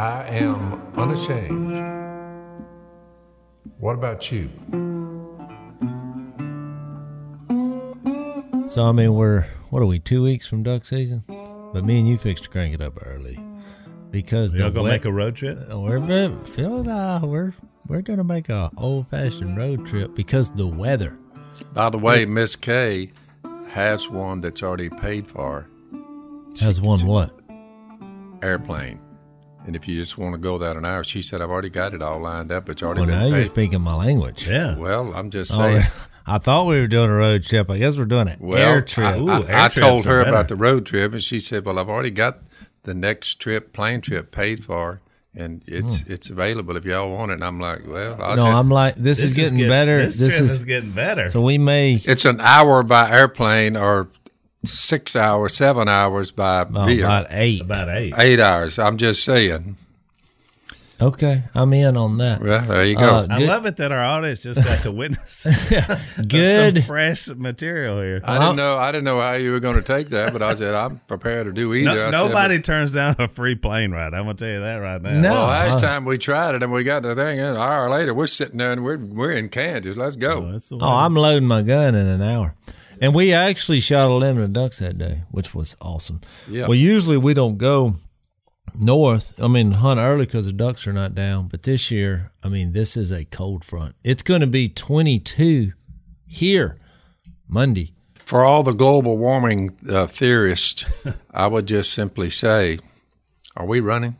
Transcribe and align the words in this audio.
I 0.00 0.24
am 0.30 0.80
unashamed. 0.96 1.76
What 3.78 3.92
about 3.96 4.32
you? 4.32 4.48
So 8.70 8.86
I 8.88 8.92
mean, 8.92 9.12
we're 9.14 9.42
what 9.68 9.82
are 9.82 9.86
we? 9.86 9.98
Two 9.98 10.22
weeks 10.22 10.46
from 10.46 10.62
duck 10.62 10.86
season, 10.86 11.24
but 11.28 11.84
me 11.84 11.98
and 11.98 12.08
you 12.08 12.16
fixed 12.16 12.44
to 12.44 12.50
crank 12.50 12.72
it 12.72 12.80
up 12.80 12.94
early 13.04 13.38
because 14.10 14.54
Y'all 14.54 14.68
the 14.68 14.70
gonna 14.70 14.84
wet- 14.84 14.92
make 14.92 15.04
a 15.04 15.12
road 15.12 15.36
trip? 15.36 15.58
Uh, 15.70 15.78
we're 15.78 15.98
Phil 16.46 16.76
and 16.78 16.90
I 16.90 17.18
we're 17.18 17.52
we're 17.86 18.00
gonna 18.00 18.24
make 18.24 18.48
a 18.48 18.70
old 18.78 19.08
fashioned 19.08 19.58
road 19.58 19.86
trip 19.86 20.14
because 20.14 20.50
the 20.52 20.66
weather. 20.66 21.14
By 21.74 21.90
the 21.90 21.98
way, 21.98 22.24
Miss 22.24 22.56
Kay 22.56 23.10
has 23.68 24.08
one 24.08 24.40
that's 24.40 24.62
already 24.62 24.88
paid 24.88 25.26
for, 25.26 25.66
Has 26.60 26.80
one 26.80 27.04
what? 27.06 27.38
airplane. 28.40 28.98
And 29.66 29.76
if 29.76 29.86
you 29.86 30.00
just 30.00 30.16
want 30.18 30.34
to 30.34 30.38
go 30.38 30.56
that 30.58 30.76
an 30.76 30.86
hour, 30.86 31.04
she 31.04 31.20
said, 31.22 31.40
I've 31.42 31.50
already 31.50 31.68
got 31.70 31.92
it 31.94 32.02
all 32.02 32.18
lined 32.20 32.50
up. 32.50 32.68
It's 32.68 32.82
already 32.82 33.00
Well, 33.02 33.10
now 33.10 33.20
been 33.24 33.28
you're 33.34 33.42
paid. 33.42 33.50
speaking 33.52 33.80
my 33.82 33.94
language. 33.94 34.48
Yeah. 34.48 34.76
Well, 34.76 35.12
I'm 35.14 35.30
just 35.30 35.52
Oh, 35.52 35.56
saying. 35.58 35.82
I 36.26 36.38
thought 36.38 36.66
we 36.66 36.78
were 36.80 36.86
doing 36.86 37.10
a 37.10 37.14
road 37.14 37.44
trip. 37.44 37.68
I 37.70 37.78
guess 37.78 37.96
we're 37.96 38.04
doing 38.04 38.28
an 38.28 38.36
Well, 38.40 38.58
air 38.58 38.80
trip. 38.82 39.06
I, 39.16 39.18
Ooh, 39.18 39.30
air 39.30 39.56
I 39.56 39.68
told 39.68 40.04
her 40.06 40.20
about 40.20 40.48
the 40.48 40.56
road 40.56 40.86
trip, 40.86 41.12
and 41.12 41.22
she 41.22 41.40
said, 41.40 41.64
"Well, 41.64 41.78
I've 41.78 41.88
already 41.88 42.10
got 42.10 42.38
the 42.84 42.94
next 42.94 43.34
trip, 43.40 43.72
plane 43.72 44.00
trip, 44.00 44.30
paid 44.30 44.62
for, 44.64 45.00
and 45.34 45.62
it's 45.66 46.04
it's 46.04 46.30
available 46.30 46.76
if 46.76 46.84
y'all 46.84 47.10
want 47.10 47.32
it." 47.32 47.34
And 47.34 47.44
I'm 47.44 47.58
like, 47.58 47.80
"Well, 47.86 48.16
I'll 48.22 48.30
Hmm. 48.32 48.36
no, 48.36 48.42
just- 48.44 48.56
I'm 48.56 48.68
like 48.70 48.94
this, 48.96 49.22
is 49.22 49.34
getting 49.34 49.66
better. 49.68 49.98
This, 50.04 50.18
This, 50.18 50.28
trip 50.36 50.42
is, 50.44 50.52
is, 50.52 50.64
getting 50.64 50.92
better. 50.92 51.28
so 51.28 51.40
we 51.40 51.58
may 51.58 51.94
it's 52.04 52.24
an 52.24 52.40
hour 52.40 52.82
by 52.84 53.10
airplane 53.10 53.76
or 53.76 54.08
six 54.64 55.16
hours, 55.16 55.56
seven 55.56 55.88
hours 55.88 56.30
by 56.32 56.62
oh, 56.62 56.84
via, 56.86 57.04
about 57.04 57.26
eight. 57.30 57.62
about 57.62 57.88
eight. 57.88 58.14
eight 58.18 58.40
hours. 58.40 58.78
I'm 58.78 58.96
just 58.96 59.24
saying. 59.24 59.76
Okay, 61.02 61.44
I'm 61.54 61.72
in 61.72 61.96
on 61.96 62.18
that. 62.18 62.42
Well, 62.42 62.60
there 62.66 62.84
you 62.84 62.94
go. 62.94 63.08
Uh, 63.20 63.26
I 63.30 63.38
love 63.38 63.64
it 63.64 63.78
that 63.78 63.90
our 63.90 63.98
audience 64.04 64.42
just 64.42 64.62
got 64.62 64.82
to 64.82 64.92
witness 64.92 65.46
Good. 66.28 66.74
some 66.76 66.82
fresh 66.82 67.28
material 67.30 68.02
here. 68.02 68.20
I 68.22 68.38
didn't 68.38 68.56
know. 68.56 68.76
I 68.76 68.92
didn't 68.92 69.04
know 69.04 69.18
how 69.18 69.32
you 69.32 69.52
were 69.52 69.60
going 69.60 69.76
to 69.76 69.82
take 69.82 70.08
that, 70.10 70.34
but 70.34 70.42
I 70.42 70.52
said 70.52 70.74
I'm 70.74 70.98
prepared 71.08 71.46
to 71.46 71.52
do 71.52 71.72
either. 71.72 71.86
No, 71.88 71.92
I 71.92 72.10
said, 72.10 72.10
nobody 72.10 72.60
turns 72.60 72.92
down 72.92 73.16
a 73.18 73.28
free 73.28 73.54
plane 73.54 73.92
ride. 73.92 74.12
I'm 74.12 74.24
gonna 74.24 74.34
tell 74.34 74.50
you 74.50 74.60
that 74.60 74.76
right 74.76 75.00
now. 75.00 75.18
No. 75.18 75.30
Well, 75.32 75.46
last 75.46 75.78
uh, 75.82 75.88
time 75.88 76.04
we 76.04 76.18
tried 76.18 76.54
it 76.56 76.62
and 76.62 76.70
we 76.70 76.84
got 76.84 77.02
the 77.02 77.14
thing, 77.14 77.40
an 77.40 77.56
hour 77.56 77.88
later 77.88 78.12
we're 78.12 78.26
sitting 78.26 78.58
there 78.58 78.72
and 78.72 78.84
we're 78.84 78.98
we're 78.98 79.32
in 79.32 79.48
Kansas. 79.48 79.96
Let's 79.96 80.16
go. 80.16 80.52
Oh, 80.54 80.78
Oh. 80.82 80.86
I'm 80.86 81.14
loading 81.14 81.48
my 81.48 81.62
gun 81.62 81.94
in 81.94 82.06
an 82.08 82.20
hour. 82.20 82.54
And 83.00 83.14
we 83.14 83.32
actually 83.32 83.80
shot 83.80 84.10
a 84.10 84.14
limit 84.14 84.44
of 84.44 84.52
ducks 84.52 84.78
that 84.78 84.98
day, 84.98 85.22
which 85.30 85.54
was 85.54 85.74
awesome. 85.80 86.20
Yeah. 86.48 86.66
Well, 86.66 86.74
usually 86.74 87.16
we 87.16 87.32
don't 87.32 87.56
go 87.56 87.94
north. 88.74 89.34
I 89.40 89.48
mean, 89.48 89.72
hunt 89.72 89.98
early 89.98 90.26
because 90.26 90.46
the 90.46 90.52
ducks 90.52 90.86
are 90.86 90.92
not 90.92 91.14
down. 91.14 91.48
But 91.48 91.62
this 91.62 91.90
year, 91.90 92.30
I 92.44 92.48
mean, 92.48 92.72
this 92.72 92.96
is 92.96 93.10
a 93.10 93.24
cold 93.24 93.64
front. 93.64 93.96
It's 94.04 94.22
going 94.22 94.42
to 94.42 94.46
be 94.46 94.68
22 94.68 95.72
here 96.26 96.78
Monday. 97.48 97.90
For 98.18 98.44
all 98.44 98.62
the 98.62 98.72
global 98.72 99.18
warming 99.18 99.76
uh, 99.90 100.06
theorists, 100.06 100.84
I 101.32 101.46
would 101.46 101.66
just 101.66 101.92
simply 101.92 102.30
say, 102.30 102.78
are 103.56 103.66
we 103.66 103.80
running? 103.80 104.16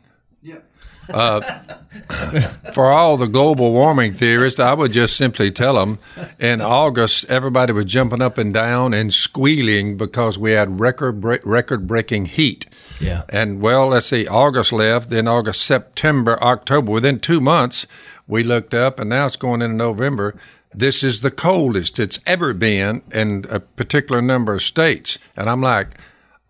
Uh, 1.09 1.41
for 2.73 2.85
all 2.85 3.17
the 3.17 3.27
global 3.27 3.73
warming 3.73 4.13
theorists, 4.13 4.59
I 4.59 4.73
would 4.73 4.91
just 4.91 5.17
simply 5.17 5.51
tell 5.51 5.73
them 5.75 5.99
in 6.39 6.61
August, 6.61 7.25
everybody 7.29 7.73
was 7.73 7.85
jumping 7.85 8.21
up 8.21 8.37
and 8.37 8.53
down 8.53 8.93
and 8.93 9.13
squealing 9.13 9.97
because 9.97 10.37
we 10.37 10.51
had 10.51 10.79
record 10.79 11.19
break, 11.19 11.41
record 11.45 11.87
breaking 11.87 12.25
heat. 12.25 12.65
Yeah. 12.99 13.23
And 13.29 13.61
well, 13.61 13.87
let's 13.87 14.07
see, 14.07 14.27
August 14.27 14.71
left, 14.71 15.09
then 15.09 15.27
August, 15.27 15.63
September, 15.63 16.41
October. 16.41 16.91
Within 16.91 17.19
two 17.19 17.41
months, 17.41 17.87
we 18.27 18.43
looked 18.43 18.73
up, 18.73 18.99
and 18.99 19.09
now 19.09 19.25
it's 19.25 19.35
going 19.35 19.61
into 19.61 19.75
November. 19.75 20.35
This 20.73 21.03
is 21.03 21.21
the 21.21 21.31
coldest 21.31 21.99
it's 21.99 22.19
ever 22.25 22.53
been 22.53 23.01
in 23.13 23.45
a 23.49 23.59
particular 23.59 24.21
number 24.21 24.53
of 24.53 24.61
states. 24.61 25.19
And 25.35 25.49
I'm 25.49 25.61
like, 25.61 25.89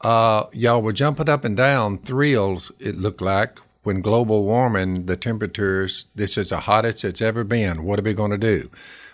uh, 0.02 0.46
y'all 0.54 0.82
were 0.82 0.94
jumping 0.94 1.30
up 1.30 1.44
and 1.44 1.58
down, 1.58 1.98
thrills, 1.98 2.72
it 2.80 2.98
looked 2.98 3.22
like, 3.22 3.60
when 3.84 4.02
global 4.02 4.44
warming, 4.44 5.06
the 5.08 5.16
temperatures, 5.18 6.08
this 6.16 6.38
is 6.38 6.50
the 6.50 6.62
hottest 6.62 7.04
it's 7.04 7.22
ever 7.22 7.44
been. 7.44 7.84
What 7.84 8.00
are 8.00 8.04
we 8.04 8.14
going 8.14 8.32
to 8.32 8.38
do? 8.38 8.70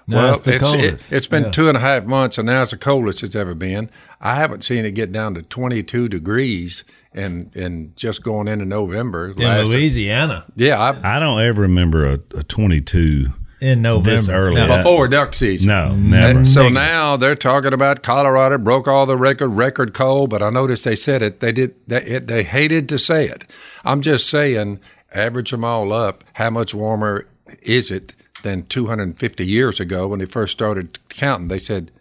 No, 0.10 0.30
it's 0.30 0.40
the 0.40 0.56
it, 0.56 0.62
coldest. 0.62 1.10
has 1.12 1.28
been 1.28 1.44
Yeah. 1.44 1.52
two 1.52 1.68
and 1.68 1.76
a 1.76 1.82
half 1.82 2.06
months, 2.06 2.38
and 2.38 2.46
now 2.46 2.62
it's 2.62 2.72
the 2.72 2.78
coldest 2.78 3.24
it's 3.24 3.36
ever 3.36 3.54
been. 3.54 3.90
I 4.22 4.36
haven't 4.36 4.64
seen 4.64 4.86
it 4.86 4.92
get 4.92 5.12
down 5.12 5.34
to 5.34 5.42
22 5.42 6.08
degrees 6.08 6.86
and 7.14 7.52
and 7.56 7.94
just 7.98 8.24
going 8.24 8.48
into 8.48 8.64
November. 8.64 9.32
In 9.32 9.36
last- 9.44 9.70
Louisiana. 9.70 10.46
yeah, 10.56 10.80
I, 10.80 11.18
I 11.18 11.20
don't 11.20 11.42
ever 11.42 11.62
remember 11.62 12.06
a, 12.06 12.14
a 12.38 12.44
22 12.44 13.28
In 13.60 13.82
November. 13.82 14.10
this 14.12 14.30
early. 14.30 14.56
Now, 14.56 14.68
That- 14.68 14.78
before 14.84 15.08
duck 15.08 15.34
season. 15.36 15.70
no, 15.70 15.90
mm-hmm. 15.92 16.10
never. 16.12 16.38
And 16.40 16.48
so 16.48 16.64
Negative. 16.70 16.74
now 16.76 17.18
they're 17.18 17.36
talking 17.36 17.74
about 17.74 18.04
Colorado 18.04 18.58
broke 18.58 18.88
all 18.88 19.06
the 19.06 19.18
record 19.18 19.50
record 19.50 19.94
cold, 19.94 20.30
but 20.30 20.44
I 20.44 20.50
noticed 20.50 20.86
they 20.86 20.96
said 20.96 21.22
it. 21.22 21.40
They 21.40 21.52
did. 21.52 21.76
They, 21.88 22.02
it, 22.04 22.28
they 22.28 22.44
hated 22.44 22.88
to 22.90 23.00
say 23.00 23.26
it. 23.26 23.46
I'm 23.84 24.02
just 24.02 24.30
saying, 24.30 24.80
average 25.14 25.52
them 25.52 25.64
all 25.66 25.92
up. 25.92 26.24
How 26.34 26.50
much 26.52 26.74
warmer 26.76 27.28
is 27.64 27.90
it 27.90 28.14
than 28.44 28.66
250 28.68 29.46
years 29.46 29.80
ago 29.80 30.08
when 30.10 30.20
they 30.20 30.26
first 30.26 30.54
started 30.54 31.00
counting? 31.10 31.48
They 31.48 31.58
said 31.60 31.92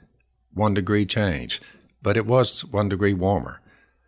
one 0.52 0.74
degree 0.74 1.06
change, 1.06 1.60
but 2.02 2.16
it 2.16 2.26
was 2.26 2.64
one 2.66 2.88
degree 2.90 3.14
warmer. 3.14 3.60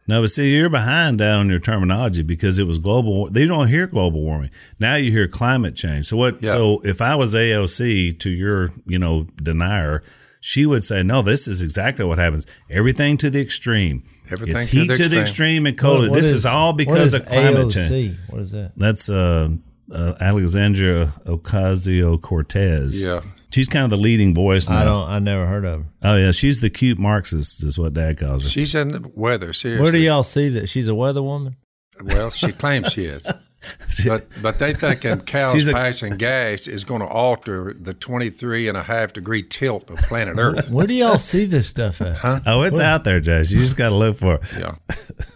No, 0.08 0.22
but 0.22 0.30
see, 0.30 0.54
you're 0.56 0.70
behind 0.70 1.18
down 1.18 1.40
on 1.40 1.48
your 1.50 1.58
terminology 1.58 2.22
because 2.22 2.58
it 2.58 2.66
was 2.66 2.78
global. 2.78 3.28
They 3.30 3.46
don't 3.46 3.68
hear 3.68 3.86
global 3.86 4.22
warming 4.22 4.50
now. 4.80 4.94
You 4.96 5.12
hear 5.12 5.28
climate 5.28 5.76
change. 5.76 6.06
So 6.06 6.16
what? 6.16 6.42
Yeah. 6.42 6.50
So 6.52 6.80
if 6.84 7.02
I 7.02 7.14
was 7.14 7.34
AOC 7.34 8.18
to 8.20 8.30
your, 8.30 8.70
you 8.86 8.98
know, 8.98 9.26
denier, 9.36 10.02
she 10.40 10.64
would 10.66 10.82
say, 10.84 11.02
no, 11.02 11.20
this 11.20 11.46
is 11.46 11.62
exactly 11.62 12.04
what 12.06 12.16
happens. 12.18 12.46
Everything 12.70 13.16
to 13.18 13.28
the 13.28 13.40
extreme. 13.42 14.02
Everything 14.30 14.56
it's 14.56 14.70
to 14.70 14.76
heat 14.78 14.88
the 14.88 14.94
to 14.94 15.08
the 15.08 15.20
extreme. 15.20 15.20
extreme 15.20 15.66
and 15.66 15.78
cold. 15.78 15.98
what- 16.00 16.10
what 16.10 16.16
this 16.16 16.32
is, 16.32 16.46
all 16.46 16.72
because 16.72 17.08
is 17.08 17.14
of 17.14 17.26
climate 17.26 17.66
AOC? 17.68 17.88
change. 17.88 18.16
What 18.30 18.40
is 18.42 18.50
that? 18.52 18.72
That's 18.76 19.10
uh, 19.10 19.48
uh, 19.92 20.14
Alexandria 20.20 21.12
Ocasio 21.26 22.20
Cortez. 22.20 23.04
Yeah. 23.04 23.20
She's 23.50 23.68
kind 23.68 23.84
of 23.84 23.90
the 23.90 23.96
leading 23.96 24.34
voice 24.34 24.68
now. 24.68 24.80
I 24.80 24.84
don't. 24.84 25.08
I 25.08 25.18
never 25.20 25.46
heard 25.46 25.64
of 25.64 25.80
her. 25.82 25.86
Oh 26.02 26.16
yeah, 26.16 26.30
she's 26.32 26.60
the 26.60 26.70
cute 26.70 26.98
Marxist, 26.98 27.64
is 27.64 27.78
what 27.78 27.94
Dad 27.94 28.18
calls 28.18 28.44
her. 28.44 28.48
She's 28.48 28.74
in 28.74 28.88
the 28.88 29.10
weather. 29.14 29.52
Seriously. 29.52 29.82
Where 29.82 29.92
do 29.92 29.98
y'all 29.98 30.22
see 30.22 30.48
that 30.50 30.68
she's 30.68 30.86
a 30.88 30.94
weather 30.94 31.22
woman? 31.22 31.56
Well, 32.02 32.30
she 32.30 32.52
claims 32.52 32.92
she 32.92 33.04
is. 33.06 33.26
But 34.06 34.24
but 34.40 34.58
they 34.60 34.72
thinking 34.72 35.20
cows 35.22 35.52
She's 35.52 35.66
a- 35.66 35.72
passing 35.72 36.12
gas 36.16 36.68
is 36.68 36.84
going 36.84 37.00
to 37.00 37.08
alter 37.08 37.74
the 37.78 37.92
23 37.92 38.68
and 38.68 38.76
a 38.76 38.84
half 38.84 39.12
degree 39.12 39.42
tilt 39.42 39.90
of 39.90 39.96
planet 39.98 40.36
Earth. 40.38 40.70
Where 40.70 40.86
do 40.86 40.94
y'all 40.94 41.18
see 41.18 41.44
this 41.44 41.66
stuff 41.66 42.00
at? 42.00 42.42
Oh, 42.46 42.62
it's 42.62 42.78
out 42.78 43.02
there, 43.02 43.18
Josh. 43.18 43.50
You 43.50 43.58
just 43.58 43.76
got 43.76 43.88
to 43.88 43.96
look 43.96 44.16
for 44.16 44.36
it. 44.36 44.58
Yeah. 44.60 44.76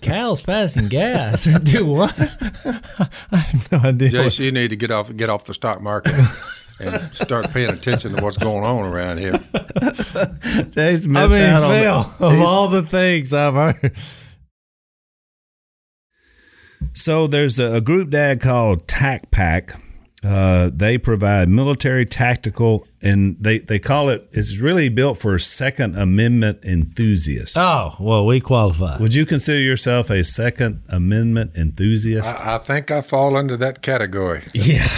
Cows 0.03 0.41
passing 0.41 0.87
gas. 0.87 1.45
Do 1.65 1.85
what? 1.85 2.15
I 3.33 3.37
have 3.39 3.73
no 3.73 3.79
idea. 3.79 4.11
Jase, 4.11 4.39
you 4.39 4.53
need 4.53 4.69
to 4.71 4.77
get 4.77 4.93
off 4.93 5.15
get 5.17 5.29
off 5.29 5.45
the 5.45 5.55
stock 5.55 5.83
market 5.83 6.15
and 6.81 7.13
start 7.13 7.51
paying 7.51 7.71
attention 7.71 8.15
to 8.15 8.23
what's 8.23 8.37
going 8.39 8.65
on 8.65 8.93
around 8.93 9.19
here. 9.19 9.33
Jason 10.71 11.17
I 11.17 11.27
mean, 11.27 11.41
out 11.43 11.63
on 11.63 11.71
Phil, 11.81 12.03
the- 12.19 12.27
of 12.37 12.41
all 12.41 12.69
the 12.69 12.83
things 12.83 13.33
I've 13.33 13.55
heard. 13.55 13.97
So 16.95 17.27
there's 17.27 17.59
a, 17.59 17.75
a 17.77 17.81
group 17.81 18.11
dad 18.11 18.41
called 18.41 18.87
TAC 18.89 19.31
Pack. 19.31 19.75
Uh, 20.25 20.71
they 20.73 20.99
provide 20.99 21.49
military 21.49 22.05
tactical, 22.05 22.87
and 23.03 23.37
they, 23.41 23.59
they 23.59 23.79
call 23.79 24.09
it. 24.09 24.29
It's 24.33 24.59
really 24.59 24.89
built 24.89 25.19
for 25.19 25.37
Second 25.39 25.97
Amendment 25.97 26.65
enthusiasts. 26.65 27.57
Oh, 27.59 27.97
well, 27.99 28.25
we 28.25 28.41
qualify. 28.41 28.99
Would 28.99 29.15
you 29.15 29.27
consider 29.27 29.59
yourself 29.59 30.11
a 30.11 30.23
Second 30.23 30.83
Amendment 30.89 31.53
enthusiast? 31.57 32.41
I, 32.45 32.55
I 32.55 32.59
think 32.59 32.91
I 32.91 33.01
fall 33.01 33.37
under 33.37 33.57
that 33.57 33.83
category. 33.83 34.45
Yeah. 34.55 34.85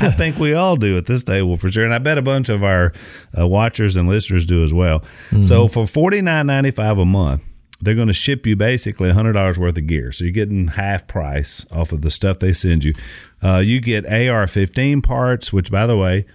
I 0.00 0.12
think 0.12 0.38
we 0.38 0.54
all 0.54 0.76
do 0.76 0.96
at 0.96 1.06
this 1.06 1.24
table 1.24 1.56
for 1.56 1.72
sure, 1.72 1.84
and 1.84 1.92
I 1.92 1.98
bet 1.98 2.18
a 2.18 2.22
bunch 2.22 2.48
of 2.48 2.62
our 2.62 2.92
uh, 3.36 3.46
watchers 3.46 3.96
and 3.96 4.08
listeners 4.08 4.46
do 4.46 4.62
as 4.62 4.72
well. 4.72 5.02
So 5.40 5.66
for 5.66 5.86
forty 5.86 6.22
nine 6.22 6.46
ninety 6.46 6.70
five 6.70 6.98
a 6.98 7.04
month, 7.04 7.42
they're 7.80 7.96
going 7.96 8.06
to 8.06 8.12
ship 8.12 8.46
you 8.46 8.54
basically 8.54 9.10
hundred 9.10 9.32
dollars 9.32 9.58
worth 9.58 9.76
of 9.76 9.86
gear. 9.88 10.12
So 10.12 10.24
you're 10.24 10.32
getting 10.32 10.68
half 10.68 11.08
price 11.08 11.66
off 11.72 11.90
of 11.90 12.02
the 12.02 12.10
stuff 12.10 12.38
they 12.38 12.52
send 12.52 12.84
you. 12.84 12.94
Uh, 13.42 13.58
you 13.64 13.80
get 13.80 14.06
AR 14.06 14.46
fifteen 14.46 15.02
parts, 15.02 15.52
which 15.52 15.72
by 15.72 15.86
the 15.86 15.96
way, 15.96 16.26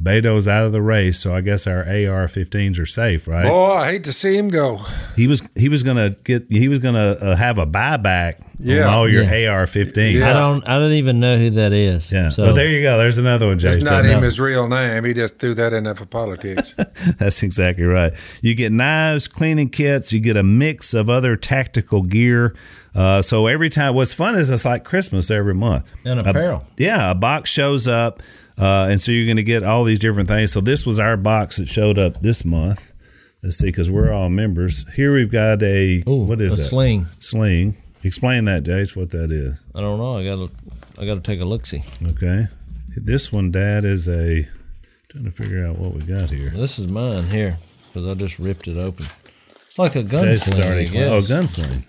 Beto's 0.00 0.46
out 0.46 0.66
of 0.66 0.72
the 0.72 0.82
race, 0.82 1.18
so 1.18 1.34
I 1.34 1.40
guess 1.40 1.66
our 1.66 1.80
AR 1.80 2.26
15s 2.26 2.78
are 2.78 2.86
safe, 2.86 3.26
right? 3.26 3.46
Boy, 3.48 3.72
I 3.72 3.92
hate 3.92 4.04
to 4.04 4.12
see 4.12 4.36
him 4.36 4.48
go. 4.48 4.80
He 5.16 5.26
was 5.26 5.42
he 5.56 5.68
was 5.70 5.82
gonna 5.82 6.10
get 6.24 6.46
he 6.50 6.68
was 6.68 6.80
gonna 6.80 7.16
uh, 7.20 7.34
have 7.36 7.56
a 7.58 7.66
buyback 7.66 8.42
Yeah. 8.58 8.88
on 8.88 8.94
all 8.94 9.10
your 9.10 9.22
Yeah. 9.24 9.50
AR 9.52 9.64
15s. 9.64 10.22
I 10.22 10.32
don't. 10.34 10.68
I 10.68 10.78
don't 10.78 10.92
even 10.92 11.18
know 11.18 11.38
who 11.38 11.50
that 11.50 11.72
is. 11.72 12.12
Yeah. 12.12 12.28
So 12.28 12.42
well, 12.44 12.54
there 12.54 12.68
you 12.68 12.82
go. 12.82 12.98
There's 12.98 13.16
another 13.18 13.46
one, 13.46 13.54
It's 13.54 13.62
Jason. 13.64 13.84
not 13.84 14.04
him 14.04 14.22
his 14.22 14.38
real 14.38 14.68
name. 14.68 15.04
He 15.04 15.14
just 15.14 15.38
threw 15.38 15.54
that 15.54 15.72
in 15.72 15.84
there 15.84 15.94
for 15.94 16.04
politics. 16.06 16.74
That's 17.18 17.42
exactly 17.42 17.84
right. 17.84 18.12
You 18.42 18.54
get 18.54 18.72
knives, 18.72 19.28
cleaning 19.28 19.70
kits. 19.70 20.12
You 20.12 20.20
get 20.20 20.36
a 20.36 20.42
mix 20.42 20.92
of 20.92 21.08
other 21.08 21.36
tactical 21.36 22.02
gear. 22.02 22.54
Uh, 22.94 23.20
so 23.22 23.46
every 23.46 23.68
time, 23.70 23.94
what's 23.94 24.12
fun 24.14 24.34
is 24.34 24.50
it's 24.50 24.64
like 24.66 24.84
Christmas 24.84 25.30
every 25.30 25.54
month. 25.54 25.90
And 26.04 26.20
A- 26.22 26.30
apparel. 26.30 26.64
yeah, 26.78 27.10
a 27.10 27.14
box 27.14 27.50
shows 27.50 27.86
up, 27.86 28.22
uh, 28.58 28.88
and 28.90 29.00
so 29.00 29.12
you're 29.12 29.26
going 29.26 29.36
to 29.36 29.42
get 29.42 29.62
all 29.62 29.84
these 29.84 29.98
different 29.98 30.28
things. 30.28 30.52
So 30.52 30.60
this 30.60 30.86
was 30.86 30.98
our 30.98 31.16
box 31.16 31.56
that 31.58 31.68
showed 31.68 31.98
up 31.98 32.20
this 32.22 32.44
month. 32.44 32.92
Let's 33.42 33.58
see, 33.58 33.66
because 33.66 33.90
we're 33.90 34.12
all 34.12 34.28
members. 34.28 34.88
Here 34.94 35.12
we've 35.12 35.30
got 35.30 35.62
a 35.62 36.02
Ooh, 36.08 36.24
what 36.24 36.40
is 36.40 36.54
a 36.54 36.56
that? 36.56 36.62
sling. 36.62 37.06
Sling. 37.18 37.76
Explain 38.02 38.44
that, 38.46 38.62
Jase. 38.64 38.96
What 38.96 39.10
that 39.10 39.30
is? 39.30 39.62
I 39.74 39.80
don't 39.80 39.98
know. 39.98 40.18
I 40.18 40.24
gotta 40.24 40.50
I 40.98 41.04
gotta 41.06 41.20
take 41.20 41.40
a 41.40 41.44
look 41.44 41.66
see. 41.66 41.82
Okay. 42.04 42.48
This 42.96 43.30
one, 43.32 43.50
Dad, 43.50 43.84
is 43.84 44.08
a. 44.08 44.48
Trying 45.10 45.24
to 45.24 45.30
figure 45.30 45.66
out 45.66 45.78
what 45.78 45.92
we 45.92 46.00
got 46.02 46.30
here. 46.30 46.50
This 46.50 46.78
is 46.78 46.88
mine 46.88 47.24
here 47.24 47.58
because 47.88 48.06
I 48.06 48.14
just 48.14 48.38
ripped 48.38 48.68
it 48.68 48.78
open. 48.78 49.06
It's 49.68 49.78
like 49.78 49.94
a 49.96 50.02
gun 50.02 50.24
Jase 50.24 50.46
is 50.48 50.54
sling, 50.54 50.66
already. 50.66 50.88
I 50.88 50.92
guess. 50.92 51.30
Oh, 51.30 51.34
gunsling. 51.34 51.86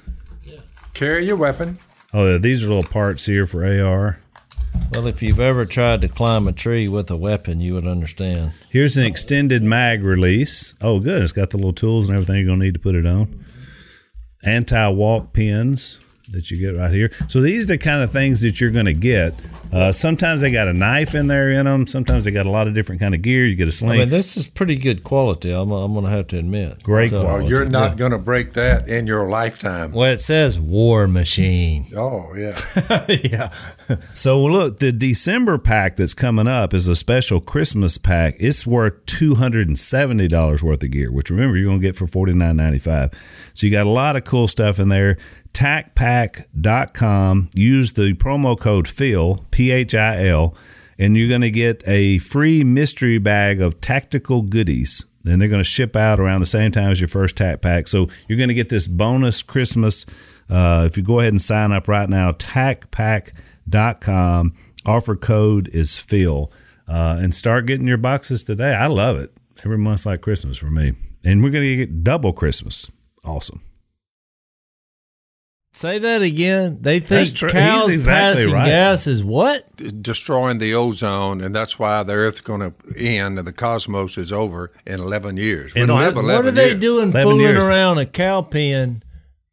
Carry 0.93 1.25
your 1.25 1.37
weapon. 1.37 1.77
Oh, 2.13 2.25
yeah, 2.25 2.37
these 2.37 2.63
are 2.63 2.67
little 2.67 2.83
parts 2.83 3.25
here 3.25 3.45
for 3.45 3.63
AR. 3.65 4.19
Well, 4.91 5.05
if 5.05 5.21
you've 5.21 5.39
ever 5.39 5.65
tried 5.65 6.01
to 6.01 6.07
climb 6.07 6.47
a 6.47 6.53
tree 6.53 6.87
with 6.87 7.11
a 7.11 7.17
weapon, 7.17 7.59
you 7.59 7.73
would 7.73 7.85
understand. 7.85 8.53
Here's 8.69 8.97
an 8.97 9.05
extended 9.05 9.61
mag 9.61 10.01
release. 10.01 10.75
Oh, 10.81 10.99
good. 10.99 11.21
It's 11.21 11.33
got 11.33 11.49
the 11.49 11.57
little 11.57 11.73
tools 11.73 12.07
and 12.07 12.17
everything 12.17 12.37
you're 12.37 12.45
going 12.45 12.59
to 12.59 12.65
need 12.65 12.73
to 12.73 12.79
put 12.79 12.95
it 12.95 13.05
on. 13.05 13.43
Anti 14.43 14.89
walk 14.89 15.33
pins 15.33 15.99
that 16.31 16.51
you 16.51 16.57
get 16.57 16.77
right 16.79 16.91
here. 16.91 17.11
So 17.27 17.41
these 17.41 17.65
are 17.65 17.67
the 17.73 17.77
kind 17.77 18.01
of 18.03 18.11
things 18.11 18.41
that 18.41 18.59
you're 18.59 18.71
going 18.71 18.85
to 18.85 18.93
get. 18.93 19.33
Uh, 19.71 19.91
sometimes 19.91 20.39
they 20.39 20.49
got 20.51 20.67
a 20.69 20.73
knife 20.73 21.13
in 21.13 21.27
there 21.27 21.51
in 21.51 21.65
them. 21.65 21.87
Sometimes 21.87 22.23
they 22.23 22.31
got 22.31 22.45
a 22.45 22.49
lot 22.49 22.67
of 22.67 22.73
different 22.73 23.01
kind 23.01 23.13
of 23.13 23.21
gear. 23.21 23.45
You 23.45 23.55
get 23.55 23.67
a 23.67 23.71
sling. 23.71 23.99
mean, 23.99 24.09
this 24.09 24.37
is 24.37 24.47
pretty 24.47 24.77
good 24.77 25.03
quality. 25.03 25.51
I'm, 25.51 25.71
I'm 25.71 25.91
going 25.91 26.05
to 26.05 26.09
have 26.09 26.27
to 26.27 26.37
admit. 26.37 26.83
Great 26.83 27.09
So- 27.09 27.21
quality. 27.21 27.47
You're 27.47 27.65
not 27.65 27.97
going 27.97 28.11
to 28.11 28.17
break 28.17 28.53
that 28.53 28.87
in 28.87 29.07
your 29.07 29.29
lifetime. 29.29 29.91
Well, 29.91 30.11
it 30.11 30.21
says 30.21 30.59
War 30.59 31.07
Machine. 31.07 31.85
Oh, 31.97 32.33
yeah. 32.35 32.57
yeah. 33.09 33.49
So 34.13 34.43
look, 34.43 34.79
the 34.79 34.91
December 34.91 35.57
pack 35.57 35.95
that's 35.95 36.13
coming 36.13 36.47
up 36.47 36.73
is 36.73 36.87
a 36.87 36.95
special 36.95 37.41
Christmas 37.41 37.97
pack. 37.97 38.35
It's 38.39 38.67
worth 38.67 39.05
two 39.07 39.35
hundred 39.35 39.67
and 39.67 39.77
seventy 39.77 40.27
dollars 40.27 40.63
worth 40.63 40.83
of 40.83 40.91
gear, 40.91 41.11
which 41.11 41.29
remember 41.31 41.57
you're 41.57 41.67
gonna 41.69 41.79
get 41.81 41.95
for 41.95 42.05
forty 42.07 42.33
nine 42.33 42.55
ninety 42.57 42.77
five. 42.79 43.11
So 43.53 43.65
you 43.65 43.71
got 43.71 43.87
a 43.87 43.89
lot 43.89 44.15
of 44.15 44.25
cool 44.25 44.47
stuff 44.47 44.79
in 44.79 44.89
there. 44.89 45.17
TACPack.com. 45.57 47.49
Use 47.55 47.93
the 47.93 48.13
promo 48.13 48.59
code 48.59 48.87
Phil 48.87 49.43
P 49.49 49.71
H 49.71 49.95
I 49.95 50.27
L, 50.27 50.53
and 50.99 51.17
you're 51.17 51.29
gonna 51.29 51.49
get 51.49 51.83
a 51.87 52.19
free 52.19 52.63
mystery 52.63 53.17
bag 53.17 53.59
of 53.59 53.81
tactical 53.81 54.43
goodies. 54.43 55.03
And 55.25 55.41
they're 55.41 55.49
going 55.49 55.59
to 55.59 55.65
ship 55.65 55.97
out 55.97 56.21
around 56.21 56.39
the 56.39 56.45
same 56.45 56.71
time 56.71 56.89
as 56.89 57.01
your 57.01 57.09
first 57.09 57.35
TAC 57.35 57.61
pack. 57.61 57.89
So 57.89 58.07
you're 58.29 58.37
going 58.37 58.47
to 58.47 58.53
get 58.53 58.69
this 58.69 58.87
bonus 58.87 59.43
Christmas. 59.43 60.05
Uh, 60.49 60.87
if 60.89 60.95
you 60.95 61.03
go 61.03 61.19
ahead 61.19 61.33
and 61.33 61.41
sign 61.41 61.73
up 61.73 61.89
right 61.89 62.09
now, 62.09 62.31
TACPack.com. 62.31 64.53
Offer 64.85 65.15
code 65.17 65.67
is 65.73 65.97
Phil. 65.97 66.49
Uh, 66.87 67.17
and 67.19 67.35
start 67.35 67.65
getting 67.65 67.87
your 67.87 67.97
boxes 67.97 68.45
today. 68.45 68.73
I 68.73 68.87
love 68.87 69.17
it. 69.17 69.33
Every 69.65 69.77
month's 69.77 70.05
like 70.05 70.21
Christmas 70.21 70.57
for 70.57 70.71
me. 70.71 70.93
And 71.25 71.43
we're 71.43 71.49
going 71.49 71.65
to 71.65 71.75
get 71.75 72.05
double 72.05 72.31
Christmas. 72.31 72.89
Awesome. 73.25 73.59
Say 75.77 75.99
that 75.99 76.23
again. 76.23 76.79
They 76.81 76.99
think 76.99 77.35
true. 77.35 77.49
cows 77.49 77.89
exactly 77.89 78.41
passing 78.45 78.53
right. 78.53 78.65
gas 78.65 79.05
is 79.05 79.23
what? 79.23 79.63
destroying 80.01 80.57
the 80.57 80.73
ozone, 80.73 81.39
and 81.39 81.53
that's 81.53 81.77
why 81.77 82.01
the 82.01 82.13
Earth's 82.13 82.41
going 82.41 82.61
to 82.61 82.73
end 82.99 83.37
and 83.37 83.47
the 83.47 83.53
cosmos 83.53 84.17
is 84.17 84.31
over 84.31 84.71
in 84.87 84.99
11 84.99 85.37
years. 85.37 85.75
We 85.75 85.81
And 85.81 85.89
don't 85.89 85.99
li- 85.99 86.05
have 86.05 86.15
what 86.15 86.25
11 86.25 86.45
What 86.45 86.47
are 86.47 86.51
they 86.55 86.69
years. 86.69 86.79
doing 86.81 87.11
fooling 87.11 87.39
years. 87.41 87.63
around 87.67 87.99
a 87.99 88.07
cow 88.07 88.41
pen, 88.41 89.03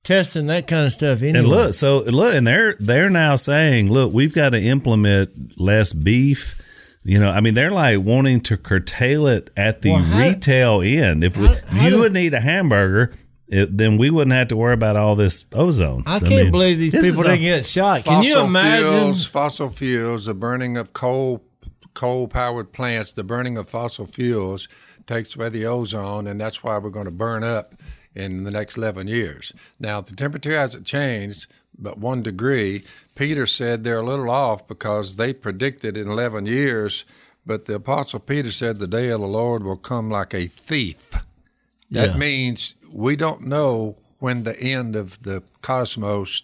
testing 0.02 0.46
that 0.46 0.66
kind 0.66 0.86
of 0.86 0.92
stuff 0.92 1.20
anyway? 1.22 1.40
And 1.40 1.48
look, 1.48 1.74
so 1.74 1.98
look, 2.04 2.34
and 2.34 2.46
they're 2.46 2.74
they're 2.80 3.10
now 3.10 3.36
saying, 3.36 3.90
look, 3.92 4.12
we've 4.14 4.32
got 4.34 4.50
to 4.50 4.60
implement 4.62 5.60
less 5.60 5.92
beef. 5.92 6.58
You 7.04 7.18
know, 7.18 7.28
I 7.28 7.40
mean, 7.42 7.52
they're 7.52 7.70
like 7.70 8.00
wanting 8.00 8.40
to 8.42 8.56
curtail 8.56 9.26
it 9.26 9.50
at 9.58 9.82
the 9.82 9.90
Well, 9.90 10.02
how- 10.02 10.18
retail 10.20 10.80
end. 10.80 11.22
If 11.22 11.36
we, 11.36 11.48
how- 11.48 11.54
how 11.68 11.84
you 11.84 11.90
do- 11.90 12.00
would 12.00 12.16
eat 12.16 12.32
a 12.32 12.40
hamburger, 12.40 13.12
it, 13.48 13.76
then 13.76 13.98
we 13.98 14.10
wouldn't 14.10 14.34
have 14.34 14.48
to 14.48 14.56
worry 14.56 14.74
about 14.74 14.96
all 14.96 15.16
this 15.16 15.44
ozone. 15.52 16.02
I 16.06 16.18
can't 16.18 16.30
mean, 16.30 16.50
believe 16.50 16.78
these 16.78 16.92
people 16.92 17.06
is 17.06 17.16
didn't 17.18 17.40
get 17.40 17.66
shot. 17.66 18.04
Can 18.04 18.22
you 18.22 18.34
Fossil 18.34 18.48
imagine? 18.48 18.88
Fuels, 18.88 19.26
fossil 19.26 19.68
fuels, 19.68 20.24
the 20.26 20.34
burning 20.34 20.76
of 20.76 20.92
coal, 20.92 21.44
coal 21.92 22.26
powered 22.28 22.72
plants, 22.72 23.12
the 23.12 23.24
burning 23.24 23.58
of 23.58 23.68
fossil 23.68 24.06
fuels 24.06 24.68
takes 25.06 25.36
away 25.36 25.50
the 25.50 25.66
ozone, 25.66 26.26
and 26.26 26.40
that's 26.40 26.64
why 26.64 26.78
we're 26.78 26.90
going 26.90 27.04
to 27.04 27.10
burn 27.10 27.44
up 27.44 27.74
in 28.14 28.44
the 28.44 28.50
next 28.50 28.76
11 28.76 29.08
years. 29.08 29.52
Now, 29.78 30.00
the 30.00 30.14
temperature 30.14 30.56
hasn't 30.58 30.86
changed 30.86 31.46
but 31.78 31.98
one 31.98 32.22
degree. 32.22 32.84
Peter 33.14 33.46
said 33.46 33.84
they're 33.84 33.98
a 33.98 34.04
little 34.04 34.30
off 34.30 34.66
because 34.66 35.16
they 35.16 35.32
predicted 35.34 35.96
in 35.96 36.08
11 36.08 36.46
years, 36.46 37.04
but 37.44 37.66
the 37.66 37.74
Apostle 37.74 38.20
Peter 38.20 38.50
said 38.50 38.78
the 38.78 38.86
day 38.86 39.08
of 39.08 39.20
the 39.20 39.26
Lord 39.26 39.64
will 39.64 39.76
come 39.76 40.10
like 40.10 40.32
a 40.32 40.46
thief. 40.46 41.14
That 41.94 42.10
Yeah. 42.10 42.16
means 42.16 42.74
we 42.92 43.16
don't 43.16 43.46
know 43.46 43.96
when 44.18 44.42
the 44.42 44.58
end 44.60 44.96
of 44.96 45.22
the 45.22 45.42
cosmos 45.62 46.42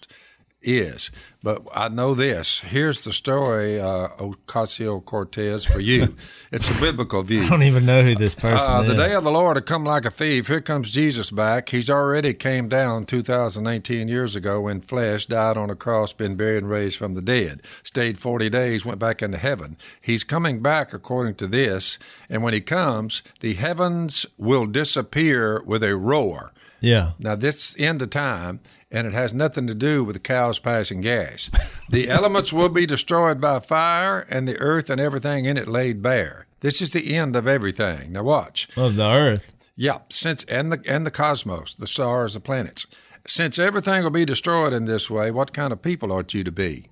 is. 0.62 1.10
But 1.42 1.62
I 1.74 1.88
know 1.88 2.14
this. 2.14 2.60
Here's 2.60 3.02
the 3.04 3.12
story, 3.14 3.80
uh, 3.80 4.08
Ocasio 4.18 5.02
Cortez, 5.04 5.64
for 5.64 5.80
you. 5.80 6.14
it's 6.52 6.76
a 6.76 6.80
biblical 6.82 7.22
view. 7.22 7.44
I 7.44 7.48
don't 7.48 7.62
even 7.62 7.86
know 7.86 8.02
who 8.02 8.14
this 8.14 8.34
person 8.34 8.70
Uh, 8.70 8.82
is. 8.82 8.90
the 8.90 8.94
day 8.96 9.14
of 9.14 9.24
the 9.24 9.30
Lord 9.30 9.56
will 9.56 9.62
come 9.62 9.84
like 9.84 10.04
a 10.04 10.10
thief. 10.10 10.48
Here 10.48 10.60
comes 10.60 10.92
Jesus 10.92 11.30
back. 11.30 11.70
He's 11.70 11.88
already 11.88 12.34
came 12.34 12.68
down 12.68 13.06
2018 13.06 14.06
years 14.08 14.36
ago 14.36 14.68
in 14.68 14.82
flesh, 14.82 15.24
died 15.26 15.56
on 15.56 15.70
a 15.70 15.74
cross, 15.74 16.12
been 16.12 16.36
buried 16.36 16.62
and 16.62 16.70
raised 16.70 16.96
from 16.98 17.14
the 17.14 17.22
dead. 17.22 17.62
Stayed 17.82 18.18
40 18.18 18.50
days, 18.50 18.84
went 18.84 18.98
back 18.98 19.22
into 19.22 19.38
heaven. 19.38 19.78
He's 20.00 20.24
coming 20.24 20.60
back 20.60 20.92
according 20.92 21.36
to 21.36 21.46
this, 21.46 21.98
and 22.28 22.42
when 22.42 22.52
he 22.52 22.60
comes, 22.60 23.22
the 23.40 23.54
heavens 23.54 24.26
will 24.36 24.66
disappear 24.66 25.62
with 25.64 25.82
a 25.82 25.96
roar. 25.96 26.52
yeah. 26.80 27.12
Now, 27.18 27.34
this 27.34 27.74
end 27.78 28.02
of 28.02 28.10
time, 28.10 28.60
and 28.90 29.06
it 29.06 29.12
has 29.12 29.32
nothing 29.32 29.66
to 29.66 29.74
do 29.74 30.02
with 30.02 30.14
the 30.14 30.20
cows 30.20 30.58
passing 30.58 31.00
gas. 31.00 31.50
The 31.90 32.08
elements 32.08 32.52
will 32.52 32.68
be 32.68 32.86
destroyed 32.86 33.40
by 33.40 33.60
fire, 33.60 34.20
and 34.30 34.46
the 34.46 34.58
earth 34.58 34.90
and 34.90 35.00
everything 35.00 35.44
in 35.44 35.56
it 35.56 35.68
laid 35.68 36.02
bare. 36.02 36.46
This 36.60 36.80
is 36.80 36.92
the 36.92 37.16
end 37.16 37.36
of 37.36 37.46
everything. 37.46 38.12
Now, 38.12 38.22
watch. 38.22 38.68
Of 38.76 38.96
the 38.96 39.08
earth. 39.08 39.52
Yeah, 39.74 40.00
since 40.08 40.44
and 40.44 40.70
the 40.70 40.82
and 40.86 41.06
the 41.06 41.10
cosmos, 41.10 41.74
the 41.74 41.86
stars, 41.86 42.34
the 42.34 42.40
planets. 42.40 42.86
Since 43.26 43.58
everything 43.58 44.02
will 44.02 44.10
be 44.10 44.24
destroyed 44.24 44.72
in 44.72 44.84
this 44.84 45.08
way, 45.08 45.30
what 45.30 45.52
kind 45.52 45.72
of 45.72 45.82
people 45.82 46.12
ought 46.12 46.34
you 46.34 46.44
to 46.44 46.52
be? 46.52 46.86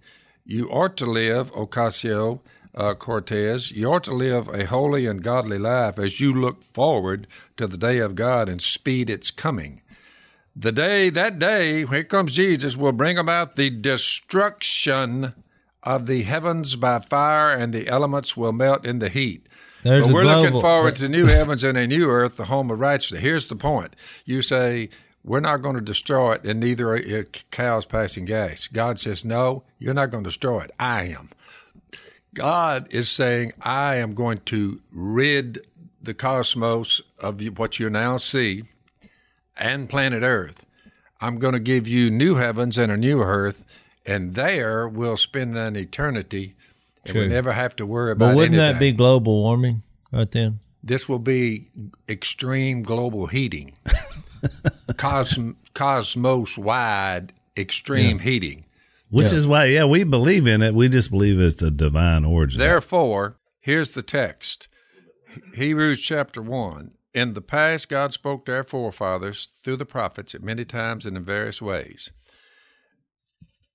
You 0.44 0.68
ought 0.68 0.96
to 0.96 1.06
live, 1.06 1.52
Ocasio 1.52 2.40
uh, 2.74 2.94
Cortez. 2.94 3.70
You 3.72 3.92
ought 3.92 4.04
to 4.04 4.14
live 4.14 4.48
a 4.48 4.66
holy 4.66 5.06
and 5.06 5.22
godly 5.22 5.58
life 5.58 5.98
as 5.98 6.20
you 6.20 6.32
look 6.32 6.64
forward 6.64 7.26
to 7.56 7.66
the 7.66 7.76
day 7.76 7.98
of 7.98 8.14
God 8.14 8.48
and 8.48 8.62
speed 8.62 9.10
its 9.10 9.30
coming. 9.30 9.80
The 10.56 10.72
day, 10.72 11.10
that 11.10 11.38
day, 11.38 11.86
here 11.86 12.04
comes 12.04 12.34
Jesus, 12.34 12.76
will 12.76 12.92
bring 12.92 13.16
about 13.16 13.56
the 13.56 13.70
destruction 13.70 15.34
of 15.82 16.06
the 16.06 16.22
heavens 16.22 16.74
by 16.76 16.98
fire, 16.98 17.52
and 17.52 17.72
the 17.72 17.88
elements 17.88 18.36
will 18.36 18.52
melt 18.52 18.84
in 18.84 18.98
the 18.98 19.08
heat. 19.08 19.48
There's 19.84 20.08
but 20.08 20.14
we're 20.14 20.24
looking 20.24 20.60
forward 20.60 20.96
to 20.96 21.08
new 21.08 21.26
heavens 21.26 21.62
and 21.62 21.78
a 21.78 21.86
new 21.86 22.10
earth, 22.10 22.36
the 22.36 22.46
home 22.46 22.70
of 22.70 22.80
righteousness. 22.80 23.22
Here's 23.22 23.46
the 23.46 23.54
point: 23.54 23.94
you 24.24 24.42
say 24.42 24.88
we're 25.28 25.40
not 25.40 25.62
going 25.62 25.74
to 25.74 25.80
destroy 25.80 26.32
it, 26.32 26.44
and 26.44 26.58
neither 26.58 26.88
are 26.88 26.96
uh, 26.96 27.22
cows 27.50 27.84
passing 27.84 28.24
gas. 28.24 28.66
God 28.66 28.98
says, 28.98 29.24
no, 29.24 29.62
you're 29.78 29.94
not 29.94 30.10
going 30.10 30.24
to 30.24 30.28
destroy 30.30 30.60
it. 30.62 30.70
I 30.80 31.04
am. 31.04 31.28
God 32.34 32.86
is 32.90 33.10
saying, 33.10 33.52
I 33.60 33.96
am 33.96 34.14
going 34.14 34.38
to 34.46 34.80
rid 34.94 35.66
the 36.00 36.14
cosmos 36.14 37.02
of 37.20 37.42
what 37.58 37.78
you 37.78 37.90
now 37.90 38.16
see 38.16 38.64
and 39.58 39.88
planet 39.88 40.22
Earth. 40.22 40.66
I'm 41.20 41.38
going 41.38 41.54
to 41.54 41.60
give 41.60 41.88
you 41.88 42.10
new 42.10 42.36
heavens 42.36 42.78
and 42.78 42.92
a 42.92 42.96
new 42.96 43.20
earth, 43.22 43.64
and 44.06 44.34
there 44.34 44.86
we'll 44.88 45.16
spend 45.16 45.56
an 45.58 45.74
eternity, 45.74 46.54
and 47.04 47.16
we 47.18 47.26
never 47.26 47.52
have 47.52 47.74
to 47.76 47.86
worry 47.86 48.12
about 48.12 48.28
But 48.28 48.36
wouldn't 48.36 48.56
that 48.56 48.78
be 48.78 48.92
global 48.92 49.42
warming 49.42 49.82
right 50.12 50.30
then? 50.30 50.60
This 50.82 51.08
will 51.08 51.18
be 51.18 51.70
extreme 52.08 52.82
global 52.82 53.26
heating, 53.26 53.72
Cosm- 54.96 55.56
cosmos 55.74 56.56
wide 56.56 57.32
extreme 57.56 58.20
heating. 58.20 58.64
Which 59.10 59.32
Yeah. 59.32 59.38
is 59.38 59.46
why, 59.46 59.64
yeah, 59.66 59.84
we 59.86 60.04
believe 60.04 60.46
in 60.46 60.62
it. 60.62 60.74
We 60.74 60.88
just 60.88 61.10
believe 61.10 61.40
it's 61.40 61.62
a 61.62 61.70
divine 61.70 62.24
origin. 62.24 62.58
Therefore, 62.60 63.36
here's 63.60 63.92
the 63.92 64.02
text 64.02 64.68
Hebrews 65.54 66.00
chapter 66.00 66.40
1. 66.42 66.92
In 67.18 67.32
the 67.32 67.42
past, 67.42 67.88
God 67.88 68.12
spoke 68.12 68.46
to 68.46 68.54
our 68.54 68.62
forefathers 68.62 69.48
through 69.64 69.78
the 69.78 69.84
prophets 69.84 70.36
at 70.36 70.40
many 70.40 70.64
times 70.64 71.04
and 71.04 71.16
in 71.16 71.24
various 71.24 71.60
ways. 71.60 72.12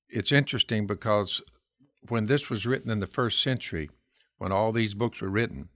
It's 0.08 0.32
interesting 0.32 0.88
because 0.88 1.42
when 2.08 2.28
this 2.28 2.50
was 2.50 2.66
written 2.66 2.90
in 2.90 3.02
the 3.02 3.06
first 3.06 3.42
century, 3.42 3.90
when 4.38 4.54
all 4.54 4.72
these 4.72 4.94
books 4.94 5.20
were 5.20 5.30
written, 5.30 5.68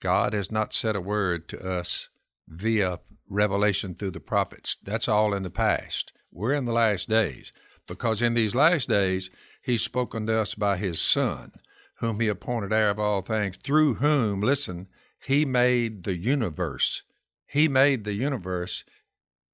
God 0.00 0.34
has 0.34 0.52
not 0.52 0.74
said 0.74 0.96
a 0.96 1.00
word 1.00 1.48
to 1.48 1.66
us 1.66 2.10
via 2.46 3.00
revelation 3.26 3.94
through 3.94 4.10
the 4.10 4.20
prophets. 4.20 4.76
That's 4.76 5.08
all 5.08 5.32
in 5.32 5.44
the 5.44 5.48
past. 5.48 6.12
We're 6.30 6.52
in 6.52 6.66
the 6.66 6.72
last 6.72 7.08
days. 7.08 7.54
because 7.86 8.20
in 8.20 8.34
these 8.34 8.54
last 8.54 8.86
days 8.86 9.30
he's 9.62 9.80
spoken 9.80 10.26
to 10.26 10.38
us 10.38 10.54
by 10.54 10.76
his 10.76 11.00
Son, 11.00 11.52
whom 12.00 12.20
he 12.20 12.28
appointed 12.28 12.70
heir 12.70 12.90
of 12.90 12.98
all 12.98 13.22
things, 13.22 13.56
through 13.56 13.94
whom, 13.94 14.42
listen, 14.42 14.88
he 15.28 15.44
made 15.44 16.04
the 16.04 16.16
universe. 16.16 17.02
He 17.44 17.68
made 17.68 18.04
the 18.04 18.14
universe. 18.14 18.82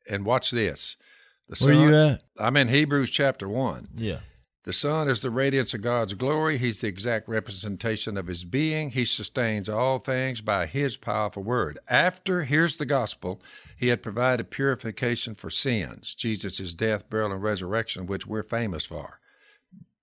And 0.09 0.25
watch 0.25 0.52
this. 0.52 0.97
The 1.49 1.64
Where 1.64 1.75
you 1.75 1.95
at? 1.97 2.23
I'm 2.38 2.57
in 2.57 2.69
Hebrews 2.69 3.11
chapter 3.11 3.49
1. 3.49 3.88
Yeah. 3.97 4.21
The 4.62 4.73
sun 4.73 5.09
is 5.09 5.21
the 5.21 5.31
radiance 5.31 5.75
of 5.75 5.81
God's 5.81 6.14
glory. 6.14 6.59
He's 6.59 6.81
the 6.81 6.87
exact 6.87 7.28
representation 7.28 8.16
of 8.16 8.28
His 8.28 8.45
being. 8.45 8.90
He 8.90 9.04
sustains 9.04 9.69
all 9.69 9.99
things 9.99 10.40
by 10.40 10.66
His 10.66 10.97
powerful 10.97 11.43
word. 11.43 11.81
After, 11.88 12.45
here's 12.45 12.76
the 12.76 12.87
gospel, 12.87 13.43
He 13.76 13.88
had 13.88 14.00
provided 14.00 14.52
purification 14.52 15.35
for 15.35 15.50
sins, 15.50 16.14
Jesus' 16.14 16.73
death, 16.75 17.11
burial, 17.11 17.33
and 17.33 17.43
resurrection, 17.43 18.07
which 18.07 18.28
we're 18.28 18.45
famous 18.45 18.87
for, 18.87 19.19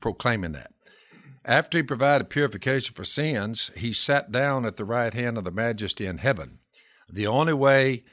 proclaiming 0.01 0.51
that. 0.51 0.73
After 1.43 1.77
He 1.77 1.83
provided 1.83 2.29
purification 2.29 2.95
for 2.95 3.03
sins, 3.03 3.71
He 3.75 3.93
sat 3.93 4.31
down 4.31 4.65
at 4.65 4.77
the 4.77 4.86
right 4.86 5.13
hand 5.13 5.38
of 5.38 5.43
the 5.43 5.51
majesty 5.51 6.05
in 6.05 6.19
heaven. 6.19 6.60
The 7.10 7.27
only 7.27 7.53
way 7.53 8.03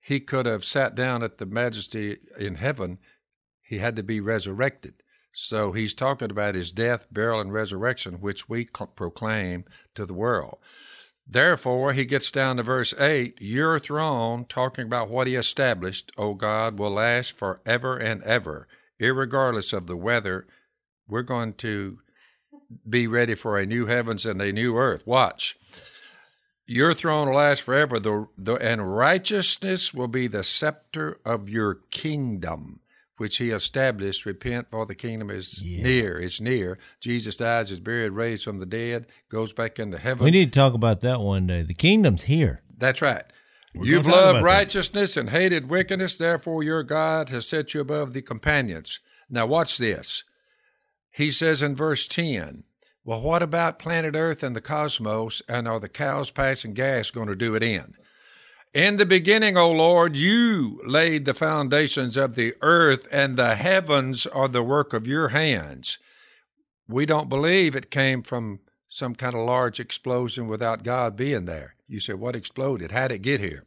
He 0.00 0.20
could 0.20 0.46
have 0.46 0.64
sat 0.64 0.94
down 0.94 1.22
at 1.22 1.38
the 1.38 1.46
majesty 1.46 2.18
in 2.38 2.56
heaven, 2.56 2.98
He 3.60 3.78
had 3.78 3.96
to 3.96 4.02
be 4.02 4.20
resurrected. 4.20 5.02
So 5.40 5.70
he's 5.70 5.94
talking 5.94 6.32
about 6.32 6.56
his 6.56 6.72
death, 6.72 7.06
burial, 7.12 7.40
and 7.40 7.52
resurrection, 7.52 8.14
which 8.14 8.48
we 8.48 8.64
cl- 8.64 8.88
proclaim 8.88 9.64
to 9.94 10.04
the 10.04 10.14
world. 10.14 10.58
Therefore, 11.26 11.92
he 11.92 12.06
gets 12.06 12.30
down 12.30 12.56
to 12.56 12.62
verse 12.62 12.94
8 12.98 13.38
Your 13.40 13.78
throne, 13.78 14.46
talking 14.46 14.86
about 14.86 15.10
what 15.10 15.26
he 15.26 15.36
established, 15.36 16.10
O 16.16 16.34
God, 16.34 16.78
will 16.78 16.90
last 16.90 17.38
forever 17.38 17.96
and 17.98 18.22
ever, 18.24 18.66
irregardless 19.00 19.72
of 19.72 19.86
the 19.86 19.96
weather. 19.96 20.46
We're 21.06 21.22
going 21.22 21.52
to 21.54 22.00
be 22.88 23.06
ready 23.06 23.34
for 23.34 23.58
a 23.58 23.66
new 23.66 23.86
heavens 23.86 24.26
and 24.26 24.40
a 24.40 24.52
new 24.52 24.76
earth. 24.76 25.06
Watch. 25.06 25.56
Your 26.66 26.92
throne 26.92 27.28
will 27.28 27.36
last 27.36 27.62
forever, 27.62 27.98
the, 27.98 28.28
the, 28.36 28.54
and 28.56 28.94
righteousness 28.94 29.94
will 29.94 30.08
be 30.08 30.26
the 30.26 30.44
scepter 30.44 31.18
of 31.24 31.48
your 31.48 31.76
kingdom 31.90 32.80
which 33.18 33.38
he 33.38 33.50
established. 33.50 34.24
Repent, 34.24 34.70
for 34.70 34.86
the 34.86 34.94
kingdom 34.94 35.30
is 35.30 35.64
near. 35.64 36.18
It's 36.18 36.40
near. 36.40 36.78
Jesus 37.00 37.36
dies, 37.36 37.70
is 37.70 37.80
buried, 37.80 38.12
raised 38.12 38.44
from 38.44 38.58
the 38.58 38.66
dead, 38.66 39.06
goes 39.28 39.52
back 39.52 39.78
into 39.78 39.98
heaven. 39.98 40.24
We 40.24 40.30
need 40.30 40.52
to 40.52 40.58
talk 40.58 40.74
about 40.74 41.00
that 41.00 41.20
one 41.20 41.46
day. 41.46 41.62
The 41.62 41.74
kingdom's 41.74 42.24
here. 42.24 42.62
That's 42.76 43.02
right. 43.02 43.24
gonna 43.74 43.86
You've 43.86 44.06
loved 44.06 44.30
about 44.30 44.32
that. 44.34 44.42
righteousness 44.44 45.16
and 45.16 45.30
hated 45.30 45.68
wickedness, 45.68 46.16
therefore 46.16 46.62
your 46.62 46.82
God 46.82 47.28
has 47.30 47.46
set 47.46 47.74
you 47.74 47.80
above 47.80 48.12
the 48.12 48.22
companions. 48.22 49.00
Now, 49.28 49.46
watch 49.46 49.78
this. 49.78 50.24
He 51.18 51.32
says 51.32 51.62
in 51.62 51.74
verse 51.74 52.06
10, 52.06 52.62
Well, 53.04 53.20
what 53.20 53.42
about 53.42 53.80
planet 53.80 54.14
Earth 54.14 54.44
and 54.44 54.54
the 54.54 54.60
cosmos, 54.60 55.42
and 55.48 55.66
are 55.66 55.80
the 55.80 55.88
cows 55.88 56.30
passing 56.30 56.74
gas 56.74 57.10
going 57.10 57.26
to 57.26 57.34
do 57.34 57.56
it 57.56 57.62
in? 57.64 57.94
In 58.72 58.98
the 58.98 59.04
beginning, 59.04 59.56
O 59.56 59.68
Lord, 59.72 60.14
you 60.14 60.80
laid 60.86 61.24
the 61.24 61.34
foundations 61.34 62.16
of 62.16 62.36
the 62.36 62.54
earth, 62.62 63.08
and 63.10 63.36
the 63.36 63.56
heavens 63.56 64.28
are 64.28 64.46
the 64.46 64.62
work 64.62 64.92
of 64.92 65.08
your 65.08 65.30
hands. 65.30 65.98
We 66.86 67.04
don't 67.04 67.28
believe 67.28 67.74
it 67.74 67.90
came 67.90 68.22
from 68.22 68.60
some 68.86 69.16
kind 69.16 69.34
of 69.34 69.44
large 69.44 69.80
explosion 69.80 70.46
without 70.46 70.84
God 70.84 71.16
being 71.16 71.46
there. 71.46 71.74
You 71.88 71.98
say, 71.98 72.14
what 72.14 72.36
exploded? 72.36 72.92
How'd 72.92 73.10
it 73.10 73.22
get 73.22 73.40
here? 73.40 73.64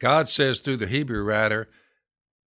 God 0.00 0.30
says 0.30 0.60
through 0.60 0.78
the 0.78 0.86
Hebrew 0.86 1.22
writer, 1.24 1.68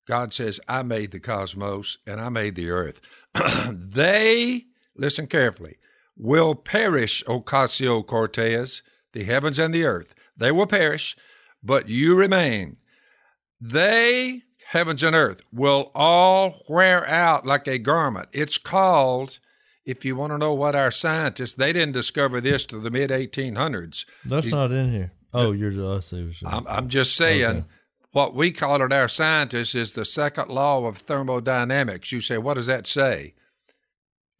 God 0.08 0.32
says, 0.32 0.58
I 0.66 0.82
made 0.82 1.12
the 1.12 1.20
cosmos 1.20 1.98
and 2.06 2.20
I 2.20 2.28
made 2.28 2.54
the 2.54 2.70
earth. 2.70 3.00
they, 3.70 4.66
listen 4.96 5.26
carefully, 5.26 5.76
will 6.16 6.54
perish, 6.54 7.24
Ocasio 7.24 8.06
Cortez, 8.06 8.82
the 9.12 9.24
heavens 9.24 9.58
and 9.58 9.72
the 9.72 9.84
earth. 9.84 10.14
They 10.36 10.52
will 10.52 10.66
perish, 10.66 11.16
but 11.62 11.88
you 11.88 12.16
remain. 12.16 12.76
They, 13.60 14.42
heavens 14.66 15.02
and 15.02 15.14
earth, 15.14 15.42
will 15.52 15.90
all 15.94 16.60
wear 16.68 17.06
out 17.08 17.46
like 17.46 17.68
a 17.68 17.78
garment. 17.78 18.28
It's 18.32 18.58
called, 18.58 19.38
if 19.84 20.04
you 20.04 20.16
want 20.16 20.32
to 20.32 20.38
know 20.38 20.54
what 20.54 20.74
our 20.74 20.90
scientists, 20.90 21.54
they 21.54 21.72
didn't 21.72 21.92
discover 21.92 22.40
this 22.40 22.66
till 22.66 22.80
the 22.80 22.90
mid 22.90 23.10
1800s. 23.10 24.04
That's 24.24 24.48
not 24.48 24.72
in 24.72 24.90
here. 24.90 25.12
Oh, 25.34 25.52
you're 25.52 25.72
the 25.72 25.86
us. 25.88 26.12
I'm, 26.44 26.66
I'm 26.66 26.88
just 26.88 27.16
saying, 27.16 27.64
what 28.12 28.35
we 28.35 28.52
call 28.52 28.83
it, 28.83 28.92
our 28.92 29.09
scientists, 29.09 29.75
is 29.75 29.95
the 29.95 30.04
second 30.04 30.49
law 30.49 30.85
of 30.87 30.99
thermodynamics. 30.99 32.12
You 32.12 32.21
say, 32.21 32.38
what 32.38 32.54
does 32.54 32.66
that 32.66 32.87
say? 32.87 33.35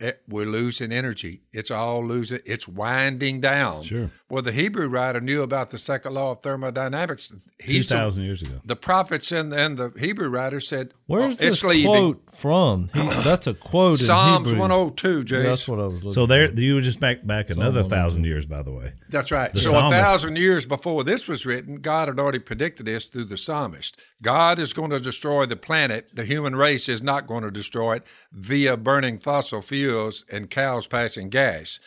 It, 0.03 0.23
we're 0.27 0.47
losing 0.47 0.91
energy. 0.91 1.43
It's 1.53 1.71
all 1.71 2.05
losing. 2.05 2.41
It's 2.45 2.67
winding 2.67 3.41
down. 3.41 3.85
Sure. 3.85 4.11
Well, 4.29 4.43
the 4.43 4.51
Hebrew 4.51 4.89
writer 4.89 5.21
knew 5.21 5.43
about 5.43 5.71
the 5.71 5.79
second 5.79 6.15
law 6.15 6.33
of 6.33 6.39
thermodynamics. 6.39 7.33
He's 7.61 7.87
the, 7.87 7.95
2,000 7.95 8.25
years 8.25 8.43
ago. 8.43 8.55
the 8.65 8.75
prophets 8.75 9.31
and, 9.31 9.53
and 9.53 9.77
the 9.77 9.93
Hebrew 9.97 10.29
writer 10.29 10.59
said, 10.59 10.93
Where's 11.07 11.41
oh, 11.41 11.45
this 11.45 11.63
leaving. 11.63 11.91
quote 11.91 12.33
from? 12.33 12.91
He, 12.95 13.01
that's 13.23 13.47
a 13.47 13.55
quote 13.55 13.99
Psalms 13.99 14.49
in 14.49 14.57
Hebrews. 14.57 14.61
102, 14.61 15.25
Jase. 15.25 15.45
That's 15.45 15.69
what 15.69 15.79
I 15.79 15.85
was 15.85 15.95
looking 15.97 16.11
So 16.11 16.27
there, 16.27 16.49
for. 16.49 16.61
you 16.61 16.75
were 16.75 16.81
just 16.81 16.99
back 16.99 17.25
back 17.25 17.51
another 17.51 17.83
oh 17.83 17.85
thousand 17.85 18.25
years, 18.25 18.45
by 18.45 18.63
the 18.63 18.73
way. 18.73 18.95
That's 19.09 19.31
right. 19.31 19.53
The 19.53 19.61
so 19.61 19.71
psalmist. 19.71 20.03
a 20.03 20.05
thousand 20.05 20.37
years 20.37 20.67
before 20.67 21.05
this 21.05 21.29
was 21.29 21.47
written, 21.47 21.77
God 21.77 22.09
had 22.09 22.19
already 22.19 22.41
predicted 22.41 22.87
this 22.87 23.07
through 23.07 23.27
the 23.27 23.37
psalmist. 23.37 24.01
God 24.21 24.59
is 24.59 24.73
going 24.73 24.91
to 24.91 24.99
destroy 24.99 25.47
the 25.47 25.57
planet. 25.57 26.09
The 26.15 26.25
human 26.25 26.57
race 26.57 26.89
is 26.89 27.03
not 27.03 27.27
going 27.27 27.43
to 27.45 27.51
destroy 27.51 27.97
it 27.97 28.07
via 28.33 28.77
burning 28.77 29.19
fossil 29.19 29.61
fuels 29.63 29.92
and 30.31 30.51
cows 30.51 30.87
passing 30.87 31.29
gas. 31.29 31.81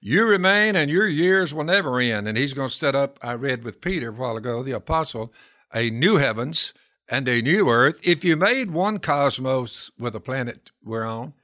You 0.00 0.26
remain 0.26 0.76
and 0.76 0.90
your 0.90 1.06
years 1.06 1.52
will 1.52 1.64
never 1.64 2.00
end. 2.00 2.26
And 2.26 2.38
he's 2.38 2.54
going 2.54 2.70
to 2.70 2.74
set 2.74 2.94
up, 2.94 3.18
I 3.22 3.34
read 3.34 3.64
with 3.64 3.80
Peter 3.80 4.08
a 4.08 4.12
while 4.12 4.36
ago, 4.36 4.62
the 4.62 4.72
apostle, 4.72 5.32
a 5.74 5.90
new 5.90 6.16
heavens 6.16 6.72
and 7.08 7.28
a 7.28 7.42
new 7.42 7.68
earth. 7.68 8.00
If 8.02 8.24
you 8.24 8.36
made 8.36 8.70
one 8.70 8.98
cosmos 8.98 9.90
with 9.98 10.14
the 10.14 10.20
planet 10.20 10.70
we're 10.82 11.04
on, 11.04 11.34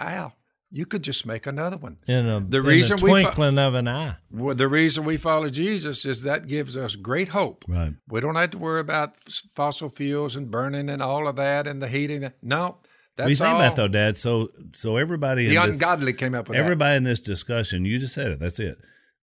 Al, 0.00 0.34
you 0.70 0.86
could 0.86 1.02
just 1.02 1.26
make 1.26 1.46
another 1.46 1.76
one. 1.76 1.98
in 2.06 2.26
a, 2.26 2.40
the 2.40 2.58
in 2.58 2.64
reason 2.64 2.98
a 2.98 3.04
we 3.04 3.10
twinkling 3.10 3.58
of 3.58 3.74
an 3.74 3.86
eye. 3.88 4.16
well, 4.30 4.54
the 4.54 4.68
reason 4.68 5.04
we 5.04 5.18
follow 5.18 5.50
Jesus 5.50 6.06
is 6.06 6.22
that 6.22 6.46
gives 6.46 6.78
us 6.78 6.96
great 6.96 7.28
hope. 7.28 7.64
Right. 7.68 7.92
We 8.08 8.20
don't 8.20 8.36
have 8.36 8.52
to 8.52 8.58
worry 8.58 8.80
about 8.80 9.18
fossil 9.54 9.90
fuels 9.90 10.34
and 10.34 10.50
burning 10.50 10.88
and 10.88 11.02
all 11.02 11.28
of 11.28 11.36
that 11.36 11.66
and 11.66 11.82
the 11.82 11.88
heating. 11.88 12.32
No, 12.40 12.78
that's 13.16 13.30
you 13.30 13.36
think 13.36 13.50
all. 13.50 13.60
about 13.60 13.76
though, 13.76 13.88
Dad? 13.88 14.16
So 14.16 14.48
so 14.74 14.96
everybody 14.96 15.46
the 15.46 15.56
in 15.56 15.66
this, 15.66 15.76
ungodly 15.76 16.12
came 16.12 16.34
up 16.34 16.48
with 16.48 16.56
everybody 16.56 16.96
in 16.96 17.04
this 17.04 17.20
discussion, 17.20 17.84
you 17.84 17.98
just 17.98 18.14
said 18.14 18.32
it. 18.32 18.40
That's 18.40 18.58
it. 18.58 18.78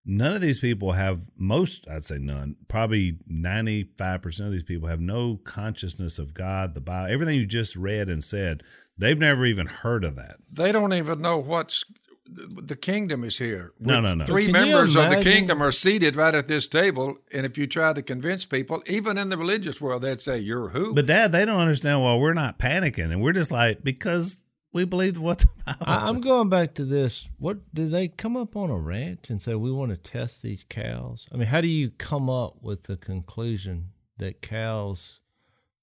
None 0.05 0.33
of 0.33 0.41
these 0.41 0.59
people 0.59 0.93
have 0.93 1.29
most. 1.37 1.87
I'd 1.89 2.05
say 2.05 2.19
none. 2.19 2.57
Probably 2.69 3.19
ninety 3.27 3.91
five 3.99 4.23
percent 4.23 4.47
of 4.47 4.53
these 4.53 4.63
people 4.63 4.89
have 4.89 5.01
no 5.01 5.37
consciousness 5.37 6.19
of 6.19 6.35
God, 6.35 6.75
the 6.75 6.81
Bible, 6.81 7.13
everything 7.13 7.37
you 7.37 7.47
just 7.47 7.77
read 7.77 8.09
and 8.09 8.23
said. 8.23 8.63
They've 8.97 9.19
never 9.19 9.47
even 9.47 9.67
heard 9.67 10.03
of 10.03 10.17
that. 10.17 10.39
that. 10.53 10.63
They 10.63 10.73
don't 10.73 10.93
even 10.93 11.23
know 11.23 11.39
what's 11.39 11.85
the 12.29 12.77
kingdom 12.77 13.25
is 13.25 13.39
here. 13.39 13.73
No, 13.79 13.97
With 13.97 14.05
no, 14.05 14.15
no. 14.15 14.25
Three 14.25 14.45
Can 14.45 14.53
members 14.53 14.97
of 14.97 15.11
the 15.11 15.21
kingdom 15.21 15.63
are 15.63 15.73
seated 15.73 16.17
right 16.17 16.35
at 16.35 16.49
this 16.49 16.69
table, 16.69 17.19
and 17.33 17.47
if 17.47 17.57
you 17.57 17.67
try 17.67 17.93
to 17.93 18.03
convince 18.03 18.45
people, 18.45 18.83
even 18.87 19.19
in 19.19 19.29
the 19.29 19.39
religious 19.39 19.81
world, 19.81 20.03
they'd 20.03 20.21
say, 20.21 20.39
"You're 20.39 20.69
who?" 20.69 20.95
But 20.95 21.07
Dad, 21.07 21.33
they 21.33 21.45
don't 21.45 21.61
understand 21.61 22.03
why 22.03 22.17
we're 22.17 22.35
not 22.35 22.59
panicking, 22.59 23.11
and 23.11 23.23
we're 23.23 23.33
just 23.33 23.51
like 23.51 23.83
because 23.83 24.43
we 24.73 24.85
believe 24.85 25.19
what 25.19 25.39
the 25.39 25.49
Bible 25.65 25.85
I, 25.87 25.99
says. 25.99 26.11
I'm 26.11 26.21
going 26.21 26.49
back 26.49 26.75
to 26.75 26.85
this. 26.85 27.31
What 27.39 27.59
do 27.75 27.89
they 27.89 28.09
come 28.09 28.37
up 28.37 28.57
on 28.57 28.71
a 28.71 28.77
ranch 28.79 29.31
and 29.31 29.41
say 29.41 29.55
we 29.55 29.73
want 29.73 29.91
to 29.91 29.97
test 29.97 30.43
these 30.43 30.65
cows? 30.69 31.27
I 31.33 31.37
mean, 31.37 31.49
how 31.49 31.61
do 31.61 31.69
you 31.69 31.91
come 31.91 32.29
up 32.29 32.63
with 32.63 32.85
the 32.85 32.97
conclusion 32.97 33.93
that 34.19 34.43
cows 34.43 35.21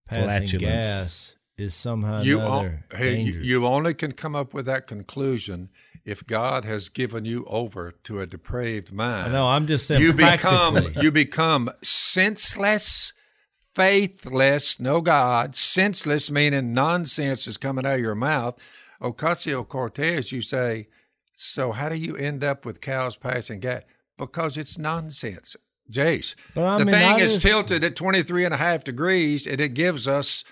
passing 0.07 0.59
gas 0.59 1.35
is 1.57 1.73
somehow 1.73 2.21
you, 2.21 2.39
another 2.39 2.85
o- 2.93 2.97
hey, 2.97 3.21
you, 3.21 3.39
you 3.39 3.65
only 3.65 3.93
can 3.93 4.11
come 4.11 4.35
up 4.35 4.53
with 4.53 4.65
that 4.65 4.87
conclusion 4.87 5.69
if 6.05 6.23
God 6.23 6.63
has 6.65 6.87
given 6.89 7.25
you 7.25 7.43
over 7.45 7.91
to 8.03 8.19
a 8.21 8.27
depraved 8.27 8.93
mind. 8.93 9.33
no, 9.33 9.47
I'm 9.47 9.65
just 9.65 9.87
saying 9.87 10.01
you 10.01 10.13
become 10.13 10.77
you 11.01 11.11
become 11.11 11.69
senseless, 11.81 13.11
faithless, 13.73 14.79
no 14.79 15.01
God, 15.01 15.55
senseless 15.55 16.29
meaning 16.29 16.73
nonsense 16.73 17.47
is 17.47 17.57
coming 17.57 17.85
out 17.85 17.95
of 17.95 17.99
your 17.99 18.15
mouth. 18.15 18.57
Ocasio 19.01 19.67
Cortez, 19.67 20.31
you 20.31 20.41
say, 20.41 20.87
so 21.33 21.71
how 21.71 21.89
do 21.89 21.95
you 21.95 22.15
end 22.15 22.43
up 22.43 22.65
with 22.65 22.79
cows 22.79 23.17
passing 23.17 23.59
gas? 23.59 23.81
Because 24.17 24.57
it's 24.57 24.77
nonsense. 24.77 25.55
Jase, 25.89 26.35
the 26.55 26.79
mean, 26.79 26.87
thing 26.87 27.19
is 27.19 27.33
just- 27.33 27.45
tilted 27.45 27.83
at 27.83 27.95
23 27.95 28.45
and 28.45 28.53
a 28.53 28.57
half 28.57 28.83
degrees 28.83 29.45
and 29.45 29.59
it 29.59 29.73
gives 29.73 30.07
us 30.07 30.43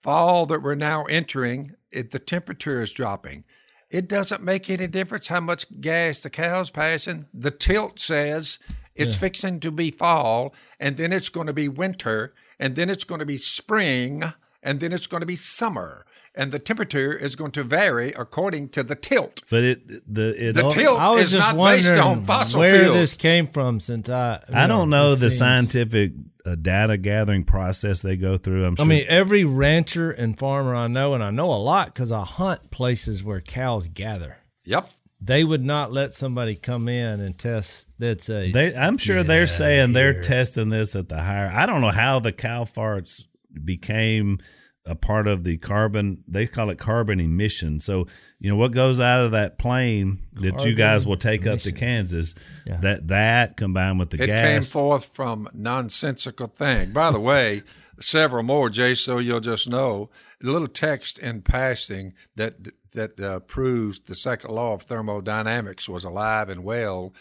fall 0.00 0.46
that 0.46 0.62
we're 0.62 0.74
now 0.74 1.04
entering. 1.04 1.72
It, 1.92 2.10
the 2.10 2.18
temperature 2.18 2.82
is 2.82 2.92
dropping. 2.92 3.44
It 3.90 4.08
doesn't 4.08 4.42
make 4.42 4.68
any 4.68 4.86
difference 4.86 5.28
how 5.28 5.40
much 5.40 5.80
gas 5.80 6.22
the 6.22 6.30
cow's 6.30 6.70
passing. 6.70 7.26
The 7.32 7.50
tilt 7.50 7.98
says 7.98 8.58
it's 8.94 9.16
fixing 9.16 9.60
to 9.60 9.70
be 9.70 9.90
fall, 9.90 10.54
and 10.80 10.96
then 10.96 11.12
it's 11.12 11.28
going 11.28 11.46
to 11.46 11.52
be 11.52 11.68
winter, 11.68 12.34
and 12.58 12.74
then 12.74 12.90
it's 12.90 13.04
going 13.04 13.20
to 13.20 13.26
be 13.26 13.36
spring, 13.36 14.24
and 14.62 14.80
then 14.80 14.92
it's 14.92 15.06
going 15.06 15.20
to 15.20 15.26
be 15.26 15.36
summer. 15.36 16.04
And 16.36 16.52
the 16.52 16.58
temperature 16.58 17.12
is 17.14 17.34
going 17.36 17.52
to 17.52 17.64
vary 17.64 18.12
according 18.12 18.68
to 18.68 18.82
the 18.82 18.94
tilt. 18.94 19.42
But 19.50 19.64
it 19.64 19.88
the 20.12 20.48
it 20.48 20.52
The 20.54 20.64
all- 20.64 20.70
tilt 20.70 21.00
I 21.00 21.10
was 21.12 21.24
is 21.26 21.32
just 21.32 21.54
not 21.56 21.64
based 21.64 21.88
wondering 21.88 22.06
on 22.18 22.24
fossil 22.24 22.60
where 22.60 22.80
fuels. 22.80 22.94
this 22.96 23.14
came 23.14 23.46
from. 23.46 23.80
Since 23.80 24.08
I, 24.08 24.42
you 24.48 24.54
I 24.54 24.66
don't 24.66 24.90
know 24.90 25.14
the 25.14 25.30
seems- 25.30 25.38
scientific 25.38 26.12
uh, 26.44 26.54
data 26.54 26.96
gathering 26.96 27.42
process 27.44 28.02
they 28.02 28.16
go 28.16 28.36
through. 28.36 28.64
I'm 28.64 28.76
I 28.78 28.84
mean, 28.84 29.04
every 29.08 29.44
rancher 29.44 30.10
and 30.12 30.38
farmer 30.38 30.74
I 30.76 30.86
know, 30.86 31.14
and 31.14 31.24
I 31.24 31.30
know 31.30 31.50
a 31.50 31.56
lot 31.56 31.92
because 31.92 32.12
I 32.12 32.22
hunt 32.24 32.70
places 32.70 33.24
where 33.24 33.40
cows 33.40 33.88
gather. 33.88 34.36
Yep. 34.64 34.90
They 35.18 35.42
would 35.44 35.64
not 35.64 35.92
let 35.92 36.12
somebody 36.12 36.54
come 36.56 36.88
in 36.88 37.20
and 37.20 37.36
test. 37.38 37.88
That's 37.98 38.28
a 38.28 38.52
They, 38.52 38.76
I'm 38.76 38.98
sure 38.98 39.22
they're 39.24 39.46
saying 39.46 39.94
they're 39.94 40.20
testing 40.20 40.68
this 40.68 40.94
at 40.94 41.08
the 41.08 41.20
higher. 41.22 41.50
I 41.52 41.64
don't 41.64 41.80
know 41.80 41.90
how 41.90 42.20
the 42.20 42.32
cow 42.32 42.64
farts 42.64 43.24
became 43.64 44.38
a 44.86 44.94
part 44.94 45.26
of 45.26 45.44
the 45.44 45.56
carbon. 45.56 46.22
They 46.28 46.46
call 46.46 46.70
it 46.70 46.78
carbon 46.78 47.20
emission. 47.20 47.80
So 47.80 48.06
you 48.38 48.50
know 48.50 48.56
what 48.56 48.72
goes 48.72 49.00
out 49.00 49.24
of 49.24 49.32
that 49.32 49.58
plane 49.58 50.18
that 50.34 50.64
you 50.64 50.74
guys 50.74 51.06
will 51.06 51.16
take 51.16 51.46
up 51.46 51.58
to 51.60 51.72
Kansas. 51.72 52.34
Yeah. 52.66 52.78
That 52.78 53.08
that 53.08 53.56
combined 53.56 53.98
with 53.98 54.10
the 54.10 54.22
It 54.22 54.30
came 54.30 54.62
forth 54.62 55.06
from 55.06 55.48
nonsensical 55.52 56.48
thing. 56.48 56.92
By 56.92 57.10
the 57.10 57.20
way, 57.20 57.62
several 58.00 58.42
more, 58.42 58.70
Jay, 58.70 58.94
so 58.94 59.18
you'll 59.18 59.40
just 59.40 59.68
know. 59.68 60.10
A 60.42 60.46
little 60.46 60.68
text 60.68 61.18
in 61.18 61.40
passing 61.40 62.12
that 62.36 62.56
that 62.92 63.20
uh, 63.20 63.40
proves 63.40 64.00
the 64.00 64.14
second 64.14 64.50
law 64.50 64.74
of 64.74 64.82
thermodynamics 64.82 65.88
was 65.88 66.04
alive 66.04 66.48
and 66.48 66.64
well, 66.64 67.14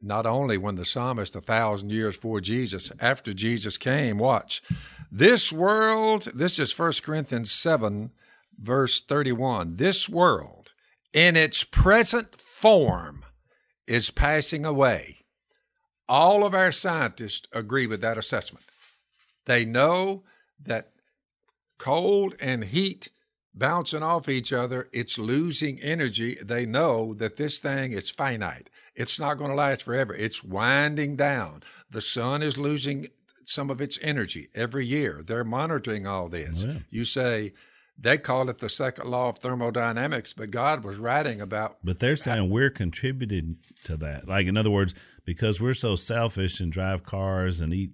not 0.00 0.26
only 0.26 0.56
when 0.58 0.74
the 0.74 0.84
psalmist 0.84 1.36
a 1.36 1.40
thousand 1.40 1.90
years 1.90 2.16
before 2.16 2.40
Jesus, 2.40 2.90
after 3.00 3.32
Jesus 3.32 3.78
came. 3.78 4.18
Watch, 4.18 4.62
this 5.12 5.52
world. 5.52 6.28
This 6.34 6.58
is 6.58 6.76
1 6.76 6.92
Corinthians 7.02 7.52
seven, 7.52 8.10
verse 8.58 9.02
thirty-one. 9.02 9.76
This 9.76 10.08
world, 10.08 10.72
in 11.12 11.36
its 11.36 11.62
present 11.62 12.34
form, 12.34 13.24
is 13.86 14.10
passing 14.10 14.64
away. 14.64 15.18
All 16.08 16.44
of 16.44 16.54
our 16.54 16.72
scientists 16.72 17.46
agree 17.52 17.86
with 17.86 18.00
that 18.00 18.18
assessment. 18.18 18.64
They 19.44 19.64
know 19.64 20.22
that 20.58 20.90
cold 21.78 22.34
and 22.40 22.64
heat 22.64 23.10
bouncing 23.54 24.02
off 24.02 24.28
each 24.28 24.52
other, 24.52 24.88
it's 24.92 25.18
losing 25.18 25.80
energy. 25.80 26.36
They 26.42 26.64
know 26.64 27.14
that 27.14 27.36
this 27.36 27.58
thing 27.58 27.92
is 27.92 28.10
finite. 28.10 28.70
It's 28.94 29.20
not 29.20 29.34
going 29.38 29.50
to 29.50 29.56
last 29.56 29.82
forever. 29.82 30.14
It's 30.14 30.42
winding 30.42 31.16
down. 31.16 31.62
The 31.90 32.00
sun 32.00 32.42
is 32.42 32.58
losing 32.58 33.08
some 33.52 33.70
of 33.70 33.80
its 33.80 33.98
energy 34.02 34.48
every 34.54 34.86
year. 34.86 35.22
They're 35.24 35.44
monitoring 35.44 36.06
all 36.06 36.28
this. 36.28 36.66
You 36.90 37.04
say, 37.04 37.52
they 37.98 38.16
call 38.18 38.48
it 38.48 38.58
the 38.58 38.68
second 38.68 39.08
law 39.08 39.28
of 39.28 39.38
thermodynamics, 39.38 40.32
but 40.32 40.50
God 40.50 40.84
was 40.84 40.96
writing 40.96 41.40
about 41.40 41.76
But 41.84 42.00
they're 42.00 42.16
saying 42.16 42.50
we're 42.50 42.70
contributing 42.70 43.58
to 43.84 43.96
that. 43.98 44.26
Like 44.26 44.46
in 44.46 44.56
other 44.56 44.70
words, 44.70 44.94
because 45.24 45.60
we're 45.60 45.74
so 45.74 45.94
selfish 45.94 46.60
and 46.60 46.72
drive 46.72 47.04
cars 47.04 47.60
and 47.60 47.72
eat 47.72 47.90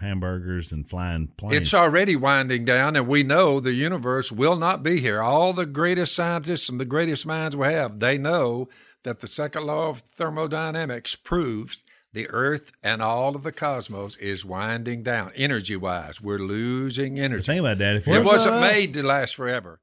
hamburgers 0.00 0.72
and 0.72 0.88
flying 0.88 1.28
planes. 1.36 1.60
It's 1.60 1.74
already 1.74 2.14
winding 2.14 2.64
down, 2.64 2.94
and 2.94 3.08
we 3.08 3.22
know 3.22 3.58
the 3.58 3.72
universe 3.72 4.30
will 4.30 4.56
not 4.56 4.82
be 4.82 5.00
here. 5.00 5.20
All 5.20 5.52
the 5.52 5.66
greatest 5.66 6.14
scientists 6.14 6.68
and 6.68 6.80
the 6.80 6.84
greatest 6.84 7.26
minds 7.26 7.56
we 7.56 7.66
have, 7.66 7.98
they 7.98 8.16
know 8.16 8.68
that 9.02 9.20
the 9.20 9.26
second 9.26 9.64
law 9.64 9.88
of 9.88 10.00
thermodynamics 10.00 11.16
proves 11.16 11.78
the 12.12 12.28
Earth 12.30 12.72
and 12.82 13.02
all 13.02 13.36
of 13.36 13.42
the 13.42 13.52
cosmos 13.52 14.16
is 14.16 14.44
winding 14.44 15.02
down 15.02 15.30
energy 15.36 15.76
wise. 15.76 16.20
We're 16.20 16.38
losing 16.38 17.18
energy. 17.20 17.44
Think 17.44 17.60
about 17.60 17.78
that. 17.78 17.96
If 17.96 18.08
It 18.08 18.24
wasn't 18.24 18.54
that 18.54 18.70
at? 18.70 18.72
made 18.72 18.94
to 18.94 19.02
last 19.06 19.34
forever. 19.34 19.80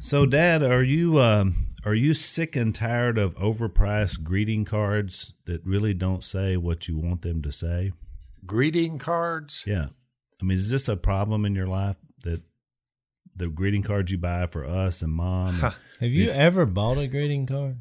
so, 0.00 0.26
Dad, 0.26 0.62
are 0.62 0.82
you 0.82 1.18
um, 1.20 1.54
are 1.84 1.94
you 1.94 2.14
sick 2.14 2.56
and 2.56 2.74
tired 2.74 3.18
of 3.18 3.34
overpriced 3.36 4.22
greeting 4.24 4.64
cards 4.64 5.32
that 5.46 5.64
really 5.64 5.94
don't 5.94 6.22
say 6.24 6.56
what 6.56 6.88
you 6.88 6.98
want 6.98 7.22
them 7.22 7.42
to 7.42 7.52
say? 7.52 7.92
Greeting 8.46 8.98
cards. 8.98 9.64
Yeah, 9.66 9.86
I 10.40 10.44
mean, 10.44 10.56
is 10.56 10.70
this 10.70 10.88
a 10.88 10.96
problem 10.96 11.44
in 11.44 11.54
your 11.54 11.66
life 11.66 11.96
that 12.24 12.42
the 13.34 13.48
greeting 13.48 13.82
cards 13.82 14.10
you 14.10 14.18
buy 14.18 14.46
for 14.46 14.64
us 14.64 15.02
and 15.02 15.12
mom? 15.12 15.54
Have 16.00 16.10
you 16.10 16.30
ever 16.30 16.66
bought 16.66 16.98
a 16.98 17.06
greeting 17.06 17.46
card? 17.46 17.78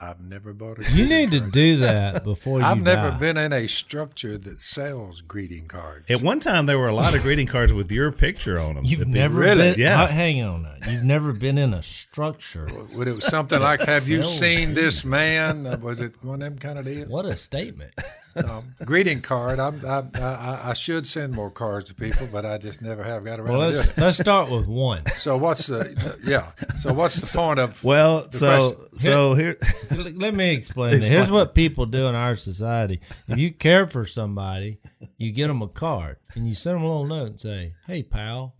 I've 0.00 0.20
never 0.20 0.52
bought 0.52 0.78
a. 0.78 0.82
You 0.82 1.06
greeting 1.06 1.08
need 1.08 1.30
to 1.32 1.40
do 1.50 1.76
that 1.78 2.24
before 2.24 2.58
you 2.60 2.64
I've 2.66 2.78
never 2.82 3.10
die. 3.10 3.18
been 3.18 3.36
in 3.36 3.52
a 3.52 3.66
structure 3.68 4.36
that 4.36 4.60
sells 4.60 5.20
greeting 5.22 5.66
cards. 5.66 6.10
At 6.10 6.20
one 6.20 6.40
time, 6.40 6.66
there 6.66 6.78
were 6.78 6.88
a 6.88 6.94
lot 6.94 7.14
of 7.14 7.22
greeting 7.22 7.46
cards 7.46 7.72
with 7.72 7.90
your 7.90 8.10
picture 8.12 8.58
on 8.58 8.74
them. 8.74 8.84
You've 8.84 8.98
that 9.00 9.06
people- 9.06 9.20
never 9.20 9.40
Really? 9.40 9.70
been. 9.72 9.80
Yeah. 9.80 10.02
uh, 10.02 10.06
hang 10.08 10.42
on. 10.42 10.62
now. 10.64 10.74
You've 10.90 11.04
never 11.04 11.32
been 11.32 11.56
in 11.56 11.72
a 11.72 11.82
structure. 11.82 12.68
Would 12.94 13.08
it 13.08 13.14
was 13.14 13.24
something 13.24 13.58
like, 13.60 13.80
"Have 13.86 14.06
you 14.08 14.22
seen 14.22 14.74
this 14.74 15.04
man?" 15.04 15.66
Uh, 15.66 15.78
Was 15.80 16.00
it 16.00 16.14
one 16.22 16.42
of 16.42 16.50
them 16.50 16.58
kind 16.58 16.78
of 16.78 16.84
deals? 16.84 17.08
What 17.08 17.24
a 17.24 17.36
statement! 17.36 17.92
um, 18.36 18.64
greeting 18.84 19.22
card. 19.22 19.58
I'm, 19.60 19.80
I, 19.86 20.02
I, 20.20 20.60
I 20.70 20.72
should 20.74 21.06
send 21.06 21.32
more 21.34 21.50
cards 21.50 21.88
to 21.88 21.94
people, 21.94 22.26
but 22.32 22.44
I 22.44 22.58
just 22.58 22.82
never 22.82 23.02
have 23.04 23.24
got 23.24 23.38
around 23.40 23.56
Well, 23.56 23.70
to 23.70 23.76
doing 23.76 23.84
let's 23.86 23.96
it. 23.98 24.00
let's 24.00 24.18
start 24.18 24.50
with 24.50 24.66
one. 24.66 25.06
So 25.16 25.38
what's 25.38 25.68
the 25.68 26.18
yeah? 26.24 26.50
So 26.76 26.92
what's 26.92 27.14
the 27.14 27.38
point 27.38 27.60
of? 27.60 27.82
Well, 27.82 28.20
so 28.30 28.72
question. 28.72 28.98
so 28.98 29.34
here, 29.34 29.56
Let 29.90 30.34
me 30.34 30.52
explain. 30.54 31.00
That. 31.00 31.08
Here's 31.08 31.30
what 31.30 31.54
people 31.54 31.86
do 31.86 32.06
in 32.08 32.14
our 32.14 32.36
society. 32.36 33.00
If 33.28 33.38
you 33.38 33.52
care 33.52 33.86
for 33.86 34.06
somebody, 34.06 34.78
you 35.18 35.32
get 35.32 35.48
them 35.48 35.62
a 35.62 35.68
card 35.68 36.16
and 36.34 36.46
you 36.48 36.54
send 36.54 36.76
them 36.76 36.84
a 36.84 36.86
little 36.88 37.06
note 37.06 37.26
and 37.32 37.40
say, 37.40 37.74
"Hey, 37.86 38.02
pal, 38.02 38.56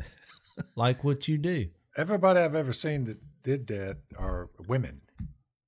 like 0.77 1.05
what 1.05 1.29
you 1.29 1.39
do." 1.39 1.69
Everybody 1.97 2.41
I've 2.41 2.55
ever 2.55 2.73
seen 2.73 3.05
that 3.05 3.19
did 3.43 3.67
that 3.69 3.99
are 4.19 4.51
women. 4.67 5.01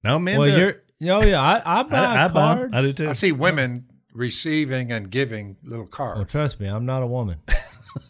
no 0.04 0.18
men. 0.18 0.38
Well, 0.38 0.50
do 0.54 0.60
you're. 0.60 0.68
it. 0.70 0.82
Oh 1.04 1.24
yeah, 1.26 1.40
I, 1.40 1.62
I 1.64 1.82
buy 1.82 1.96
I, 1.98 2.24
I 2.24 2.28
buy 2.28 2.50
'em. 2.52 2.56
cards. 2.58 2.74
I 2.74 2.82
do 2.82 2.92
too. 2.92 3.08
I 3.10 3.12
see 3.12 3.32
women 3.32 3.86
receiving 4.14 4.90
and 4.92 5.10
giving 5.10 5.56
little 5.62 5.86
cards. 5.86 6.16
Well, 6.18 6.24
trust 6.26 6.58
me, 6.58 6.66
I'm 6.68 6.86
not 6.86 7.02
a 7.02 7.06
woman. 7.06 7.38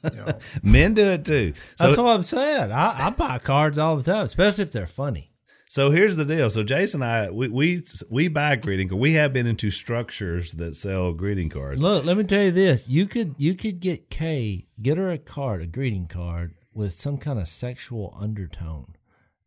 You 0.02 0.16
know. 0.16 0.38
Men 0.64 0.94
do 0.94 1.04
it 1.04 1.24
too. 1.24 1.52
So 1.76 1.86
That's 1.86 1.96
what 1.96 2.08
I'm 2.08 2.22
saying. 2.24 2.72
I, 2.72 3.06
I 3.06 3.10
buy 3.10 3.38
cards 3.38 3.78
all 3.78 3.96
the 3.96 4.02
time, 4.02 4.24
especially 4.24 4.64
if 4.64 4.72
they're 4.72 4.84
funny. 4.86 5.30
So 5.76 5.90
here's 5.90 6.16
the 6.16 6.24
deal. 6.24 6.48
So 6.48 6.62
Jason 6.62 7.02
and 7.02 7.10
I, 7.10 7.30
we 7.30 7.48
we, 7.48 7.82
we 8.08 8.28
buy 8.28 8.56
greeting 8.56 8.88
cards. 8.88 8.98
We 8.98 9.12
have 9.12 9.34
been 9.34 9.46
into 9.46 9.68
structures 9.68 10.52
that 10.52 10.74
sell 10.74 11.12
greeting 11.12 11.50
cards. 11.50 11.82
Look, 11.82 12.06
let 12.06 12.16
me 12.16 12.24
tell 12.24 12.44
you 12.44 12.50
this: 12.50 12.88
you 12.88 13.06
could 13.06 13.34
you 13.36 13.54
could 13.54 13.78
get 13.82 14.08
Kay, 14.08 14.68
get 14.80 14.96
her 14.96 15.10
a 15.10 15.18
card, 15.18 15.60
a 15.60 15.66
greeting 15.66 16.06
card 16.06 16.54
with 16.72 16.94
some 16.94 17.18
kind 17.18 17.38
of 17.38 17.46
sexual 17.46 18.16
undertone. 18.18 18.94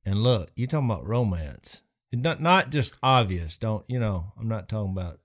And 0.05 0.21
look, 0.21 0.51
you're 0.55 0.67
talking 0.67 0.91
about 0.91 1.07
romance, 1.07 1.81
not 2.13 2.39
not 2.39 2.69
just 2.69 2.99
obvious. 3.01 3.57
Don't 3.57 3.83
you 3.87 3.99
know? 3.99 4.31
I'm 4.39 4.47
not 4.47 4.69
talking 4.69 4.91
about. 4.91 5.17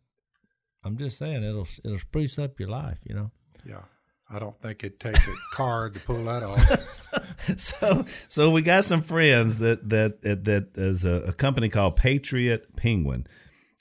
I'm 0.84 0.96
just 0.96 1.18
saying 1.18 1.44
it'll 1.44 1.68
it'll 1.84 1.98
spruce 1.98 2.38
up 2.38 2.58
your 2.58 2.70
life. 2.70 3.00
You 3.04 3.14
know. 3.14 3.30
Yeah, 3.66 3.82
I 4.30 4.38
don't 4.38 4.58
think 4.58 4.82
it 4.82 4.98
takes 5.00 5.28
a 5.28 5.32
card 5.52 5.96
to 5.96 6.00
pull 6.00 6.24
that 6.24 6.42
off. 6.42 7.23
So 7.56 8.04
so 8.28 8.50
we 8.50 8.62
got 8.62 8.84
some 8.84 9.02
friends 9.02 9.58
that 9.58 9.88
that 9.90 10.22
that 10.22 10.68
is 10.74 11.04
a, 11.04 11.22
a 11.28 11.32
company 11.32 11.68
called 11.68 11.96
Patriot 11.96 12.76
Penguin, 12.76 13.26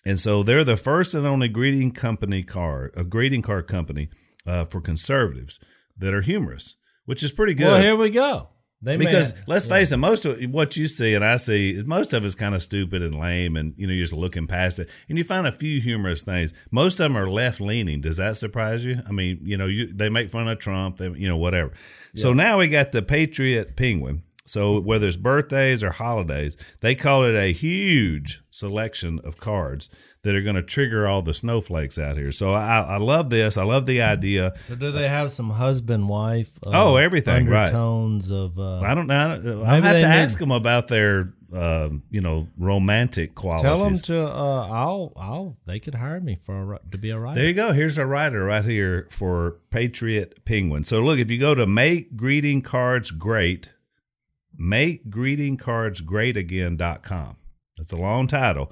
and 0.05 0.19
so 0.19 0.43
they're 0.43 0.63
the 0.63 0.77
first 0.77 1.13
and 1.13 1.25
only 1.25 1.47
greeting 1.47 1.91
company 1.91 2.43
card, 2.43 2.93
a 2.95 3.03
greeting 3.03 3.41
card 3.41 3.67
company 3.67 4.09
uh, 4.45 4.65
for 4.65 4.81
conservatives 4.81 5.59
that 5.97 6.13
are 6.13 6.21
humorous, 6.21 6.75
which 7.05 7.23
is 7.23 7.31
pretty 7.31 7.53
good. 7.53 7.67
Well, 7.67 7.81
here 7.81 7.95
we 7.95 8.09
go. 8.09 8.49
They 8.83 8.97
Because 8.97 9.33
let's 9.47 9.65
face 9.65 9.93
it, 9.93 9.97
most 9.97 10.25
of 10.25 10.41
what 10.51 10.75
you 10.75 10.87
see 10.87 11.13
and 11.13 11.23
I 11.23 11.37
see, 11.37 11.81
most 11.85 12.13
of 12.13 12.25
it's 12.25 12.35
kind 12.35 12.53
of 12.53 12.61
stupid 12.61 13.01
and 13.01 13.17
lame, 13.17 13.55
and 13.55 13.73
you 13.77 13.87
know 13.87 13.93
you're 13.93 14.03
just 14.03 14.13
looking 14.13 14.45
past 14.45 14.77
it. 14.77 14.89
And 15.07 15.17
you 15.17 15.23
find 15.23 15.47
a 15.47 15.53
few 15.53 15.79
humorous 15.79 16.21
things. 16.21 16.53
Most 16.69 16.99
of 16.99 17.05
them 17.05 17.17
are 17.17 17.29
left 17.29 17.61
leaning. 17.61 18.01
Does 18.01 18.17
that 18.17 18.35
surprise 18.35 18.85
you? 18.85 19.01
I 19.07 19.11
mean, 19.13 19.39
you 19.41 19.55
know, 19.55 19.67
you, 19.67 19.87
they 19.87 20.09
make 20.09 20.29
fun 20.29 20.49
of 20.49 20.59
Trump, 20.59 20.97
they, 20.97 21.09
you 21.11 21.29
know, 21.29 21.37
whatever. 21.37 21.71
So 22.15 22.33
now 22.33 22.59
we 22.59 22.67
got 22.67 22.91
the 22.91 23.01
Patriot 23.01 23.75
Penguin. 23.75 24.21
So 24.45 24.81
whether 24.81 25.07
it's 25.07 25.17
birthdays 25.17 25.83
or 25.83 25.91
holidays, 25.91 26.57
they 26.81 26.95
call 26.95 27.23
it 27.23 27.35
a 27.35 27.53
huge 27.53 28.41
selection 28.51 29.19
of 29.23 29.37
cards 29.37 29.89
that 30.23 30.35
are 30.35 30.41
going 30.41 30.55
to 30.55 30.63
trigger 30.63 31.05
all 31.05 31.21
the 31.21 31.33
snowflakes 31.33 31.99
out 31.99 32.15
here. 32.17 32.31
So 32.31 32.53
I, 32.53 32.79
I 32.81 32.97
love 32.97 33.29
this. 33.29 33.57
I 33.57 33.63
love 33.63 33.85
the 33.85 34.01
idea. 34.01 34.53
so 34.63 34.75
do 34.75 34.89
they 34.91 35.09
have 35.09 35.31
some 35.31 35.49
husband 35.49 36.07
wife? 36.07 36.57
Uh, 36.65 36.71
Oh, 36.73 36.95
everything, 36.95 37.47
right. 37.47 37.65
Undertones 37.67 38.31
of. 38.31 38.57
Uh, 38.57 38.79
I 38.79 38.95
don't 38.95 39.07
know. 39.07 39.15
I 39.15 39.27
don't- 39.37 39.47
I'll 39.65 39.65
Maybe 39.81 39.85
have 39.87 39.99
to 39.99 40.07
ask 40.07 40.39
them 40.39 40.51
about 40.51 40.87
their, 40.87 41.33
um, 41.53 42.03
you 42.09 42.21
know, 42.21 42.47
romantic 42.57 43.35
qualities. 43.35 43.63
Tell 43.63 43.79
them 43.79 43.95
to. 43.95 44.21
Uh, 44.33 44.67
I'll. 44.71 45.11
I'll. 45.17 45.57
They 45.65 45.79
could 45.81 45.95
hire 45.95 46.21
me 46.21 46.37
for 46.45 46.75
a, 46.75 46.79
to 46.91 46.97
be 46.97 47.09
a 47.09 47.19
writer. 47.19 47.41
There 47.41 47.49
you 47.49 47.53
go. 47.53 47.73
Here's 47.73 47.97
a 47.97 48.05
writer 48.05 48.45
right 48.45 48.63
here 48.63 49.07
for 49.11 49.57
Patriot 49.71 50.45
Penguin. 50.45 50.85
So 50.85 51.01
look, 51.01 51.19
if 51.19 51.29
you 51.29 51.37
go 51.39 51.53
to 51.53 51.67
Make 51.67 52.15
Greeting 52.15 52.61
Cards 52.61 53.11
Great, 53.11 53.73
Make 54.57 55.09
Greeting 55.09 55.57
Cards 55.57 55.99
Great 55.99 56.37
Again.com. 56.37 57.35
That's 57.77 57.91
a 57.91 57.97
long 57.97 58.27
title. 58.27 58.71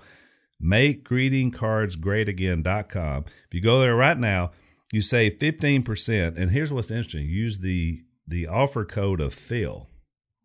Make 0.61 1.03
Greeting 1.03 1.51
Cards 1.51 1.95
Great 1.95 2.29
Again.com. 2.29 3.25
If 3.47 3.53
you 3.53 3.61
go 3.61 3.79
there 3.79 3.95
right 3.95 4.17
now, 4.17 4.51
you 4.91 5.01
save 5.01 5.39
15%. 5.39 6.37
And 6.37 6.51
here's 6.51 6.71
what's 6.71 6.91
interesting 6.91 7.27
use 7.27 7.59
the 7.59 8.03
the 8.27 8.47
offer 8.47 8.85
code 8.85 9.19
of 9.19 9.33
Phil, 9.33 9.89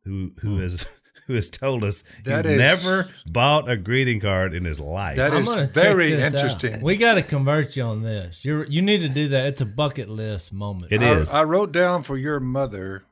who 0.05 0.31
who 0.41 0.57
hmm. 0.57 0.63
has 0.63 0.87
who 1.27 1.35
has 1.35 1.51
told 1.51 1.85
us 1.85 2.03
That 2.25 2.45
he's 2.45 2.55
is- 2.55 2.59
never 2.59 3.09
bought 3.27 3.69
a 3.69 3.77
greeting 3.77 4.21
card 4.21 4.55
in 4.55 4.65
his 4.65 4.81
life. 4.81 5.17
That 5.17 5.33
I'm 5.33 5.47
is 5.47 5.71
very 5.71 6.11
this 6.11 6.35
out. 6.35 6.35
interesting. 6.35 6.83
We 6.83 6.97
got 6.97 7.15
to 7.15 7.23
convert 7.23 7.77
you 7.77 7.83
on 7.83 8.03
this. 8.03 8.45
You 8.45 8.65
you 8.69 8.83
need 8.83 9.01
to 9.01 9.09
do 9.09 9.29
that. 9.29 9.47
It's 9.47 9.61
a 9.61 9.67
bucket 9.67 10.09
list 10.09 10.53
moment. 10.53 10.93
It 10.93 11.03
I, 11.03 11.13
is. 11.15 11.31
I 11.33 11.43
wrote 11.45 11.73
down 11.73 12.03
for 12.03 12.17
your 12.17 12.41
mother 12.41 13.05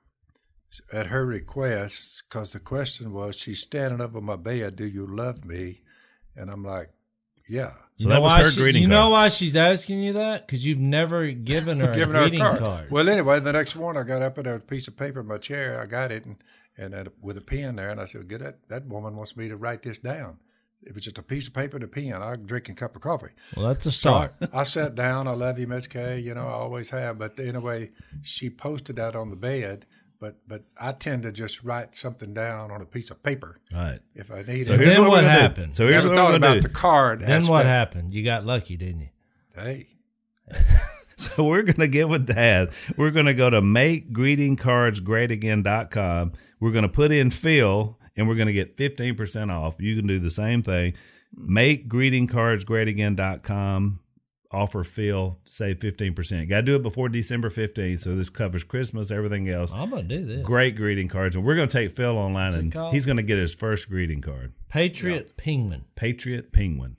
at 0.93 1.09
her 1.09 1.25
request 1.25 2.25
because 2.29 2.53
the 2.53 2.61
question 2.61 3.13
was 3.13 3.37
she's 3.37 3.61
standing 3.61 4.01
up 4.01 4.11
over 4.11 4.21
my 4.21 4.37
bed. 4.37 4.77
Do 4.77 4.87
you 4.87 5.07
love 5.07 5.45
me? 5.45 5.81
And 6.37 6.51
I'm 6.51 6.65
like, 6.65 6.91
yeah. 7.49 7.73
so 7.97 8.05
You 8.05 8.09
that 8.09 8.15
know 8.15 8.21
was 8.23 8.33
why 8.33 8.43
her 8.43 8.51
she- 8.51 8.61
greeting 8.61 8.83
You 8.83 8.89
card. 8.89 8.97
You 8.97 9.05
know 9.05 9.11
why 9.11 9.29
she's 9.29 9.57
asking 9.57 10.03
you 10.03 10.15
that? 10.15 10.47
Because 10.47 10.67
you've 10.67 10.79
never 10.79 11.31
given 11.31 11.81
her 11.81 11.93
a 11.93 11.95
Giving 11.97 12.15
her 12.15 12.21
a 12.21 12.25
greeting 12.25 12.41
card. 12.41 12.59
card. 12.59 12.91
Well, 12.91 13.09
anyway, 13.09 13.41
the 13.41 13.53
next 13.53 13.77
morning 13.77 14.03
I 14.03 14.07
got 14.07 14.23
up 14.23 14.37
and 14.39 14.47
there 14.47 14.55
was 14.55 14.63
a 14.63 14.67
piece 14.67 14.89
of 14.89 14.97
paper 14.97 15.21
in 15.21 15.27
my 15.27 15.39
chair. 15.39 15.81
I 15.81 15.87
got 15.87 16.11
it 16.13 16.25
and 16.25 16.37
and 16.77 16.93
had, 16.93 17.11
with 17.23 17.37
a 17.37 17.41
pen 17.41 17.77
there, 17.77 17.91
and 17.91 18.01
I 18.01 18.05
said, 18.05 18.27
"Get 18.29 18.41
that 18.41 18.59
that 18.69 18.87
woman 18.89 19.15
wants 19.15 19.37
me 19.37 19.47
to 19.49 19.57
write 19.57 19.83
this 19.83 19.99
down." 19.99 20.39
It 20.83 20.93
was 20.93 21.05
just 21.05 21.19
a 21.19 21.23
piece 21.23 21.47
of 21.47 21.55
paper 21.55 21.77
and 21.77 21.85
a 21.85 21.87
pen. 21.89 22.13
I'm 22.21 22.47
drinking 22.47 22.73
a 22.73 22.77
cup 22.77 22.97
of 22.97 23.01
coffee. 23.03 23.29
Well, 23.57 23.69
that's 23.69 23.87
a 23.87 23.93
So 23.93 23.99
start. 24.11 24.33
I 24.53 24.65
sat 24.65 24.95
down. 24.97 25.29
I 25.29 25.35
love 25.35 25.59
you, 25.59 25.67
Miss 25.69 25.87
Kay. 25.87 26.19
You 26.19 26.35
know, 26.35 26.47
I 26.49 26.53
always 26.53 26.91
have. 26.91 27.17
But 27.19 27.39
anyway, 27.39 27.93
she 28.23 28.51
posted 28.51 28.97
that 28.97 29.15
on 29.15 29.29
the 29.31 29.37
bed. 29.37 29.87
But 30.25 30.37
but 30.49 30.63
I 30.81 30.93
tend 30.93 31.25
to 31.25 31.33
just 31.33 31.63
write 31.65 31.95
something 31.95 32.33
down 32.33 32.71
on 32.71 32.81
a 32.81 32.87
piece 32.87 33.11
of 33.11 33.23
paper 33.23 33.59
Right. 33.71 33.99
if 34.15 34.31
I 34.31 34.41
need 34.41 34.65
So 34.65 34.73
it. 34.73 34.81
here's 34.81 34.95
then 34.95 35.03
what, 35.03 35.11
what 35.11 35.25
we're 35.25 35.35
do. 35.35 35.41
happened? 35.41 35.75
So 35.75 35.87
here's 35.87 36.07
Never 36.07 36.09
what 36.09 36.17
thought 36.17 36.35
about 36.37 36.49
gonna 36.49 36.61
the 36.63 36.69
do. 36.69 36.75
card. 36.75 37.21
Then 37.21 37.47
what 37.47 37.67
happened? 37.67 38.15
You 38.15 38.25
got 38.25 38.47
lucky, 38.47 38.79
didn't 38.79 39.01
you? 39.03 39.09
Hey, 39.55 39.89
So 41.17 41.45
we're 41.45 41.63
gonna 41.63 41.89
get 41.89 42.09
with 42.09 42.25
Dad. 42.27 42.71
We're 42.97 43.11
gonna 43.11 43.35
go 43.35 43.51
to 43.51 43.61
makegreetingcardsgreatagain.com. 43.61 46.33
We're 46.61 46.73
gonna 46.73 46.89
put 46.89 47.13
in 47.13 47.29
Phil, 47.31 47.99
and 48.17 48.27
we're 48.29 48.35
gonna 48.37 48.53
get 48.53 48.77
fifteen 48.79 49.15
percent 49.15 49.51
off. 49.51 49.77
You 49.79 49.95
can 49.97 50.07
do 50.07 50.19
the 50.19 50.31
same 50.31 50.63
thing. 50.63 50.95
Hmm. 51.37 51.57
Makegreetingcardsgreatagain.com. 51.59 54.01
Offer 54.55 54.85
Phil, 54.85 55.39
save 55.45 55.81
fifteen 55.81 56.15
percent. 56.15 56.49
Got 56.49 56.57
to 56.57 56.63
do 56.63 56.77
it 56.77 56.83
before 56.83 57.09
December 57.09 57.51
fifteenth. 57.51 58.01
So 58.01 58.15
this 58.15 58.29
covers 58.29 58.65
Christmas, 58.65 59.11
everything 59.11 59.49
else. 59.49 59.75
I'm 59.75 59.91
gonna 59.91 60.05
do 60.05 60.25
this. 60.25 60.43
Great 60.47 60.77
greeting 60.77 61.09
cards, 61.09 61.37
and 61.37 61.45
we're 61.45 61.57
gonna 61.57 61.67
take 61.67 61.91
Phil 61.97 62.17
online, 62.17 62.55
and 62.55 62.73
called? 62.73 62.95
he's 62.95 63.05
gonna 63.07 63.23
get 63.23 63.39
his 63.39 63.55
first 63.55 63.89
greeting 63.89 64.21
card. 64.21 64.53
Patriot 64.69 65.37
penguin. 65.37 65.85
Patriot 65.97 66.53
Penguin. 66.53 66.97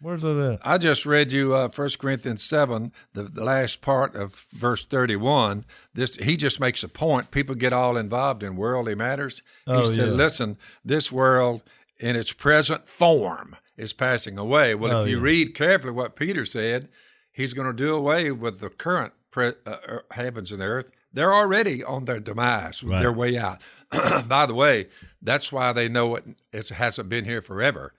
Where's 0.00 0.24
it 0.24 0.36
at? 0.36 0.58
I 0.66 0.78
just 0.78 1.06
read 1.06 1.30
you 1.30 1.54
uh, 1.54 1.68
1 1.68 1.88
Corinthians 2.00 2.42
7, 2.42 2.90
the, 3.12 3.22
the 3.22 3.44
last 3.44 3.82
part 3.82 4.16
of 4.16 4.46
verse 4.52 4.84
31. 4.84 5.64
This 5.94 6.16
He 6.16 6.36
just 6.36 6.58
makes 6.58 6.82
a 6.82 6.88
point. 6.88 7.30
People 7.30 7.54
get 7.54 7.72
all 7.72 7.96
involved 7.96 8.42
in 8.42 8.56
worldly 8.56 8.96
matters. 8.96 9.44
He 9.64 9.72
Oh, 9.72 9.84
said, 9.84 10.08
yeah. 10.08 10.14
listen, 10.14 10.58
this 10.84 11.12
world 11.12 11.62
in 12.02 12.16
its 12.16 12.32
present 12.32 12.88
form 12.88 13.56
is 13.76 13.92
passing 13.92 14.38
away. 14.38 14.74
Well, 14.74 14.92
Oh, 14.98 15.02
if 15.02 15.08
you 15.08 15.16
yeah. 15.18 15.22
read 15.22 15.54
carefully 15.54 15.92
what 15.92 16.16
Peter 16.16 16.44
said, 16.44 16.88
he's 17.32 17.54
going 17.54 17.66
to 17.68 17.72
do 17.72 17.94
away 17.94 18.30
with 18.30 18.60
the 18.60 18.68
current 18.68 19.12
pre- 19.30 19.54
uh, 19.66 19.76
uh, 19.88 19.98
heavens 20.10 20.52
and 20.52 20.60
earth. 20.60 20.90
They're 21.12 21.32
already 21.34 21.82
on 21.84 22.04
their 22.06 22.20
demise, 22.20 22.82
Right. 22.82 23.00
their 23.00 23.12
way 23.12 23.36
out. 23.38 23.62
By 24.28 24.46
the 24.46 24.54
way, 24.54 24.86
that's 25.20 25.52
why 25.52 25.72
they 25.72 25.88
know 25.88 26.16
it, 26.16 26.24
it 26.52 26.68
hasn't 26.70 27.08
been 27.08 27.24
here 27.24 27.42
forever, 27.42 27.92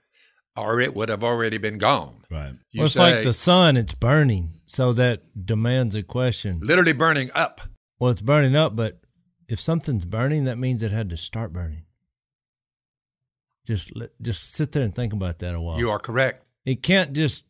or 0.56 0.80
it 0.82 0.96
would 0.96 1.10
have 1.10 1.24
already 1.24 1.58
been 1.58 1.78
gone. 1.78 2.24
Right. 2.32 2.54
You 2.72 2.80
well, 2.82 2.86
it's 2.86 2.96
say, 2.96 3.00
like 3.16 3.24
the 3.24 3.34
sun. 3.34 3.78
It's 3.78 3.94
burning, 3.94 4.60
so 4.66 4.94
that 4.94 5.46
demands 5.46 5.94
a 5.96 6.04
question. 6.04 6.60
literally 6.62 6.94
burning 6.94 7.30
up. 7.36 7.62
Well, 8.00 8.12
it's 8.12 8.22
burning 8.22 8.56
up, 8.56 8.76
but 8.76 9.00
if 9.48 9.60
something's 9.62 10.06
burning, 10.06 10.46
that 10.46 10.58
means 10.58 10.82
it 10.84 10.92
had 10.92 11.10
to 11.12 11.18
start 11.18 11.54
burning. 11.54 11.83
Just 13.66 13.96
let, 13.96 14.10
just 14.22 14.52
sit 14.52 14.72
there 14.72 14.84
and 14.84 14.94
think 14.94 15.14
about 15.14 15.40
that 15.40 15.56
a 15.56 15.62
while. 15.62 15.80
You 15.80 15.90
are 15.90 16.00
correct. 16.00 16.42
It 16.66 16.84
can't 16.84 17.14
just. 17.14 17.46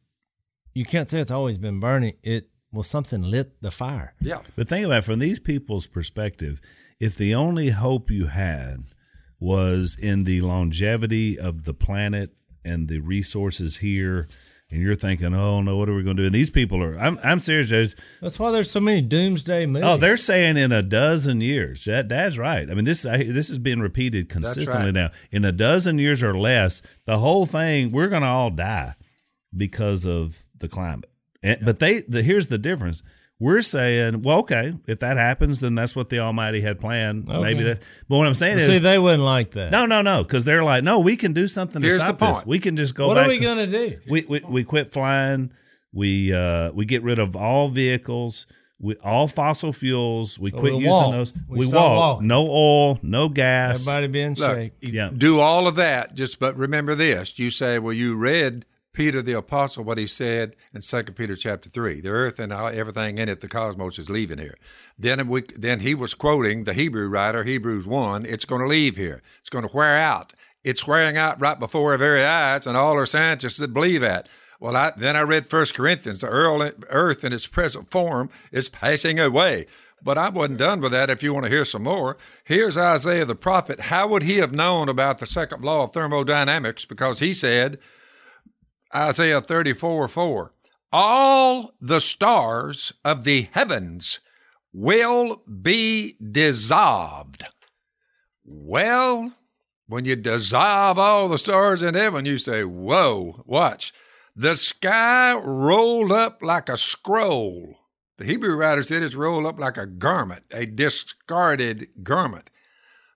You 0.73 0.85
can't 0.85 1.07
say 1.07 1.19
it's 1.19 1.31
always 1.31 1.57
been 1.57 1.79
burning. 1.79 2.15
It 2.23 2.49
well, 2.71 2.83
something 2.83 3.23
lit 3.23 3.61
the 3.61 3.71
fire. 3.71 4.15
Yeah. 4.19 4.39
But 4.55 4.67
think 4.67 4.85
about 4.85 4.99
it 4.99 5.03
from 5.03 5.19
these 5.19 5.39
people's 5.39 5.87
perspective, 5.87 6.59
if 6.99 7.15
the 7.15 7.35
only 7.35 7.69
hope 7.69 8.09
you 8.09 8.27
had 8.27 8.79
was 9.39 9.95
in 10.01 10.23
the 10.23 10.41
longevity 10.41 11.37
of 11.37 11.65
the 11.65 11.73
planet 11.73 12.31
and 12.65 12.87
the 12.87 12.99
resources 12.99 13.77
here, 13.77 14.27
and 14.73 14.81
you're 14.81 14.95
thinking, 14.95 15.35
oh 15.35 15.61
no, 15.61 15.77
what 15.77 15.87
are 15.87 15.93
we 15.93 16.01
going 16.01 16.17
to 16.17 16.23
do? 16.23 16.25
And 16.25 16.33
these 16.33 16.49
people 16.49 16.81
are, 16.81 16.97
I'm, 16.97 17.19
I'm 17.23 17.37
serious, 17.37 17.69
Joe's, 17.69 17.95
That's 18.21 18.39
why 18.39 18.49
there's 18.49 18.71
so 18.71 18.79
many 18.79 19.01
doomsday 19.01 19.67
movies. 19.67 19.87
Oh, 19.87 19.97
they're 19.97 20.17
saying 20.17 20.57
in 20.57 20.71
a 20.71 20.81
dozen 20.81 21.41
years. 21.41 21.85
That, 21.85 22.09
that's 22.09 22.39
right. 22.39 22.67
I 22.67 22.73
mean, 22.73 22.83
this 22.83 23.05
I, 23.05 23.17
this 23.23 23.49
has 23.49 23.59
been 23.59 23.83
repeated 23.83 24.29
consistently 24.29 24.85
right. 24.85 24.93
now. 24.93 25.11
In 25.31 25.45
a 25.45 25.51
dozen 25.51 25.99
years 25.99 26.23
or 26.23 26.33
less, 26.33 26.81
the 27.05 27.19
whole 27.19 27.45
thing 27.45 27.91
we're 27.91 28.07
going 28.07 28.23
to 28.23 28.27
all 28.27 28.49
die 28.49 28.95
because 29.55 30.07
of 30.07 30.43
the 30.57 30.67
climate. 30.67 31.11
And, 31.43 31.59
But 31.63 31.77
they, 31.77 32.01
the, 32.01 32.23
here's 32.23 32.47
the 32.47 32.57
difference. 32.57 33.03
We're 33.43 33.61
saying, 33.61 34.21
well, 34.21 34.39
okay, 34.39 34.73
if 34.87 34.99
that 34.99 35.17
happens, 35.17 35.59
then 35.59 35.75
that's 35.75 35.95
what 35.97 36.09
the 36.09 36.19
Almighty 36.19 36.61
had 36.61 36.79
planned. 36.79 37.27
Maybe 37.27 37.63
that. 37.63 37.83
But 38.07 38.17
what 38.17 38.25
I'm 38.27 38.33
saying 38.33 38.59
See, 38.59 38.75
is, 38.75 38.81
they 38.81 38.97
wouldn't 38.97 39.23
like 39.23 39.51
that. 39.51 39.69
no, 39.71 39.85
no, 39.85 40.01
no, 40.01 40.23
because 40.23 40.45
they're 40.45 40.63
like, 40.63 40.83
no, 40.83 40.99
we 41.01 41.17
can 41.17 41.33
do 41.33 41.47
something 41.49 41.81
to 41.81 41.91
stop 41.91 42.19
the 42.19 42.27
this. 42.27 42.45
We 42.45 42.59
can 42.59 42.77
just 42.77 42.95
go 42.95 43.07
what 43.09 43.15
back. 43.15 43.25
are 43.25 43.29
we 43.29 43.37
to- 43.37 43.43
gonna 43.43 43.67
do? 43.67 43.99
we, 44.09 44.23
we 44.29 44.39
we 44.47 44.63
quit 44.63 44.93
flying. 44.93 45.51
We 45.91 46.33
uh 46.33 46.71
we 46.71 46.85
get 46.85 47.03
rid 47.03 47.19
of 47.19 47.35
all 47.35 47.67
vehicles. 47.69 48.45
We 48.79 48.95
all 49.03 49.27
fossil 49.27 49.73
fuels. 49.73 50.39
We 50.39 50.49
So 50.51 50.57
quit 50.57 50.73
we'll 50.73 50.81
using 50.81 50.91
walk. 50.91 51.11
those. 51.11 51.33
We 51.49 51.59
We, 51.59 51.65
start 51.67 51.91
walk. 51.91 52.13
walking. 52.15 52.27
No 52.27 52.47
oil. 52.49 52.99
No 53.01 53.29
gas. 53.29 53.85
Everybody 53.87 54.07
being 54.11 54.33
Look, 54.35 54.55
shake. 54.55 54.73
Yeah. 54.81 55.09
do 55.15 55.39
all 55.39 55.67
of 55.67 55.75
that. 55.75 56.15
Just 56.15 56.39
but 56.39 56.55
remember 56.57 56.95
this: 56.95 57.37
you 57.37 57.49
say, 57.51 57.77
"Well, 57.79 57.93
you 57.93 58.15
read 58.15 58.65
Peter 58.93 59.21
the 59.21 59.33
apostle 59.33 59.83
what 59.83 59.97
he 59.97 60.07
said 60.07 60.55
in 60.73 60.81
Second 60.81 61.15
Peter 61.15 61.35
chapter 61.35 61.69
three: 61.69 61.99
the 61.99 62.09
earth 62.09 62.39
and 62.39 62.53
everything 62.53 63.17
in 63.17 63.27
it, 63.27 63.41
the 63.41 63.47
cosmos 63.47 63.97
is 63.97 64.09
leaving 64.09 64.37
here." 64.37 64.55
Then 64.97 65.27
we 65.27 65.41
then 65.57 65.79
he 65.79 65.95
was 65.95 66.13
quoting 66.13 66.63
the 66.63 66.73
Hebrew 66.73 67.09
writer, 67.09 67.43
Hebrews 67.43 67.87
one: 67.87 68.25
"It's 68.25 68.45
going 68.45 68.61
to 68.61 68.67
leave 68.67 68.95
here. 68.95 69.21
It's 69.39 69.49
going 69.49 69.67
to 69.67 69.75
wear 69.75 69.97
out. 69.97 70.33
It's 70.63 70.87
wearing 70.87 71.17
out 71.17 71.41
right 71.41 71.59
before 71.59 71.91
our 71.91 71.97
very 71.97 72.23
eyes, 72.23 72.65
and 72.65 72.77
all 72.77 72.93
our 72.93 73.05
scientists 73.05 73.57
that 73.57 73.73
believe 73.73 74.01
that." 74.01 74.29
Well, 74.59 74.77
I, 74.77 74.93
then 74.95 75.17
I 75.17 75.21
read 75.21 75.45
First 75.45 75.73
Corinthians: 75.73 76.21
the 76.21 76.27
earth 76.89 77.23
in 77.25 77.33
its 77.33 77.47
present 77.47 77.91
form 77.91 78.29
is 78.51 78.69
passing 78.69 79.19
away. 79.19 79.65
But 80.03 80.17
I 80.17 80.29
wasn't 80.29 80.59
done 80.59 80.81
with 80.81 80.91
that. 80.91 81.09
If 81.09 81.23
you 81.23 81.33
want 81.33 81.45
to 81.45 81.49
hear 81.49 81.63
some 81.63 81.83
more, 81.83 82.17
here's 82.43 82.77
Isaiah 82.77 83.25
the 83.25 83.35
prophet. 83.35 83.79
How 83.79 84.07
would 84.09 84.23
he 84.23 84.37
have 84.37 84.51
known 84.51 84.89
about 84.89 85.19
the 85.19 85.25
second 85.25 85.63
law 85.63 85.83
of 85.83 85.93
thermodynamics? 85.93 86.83
Because 86.83 87.19
he 87.19 87.33
said, 87.33 87.79
Isaiah 88.95 89.41
34 89.41 90.07
4, 90.07 90.51
all 90.91 91.71
the 91.81 91.99
stars 91.99 92.93
of 93.03 93.23
the 93.23 93.47
heavens 93.51 94.19
will 94.71 95.41
be 95.61 96.15
dissolved. 96.19 97.45
Well, 98.45 99.31
when 99.87 100.05
you 100.05 100.15
dissolve 100.15 100.99
all 100.99 101.29
the 101.29 101.37
stars 101.37 101.81
in 101.81 101.93
heaven, 101.93 102.25
you 102.25 102.37
say, 102.37 102.63
Whoa, 102.63 103.43
watch. 103.45 103.93
The 104.35 104.55
sky 104.55 105.35
rolled 105.35 106.11
up 106.11 106.41
like 106.41 106.69
a 106.69 106.77
scroll. 106.77 107.77
The 108.17 108.25
Hebrew 108.25 108.55
writer 108.55 108.83
said 108.83 109.03
it's 109.03 109.15
rolled 109.15 109.45
up 109.45 109.59
like 109.59 109.77
a 109.77 109.85
garment, 109.85 110.43
a 110.51 110.65
discarded 110.65 111.89
garment. 112.03 112.49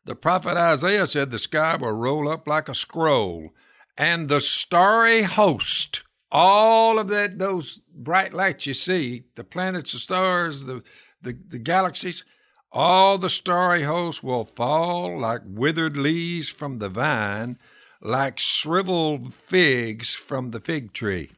The 0.05 0.15
prophet 0.15 0.57
Isaiah 0.57 1.07
said 1.07 1.31
the 1.31 1.39
sky 1.39 1.75
will 1.75 1.91
roll 1.91 2.29
up 2.29 2.47
like 2.47 2.69
a 2.69 2.75
scroll, 2.75 3.49
and 3.97 4.29
the 4.29 4.39
starry 4.41 5.23
host, 5.23 6.03
all 6.31 6.99
of 6.99 7.07
that, 7.09 7.39
those 7.39 7.79
bright 7.93 8.33
lights 8.33 8.67
you 8.67 8.73
see, 8.73 9.23
the 9.35 9.43
planets, 9.43 9.93
the 9.93 9.99
stars, 9.99 10.65
the, 10.65 10.83
the, 11.21 11.37
the 11.47 11.59
galaxies, 11.59 12.23
all 12.71 13.17
the 13.17 13.29
starry 13.29 13.83
host 13.83 14.23
will 14.23 14.43
fall 14.45 15.19
like 15.19 15.41
withered 15.45 15.97
leaves 15.97 16.49
from 16.49 16.79
the 16.79 16.89
vine, 16.89 17.57
like 18.01 18.37
shriveled 18.39 19.33
figs 19.33 20.13
from 20.13 20.51
the 20.51 20.59
fig 20.59 20.93
tree. 20.93 21.31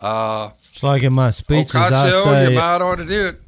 Uh, 0.00 0.50
It's 0.58 0.82
like 0.82 1.02
in 1.02 1.12
my 1.12 1.30
speeches, 1.30 1.74
I 1.74 1.90
Ocasio, 1.90 2.24
say, 2.24 2.50
you 2.50 2.56
might 2.56 2.80
ought 2.82 2.96
to 2.96 3.04
do 3.04 3.28
it. 3.28 3.40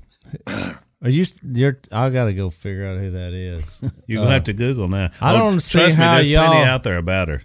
"Are 1.02 1.08
you? 1.08 1.24
You're. 1.42 1.78
I 1.92 2.08
gotta 2.10 2.32
go 2.32 2.50
figure 2.50 2.86
out 2.86 2.98
who 2.98 3.10
that 3.12 3.32
is." 3.32 3.80
You're 4.06 4.22
gonna 4.22 4.34
have 4.34 4.44
to 4.44 4.52
Google 4.52 4.88
now. 4.88 5.10
I 5.20 5.34
Oh, 5.34 5.38
don't 5.38 5.60
see 5.60 5.78
trust 5.78 5.96
me. 5.96 6.04
how 6.04 6.14
There's 6.14 6.26
plenty 6.28 6.56
y'all- 6.56 6.64
out 6.64 6.82
there 6.82 6.98
about 6.98 7.28
her. 7.28 7.42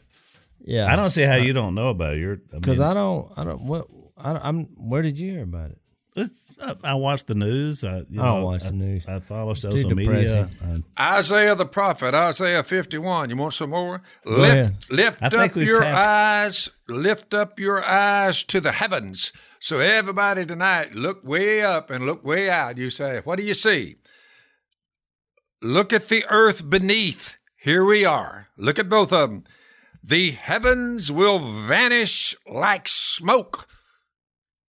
Yeah, 0.68 0.92
I 0.92 0.96
don't 0.96 1.12
see 1.12 1.22
how 1.22 1.36
you 1.36 1.54
don't 1.54 1.76
know 1.76 1.90
about 1.90 2.16
it. 2.16 2.20
You're 2.20 2.38
because 2.38 2.80
mean, 2.80 2.88
I 2.88 2.94
don't. 2.94 3.32
I 3.38 3.44
don't. 3.44 3.62
What? 3.66 3.88
I, 4.18 4.34
don't- 4.34 4.46
I'm. 4.46 4.64
Where 4.90 5.02
did 5.04 5.18
you 5.20 5.32
hear 5.34 5.44
about 5.44 5.72
it? 5.72 5.78
it's, 6.18 6.50
I, 6.62 6.76
I 6.84 6.94
watch 6.96 7.26
the 7.26 7.36
news. 7.36 7.84
I, 7.84 7.98
you 8.10 8.22
I 8.22 8.26
don't 8.26 8.40
know, 8.40 8.46
watch 8.46 8.64
the 8.64 8.72
news. 8.72 9.06
I 9.06 9.20
follow 9.20 9.54
too 9.54 9.60
social 9.72 9.90
media. 9.96 10.50
I- 10.98 11.18
Isaiah 11.18 11.56
the 11.56 11.66
prophet, 11.66 12.16
Isaiah 12.16 12.64
51. 12.64 13.30
You 13.30 13.36
want 13.38 13.54
some 13.54 13.72
more? 13.72 14.02
ahead. 14.26 14.76
Lift, 14.90 15.22
lift 15.22 15.34
I 15.36 15.46
up 15.46 15.56
your 15.58 15.82
tapped- 15.82 16.08
eyes, 16.08 16.70
lift 16.88 17.34
up 17.34 17.60
your 17.60 17.84
eyes 17.84 18.46
to 18.46 18.62
the 18.62 18.72
heavens 18.72 19.34
So 19.60 19.80
everybody 19.80 20.46
tonight, 20.46 20.96
look 20.96 21.22
way 21.24 21.62
up 21.62 21.90
and 21.92 22.06
look 22.06 22.24
way 22.24 22.50
out. 22.50 22.78
You 22.78 22.90
say, 22.90 23.20
what 23.26 23.38
do 23.38 23.44
you 23.46 23.54
see? 23.54 23.98
Look 25.62 25.94
at 25.94 26.08
the 26.08 26.24
earth 26.30 26.70
beneath. 26.70 27.36
Here 27.58 27.84
we 27.84 28.06
are. 28.06 28.48
Look 28.58 28.80
at 28.80 28.88
both 28.90 29.12
of 29.12 29.30
them. 29.30 29.44
The 30.08 30.32
heavens 30.32 31.12
will 31.12 31.40
vanish 31.40 32.36
like 32.48 32.88
smoke. 32.88 33.68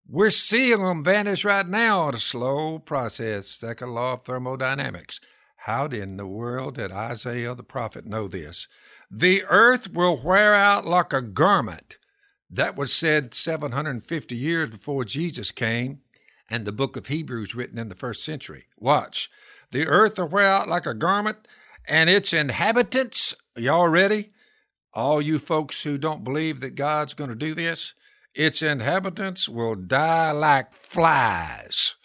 We're 0.08 0.30
seeing 0.30 0.82
them 0.82 1.04
vanish 1.04 1.44
right 1.44 1.68
now 1.68 2.08
in 2.08 2.14
a 2.14 2.18
slow 2.18 2.78
process, 2.78 3.48
second 3.48 3.92
law 3.92 4.14
of 4.14 4.22
thermodynamics. 4.22 5.20
How 5.56 5.88
in 5.88 6.16
the 6.16 6.26
world 6.26 6.76
did 6.76 6.90
Isaiah 6.90 7.54
the 7.54 7.62
prophet 7.62 8.06
know 8.06 8.28
this? 8.28 8.66
The 9.10 9.44
earth 9.50 9.92
will 9.92 10.18
wear 10.24 10.54
out 10.54 10.86
like 10.86 11.12
a 11.12 11.20
garment. 11.20 11.98
That 12.48 12.74
was 12.74 12.94
said 12.94 13.34
750 13.34 14.34
years 14.34 14.70
before 14.70 15.04
Jesus 15.04 15.50
came, 15.50 15.98
and 16.48 16.64
the 16.64 16.72
book 16.72 16.96
of 16.96 17.08
Hebrews 17.08 17.54
written 17.54 17.78
in 17.78 17.90
the 17.90 17.94
first 17.94 18.24
century. 18.24 18.68
Watch. 18.78 19.28
The 19.70 19.86
earth 19.86 20.18
will 20.18 20.28
wear 20.28 20.46
out 20.46 20.66
like 20.66 20.86
a 20.86 20.94
garment, 20.94 21.46
and 21.86 22.08
its 22.08 22.32
inhabitants, 22.32 23.34
y'all 23.54 23.88
ready? 23.88 24.30
All 24.96 25.20
you 25.20 25.38
folks 25.38 25.82
who 25.82 25.98
don't 25.98 26.24
believe 26.24 26.60
that 26.60 26.74
God's 26.74 27.12
going 27.12 27.28
to 27.28 27.36
do 27.36 27.52
this, 27.52 27.92
its 28.34 28.62
inhabitants 28.62 29.46
will 29.46 29.74
die 29.74 30.32
like 30.32 30.72
flies. 30.72 31.96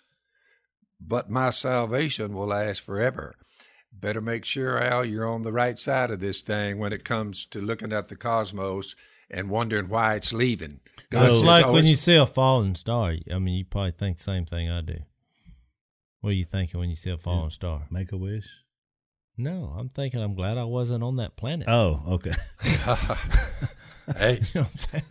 But 0.99 1.30
my 1.30 1.51
salvation 1.51 2.34
will 2.34 2.47
last 2.47 2.82
forever. 2.82 3.36
Better 3.93 4.19
make 4.19 4.43
sure, 4.43 4.77
Al, 4.77 5.06
you're 5.06 5.25
on 5.25 5.43
the 5.43 5.54
right 5.54 5.80
side 5.80 6.12
of 6.12 6.19
this 6.19 6.41
thing 6.41 6.80
when 6.80 6.91
it 6.91 7.06
comes 7.06 7.45
to 7.45 7.62
looking 7.62 7.93
at 7.93 8.10
the 8.10 8.17
cosmos 8.17 8.97
and 9.30 9.49
wondering 9.49 9.88
why 9.88 10.15
it's 10.15 10.34
leaving. 10.34 10.82
So 11.13 11.23
it's 11.23 11.34
says 11.36 11.43
like 11.43 11.65
when 11.67 11.86
you 11.86 11.95
see 11.95 12.17
a 12.17 12.25
falling 12.25 12.75
star. 12.75 13.15
I 13.34 13.39
mean, 13.39 13.56
you 13.56 13.63
probably 13.63 13.91
think 13.91 14.17
the 14.17 14.23
same 14.23 14.45
thing 14.45 14.69
I 14.69 14.82
do. 14.82 14.97
What 16.19 16.32
are 16.32 16.34
you 16.34 16.43
thinking 16.43 16.77
when 16.77 16.89
you 16.89 16.97
see 16.97 17.10
a 17.10 17.17
falling 17.17 17.51
star? 17.51 17.84
Make 17.89 18.12
a 18.12 18.17
wish. 18.17 18.49
No, 19.41 19.73
I'm 19.77 19.89
thinking 19.89 20.21
I'm 20.21 20.36
glad 20.36 20.58
I 20.58 20.63
wasn't 20.65 21.04
on 21.04 21.15
that 21.17 21.36
planet. 21.36 21.67
Oh, 21.67 22.01
okay. 22.08 22.32
Hey, 24.17 24.41
You 24.54 24.62
know 24.62 24.67
what 24.67 24.88
I'm 24.93 25.01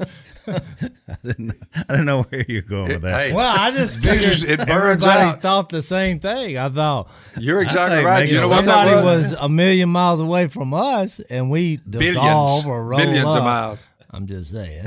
saying? 0.46 0.92
I 1.08 1.14
didn't. 1.24 1.46
Know, 1.46 1.54
I 1.88 1.92
didn't 1.92 2.06
know 2.06 2.22
where 2.24 2.44
you're 2.48 2.60
going 2.62 2.88
with 2.88 3.02
that. 3.02 3.28
hey, 3.28 3.32
Well, 3.34 3.54
I 3.58 3.70
just 3.70 3.98
figured 3.98 4.42
It 4.42 4.58
burns 4.66 5.04
everybody 5.06 5.20
out. 5.30 5.40
thought 5.40 5.68
the 5.68 5.80
same 5.80 6.18
thing. 6.18 6.58
I 6.58 6.68
thought 6.68 7.08
you're 7.38 7.62
exactly 7.62 7.96
think 7.98 8.06
right. 8.08 8.20
making 8.20 8.34
You 8.34 8.40
know 8.42 8.48
somebody 8.48 8.94
was? 8.96 9.04
was 9.04 9.32
a 9.34 9.48
million 9.48 9.88
miles 9.88 10.20
away 10.20 10.48
from 10.48 10.74
us, 10.74 11.20
and 11.20 11.50
we 11.50 11.76
dissolve 11.88 12.48
Billions, 12.58 12.66
or 12.66 12.84
roll 12.84 12.98
billions 12.98 13.30
up. 13.32 13.36
of 13.38 13.44
miles. 13.44 13.86
I'm 14.10 14.26
just 14.26 14.50
saying. 14.52 14.84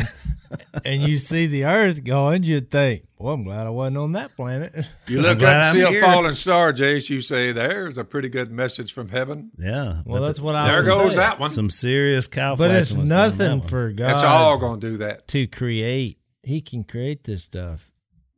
and 0.86 1.02
you 1.02 1.18
see 1.18 1.48
the 1.48 1.64
Earth 1.66 2.04
going, 2.04 2.44
you'd 2.44 2.70
think, 2.70 3.06
"Well, 3.24 3.34
I'm 3.34 3.44
glad 3.44 3.66
I 3.66 3.70
wasn't 3.70 3.98
on 3.98 4.12
that 4.14 4.36
planet." 4.36 4.74
You 5.08 5.22
look 5.22 5.40
glad 5.40 5.58
up 5.58 5.64
and 5.68 5.78
see 5.78 5.82
I'm 5.86 5.88
a 5.88 5.92
here. 5.92 6.02
falling 6.02 6.36
star, 6.36 6.74
Jase. 6.74 7.10
You 7.10 7.22
say, 7.22 7.52
"There's 7.52 7.98
a 7.98 8.04
pretty 8.04 8.30
good 8.30 8.52
message 8.52 8.92
from 8.94 9.10
heaven." 9.10 9.52
Yeah. 9.58 10.02
Well, 10.06 10.22
that's 10.22 10.40
what 10.40 10.56
I 10.56 10.70
There 10.72 10.84
goes 10.84 11.16
saying. 11.16 11.18
that 11.18 11.40
one. 11.40 11.50
some 11.50 11.70
serious 11.70 12.28
cow. 12.28 12.56
But 12.56 12.72
it's 12.72 12.90
flatulence 12.92 13.12
on 13.12 13.18
that 13.18 13.38
nothing 13.38 13.62
for 13.70 13.92
God. 13.92 14.10
That's 14.10 14.24
all 14.24 14.58
going 14.58 14.80
to 14.82 14.90
do 14.92 14.98
that. 14.98 15.28
to 15.30 15.48
create. 15.48 16.20
He 16.44 16.62
can 16.62 16.84
create 16.84 17.24
this 17.24 17.44
stuff. 17.44 17.92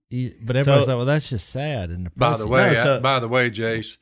He, 0.09 0.33
but 0.45 0.55
everybody's 0.55 0.85
So- 0.85 0.91
like, 0.91 0.97
"Well, 0.97 1.05
that's 1.05 1.29
just 1.29 1.49
sad." 1.49 1.89
And 1.89 2.13
By 2.15 2.37
the 2.37 2.47
way, 2.47 2.67
No, 2.67 2.73
so- 2.75 2.93
uh, 2.93 2.99
by 2.99 3.19
the 3.19 3.27
way, 3.27 3.49
Jase, 3.49 3.97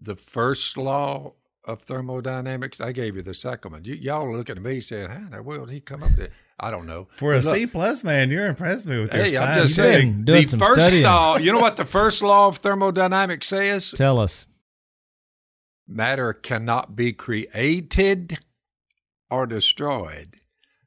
the 0.00 0.16
first 0.16 0.76
law 0.76 1.32
of 1.64 1.82
thermodynamics, 1.82 2.80
I 2.80 2.92
gave 2.92 3.16
you 3.16 3.22
the 3.22 3.34
second 3.34 3.70
one. 3.72 3.84
You, 3.84 3.94
y'all 3.94 4.24
are 4.26 4.36
looking 4.36 4.56
at 4.56 4.62
me 4.62 4.80
saying, 4.80 5.08
"How 5.08 5.16
in 5.16 5.30
the 5.30 5.42
world 5.42 5.68
did 5.68 5.74
he 5.74 5.80
come 5.80 6.02
up 6.02 6.10
with 6.10 6.20
it?" 6.26 6.32
I 6.62 6.70
don't 6.70 6.86
know. 6.86 7.08
For 7.16 7.32
a 7.34 7.40
look, 7.40 7.54
C 7.56 7.66
plus 7.66 8.04
man, 8.04 8.30
you're 8.30 8.46
impressed 8.46 8.86
me 8.86 9.00
with 9.00 9.12
your 9.12 9.24
Hey, 9.24 9.36
I'm 9.36 9.62
just 9.62 9.74
saying. 9.74 10.24
the 10.24 10.46
some 10.46 10.60
first 10.60 10.80
studying. 10.86 11.02
law. 11.04 11.36
You 11.36 11.52
know 11.52 11.60
what 11.60 11.76
the 11.76 11.84
first 11.98 12.22
law 12.22 12.46
of 12.48 12.58
thermodynamics 12.58 13.48
says? 13.48 13.90
Tell 13.90 14.20
us. 14.20 14.46
Matter 15.88 16.32
cannot 16.32 16.94
be 16.94 17.12
created 17.12 18.38
or 19.28 19.46
destroyed. 19.46 20.36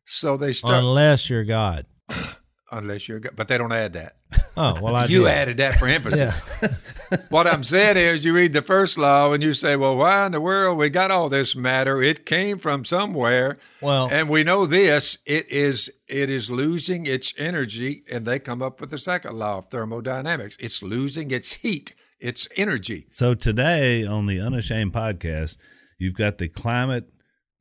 So 0.05 0.37
they 0.37 0.53
start 0.53 0.75
Unless 0.83 1.29
you're 1.29 1.43
God. 1.43 1.85
unless 2.71 3.07
you're, 3.09 3.19
God, 3.19 3.33
but 3.35 3.47
they 3.47 3.57
don't 3.57 3.73
add 3.73 3.93
that. 3.93 4.15
Oh 4.55 4.77
well, 4.81 4.95
I 4.95 5.05
you 5.05 5.23
did. 5.23 5.27
added 5.27 5.57
that 5.57 5.75
for 5.75 5.87
emphasis. 5.87 6.39
what 7.29 7.47
I'm 7.47 7.63
saying 7.63 7.97
is, 7.97 8.25
you 8.25 8.33
read 8.33 8.53
the 8.53 8.61
first 8.61 8.97
law 8.97 9.31
and 9.33 9.41
you 9.43 9.53
say, 9.53 9.75
"Well, 9.75 9.95
why 9.97 10.25
in 10.25 10.31
the 10.31 10.41
world 10.41 10.77
we 10.77 10.89
got 10.89 11.11
all 11.11 11.29
this 11.29 11.55
matter? 11.55 12.01
It 12.01 12.25
came 12.25 12.57
from 12.57 12.85
somewhere." 12.85 13.57
Well- 13.81 14.09
and 14.11 14.29
we 14.29 14.43
know 14.43 14.65
this: 14.65 15.17
it 15.25 15.49
is 15.51 15.89
it 16.07 16.29
is 16.29 16.49
losing 16.51 17.05
its 17.05 17.33
energy, 17.37 18.03
and 18.11 18.25
they 18.25 18.39
come 18.39 18.61
up 18.61 18.79
with 18.81 18.89
the 18.89 18.97
second 18.97 19.37
law 19.37 19.57
of 19.59 19.69
thermodynamics. 19.69 20.57
It's 20.59 20.81
losing 20.83 21.31
its 21.31 21.53
heat, 21.53 21.93
its 22.19 22.47
energy. 22.57 23.07
So 23.09 23.33
today 23.33 24.05
on 24.05 24.25
the 24.27 24.39
Unashamed 24.39 24.93
podcast, 24.93 25.57
you've 25.97 26.15
got 26.15 26.37
the 26.37 26.47
climate 26.47 27.09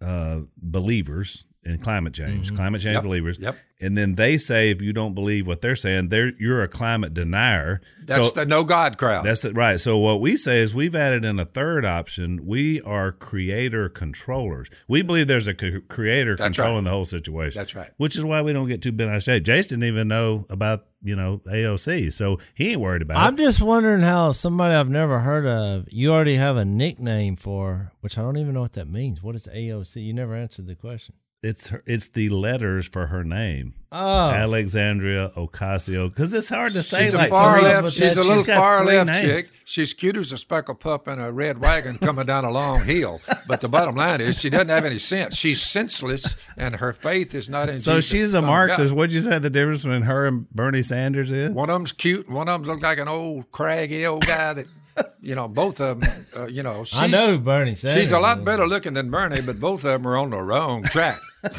uh, 0.01 0.41
believers 0.59 1.47
in 1.65 1.79
climate 1.79 2.13
change, 2.13 2.55
climate 2.55 2.83
change 2.83 2.95
Yep. 2.95 3.03
believers. 3.05 3.39
Yep. 3.39 3.57
And 3.85 3.99
then 3.99 4.15
they 4.15 4.39
say 4.39 4.71
if 4.71 4.81
you 4.81 4.93
don't 4.93 5.15
believe 5.15 5.47
what 5.47 5.61
they're 5.61 5.77
saying, 5.77 6.09
they're 6.09 6.33
you're 6.39 6.63
a 6.63 6.69
climate 6.69 7.13
denier. 7.13 7.81
That's 8.07 8.29
so 8.29 8.35
the 8.35 8.47
no 8.47 8.65
God 8.65 8.99
crowd. 8.99 9.25
that's 9.25 9.45
it, 9.45 9.55
right. 9.57 9.79
So 9.79 9.99
what 9.99 10.21
we 10.21 10.37
say 10.37 10.61
is 10.61 10.75
we've 10.75 10.95
added 10.95 11.25
in 11.25 11.39
a 11.39 11.45
third 11.45 11.85
option. 11.85 12.47
We 12.47 12.81
are 12.83 13.13
creator 13.13 13.89
controllers. 13.89 14.69
We 14.89 15.03
believe 15.03 15.27
there's 15.27 15.49
a 15.49 15.55
c- 15.59 15.81
creator 15.89 16.37
That's 16.37 16.57
controlling 16.57 16.77
right. 16.77 16.85
the 16.85 16.91
whole 16.91 17.05
situation. 17.05 17.61
That's 17.61 17.75
right. 17.75 17.91
Which 17.97 18.17
is 18.17 18.25
why 18.25 18.43
we 18.43 18.53
don't 18.53 18.69
get 18.69 18.83
too 18.83 18.93
bent 18.93 19.11
out 19.11 19.17
of 19.17 19.23
shape. 19.23 19.45
Jase 19.45 19.69
didn't 19.69 19.85
even 19.85 20.09
know 20.09 20.47
about 20.51 20.87
you 21.03 21.17
know 21.17 21.41
AOC, 21.47 22.13
so 22.13 22.39
he 22.55 22.73
ain't 22.73 22.81
worried 22.81 23.03
about 23.03 23.17
it. 23.17 23.27
I'm 23.27 23.37
just 23.37 23.61
wondering 23.61 24.01
how 24.01 24.33
somebody 24.33 24.75
I've 24.75 24.89
never 24.89 25.21
heard 25.21 25.47
of. 25.47 25.87
You 25.93 26.13
already 26.13 26.37
have 26.37 26.57
a 26.57 26.65
nickname 26.65 27.37
for, 27.37 27.93
which 28.01 28.17
I 28.19 28.23
don't 28.23 28.39
even 28.39 28.55
know 28.55 28.63
what 28.63 28.73
that 28.73 28.89
means. 28.89 29.23
What 29.23 29.35
is 29.35 29.47
AOC? 29.47 30.05
You 30.05 30.15
never 30.15 30.35
answered 30.35 30.67
the 30.67 30.75
question. 30.75 31.15
It's 31.45 31.69
her, 31.69 31.83
it's 31.87 32.09
the 32.09 32.31
letters 32.31 32.87
for 32.89 33.09
her 33.09 33.23
name. 33.23 33.75
Oh, 33.93 34.31
Alexandria 34.31 35.31
Ocasio, 35.37 36.09
because 36.09 36.33
it's 36.35 36.49
hard 36.49 36.73
to 36.73 36.83
say. 36.83 37.05
She's 37.05 37.15
like 37.15 37.27
a 37.29 37.31
far 37.31 37.59
three- 37.61 37.69
left. 37.69 37.95
She's 37.95 38.17
a 38.17 38.23
little 38.23 38.43
got 38.43 38.57
far 38.57 38.85
left 38.85 39.11
names. 39.11 39.49
chick. 39.51 39.61
She's 39.65 39.93
cute 39.93 40.17
as 40.17 40.33
a 40.33 40.39
speckled 40.39 40.81
pup 40.81 41.07
in 41.07 41.19
a 41.21 41.31
red 41.31 41.61
wagon 41.61 41.99
coming 41.99 42.27
down 42.27 42.45
a 42.45 42.51
long 42.51 42.83
hill. 42.85 43.21
But 43.47 43.61
the 43.61 43.69
bottom 43.69 43.95
line 43.95 44.21
is, 44.21 44.41
she 44.41 44.49
doesn't 44.51 44.71
have 44.71 44.85
any 44.85 44.99
sense. 44.99 45.37
She's 45.37 45.61
senseless, 45.63 46.43
and 46.57 46.77
her 46.77 46.93
faith 46.93 47.35
is 47.35 47.49
not 47.51 47.69
in. 47.69 47.79
So 47.79 47.97
Jesus, 47.97 48.11
she's 48.11 48.35
a 48.35 48.43
Marxist. 48.43 48.95
What'd 48.95 49.13
you 49.13 49.21
say 49.21 49.39
the 49.39 49.51
difference 49.51 49.85
between 49.85 50.03
her 50.03 50.27
and 50.27 50.51
Bernie 50.51 50.83
Sanders 50.83 51.31
is? 51.31 51.51
One 51.51 51.69
of 51.71 51.75
them's 51.75 51.93
cute. 51.93 52.29
One 52.29 52.49
of 52.49 52.55
them's 52.55 52.69
look 52.69 52.83
like 52.83 52.99
an 52.99 53.09
old 53.09 53.53
craggy 53.53 54.07
old 54.07 54.27
guy 54.27 54.55
that, 54.55 54.65
you 55.21 55.35
know, 55.35 55.49
both 55.49 55.81
of 55.81 56.01
them. 56.01 56.11
Uh, 56.37 56.47
you 56.47 56.63
know, 56.63 56.85
she's, 56.85 57.01
I 57.01 57.07
know 57.07 57.39
Bernie 57.39 57.75
Sanders. 57.75 58.01
She's 58.01 58.13
a 58.13 58.19
lot 58.19 58.45
better 58.45 58.67
looking 58.67 58.95
than 58.95 59.11
Bernie, 59.11 59.41
but 59.41 59.59
both 59.61 59.85
of 59.85 59.93
them 59.93 60.07
are 60.07 60.17
on 60.17 60.31
the 60.31 60.41
wrong 60.41 60.83
track. 60.85 61.19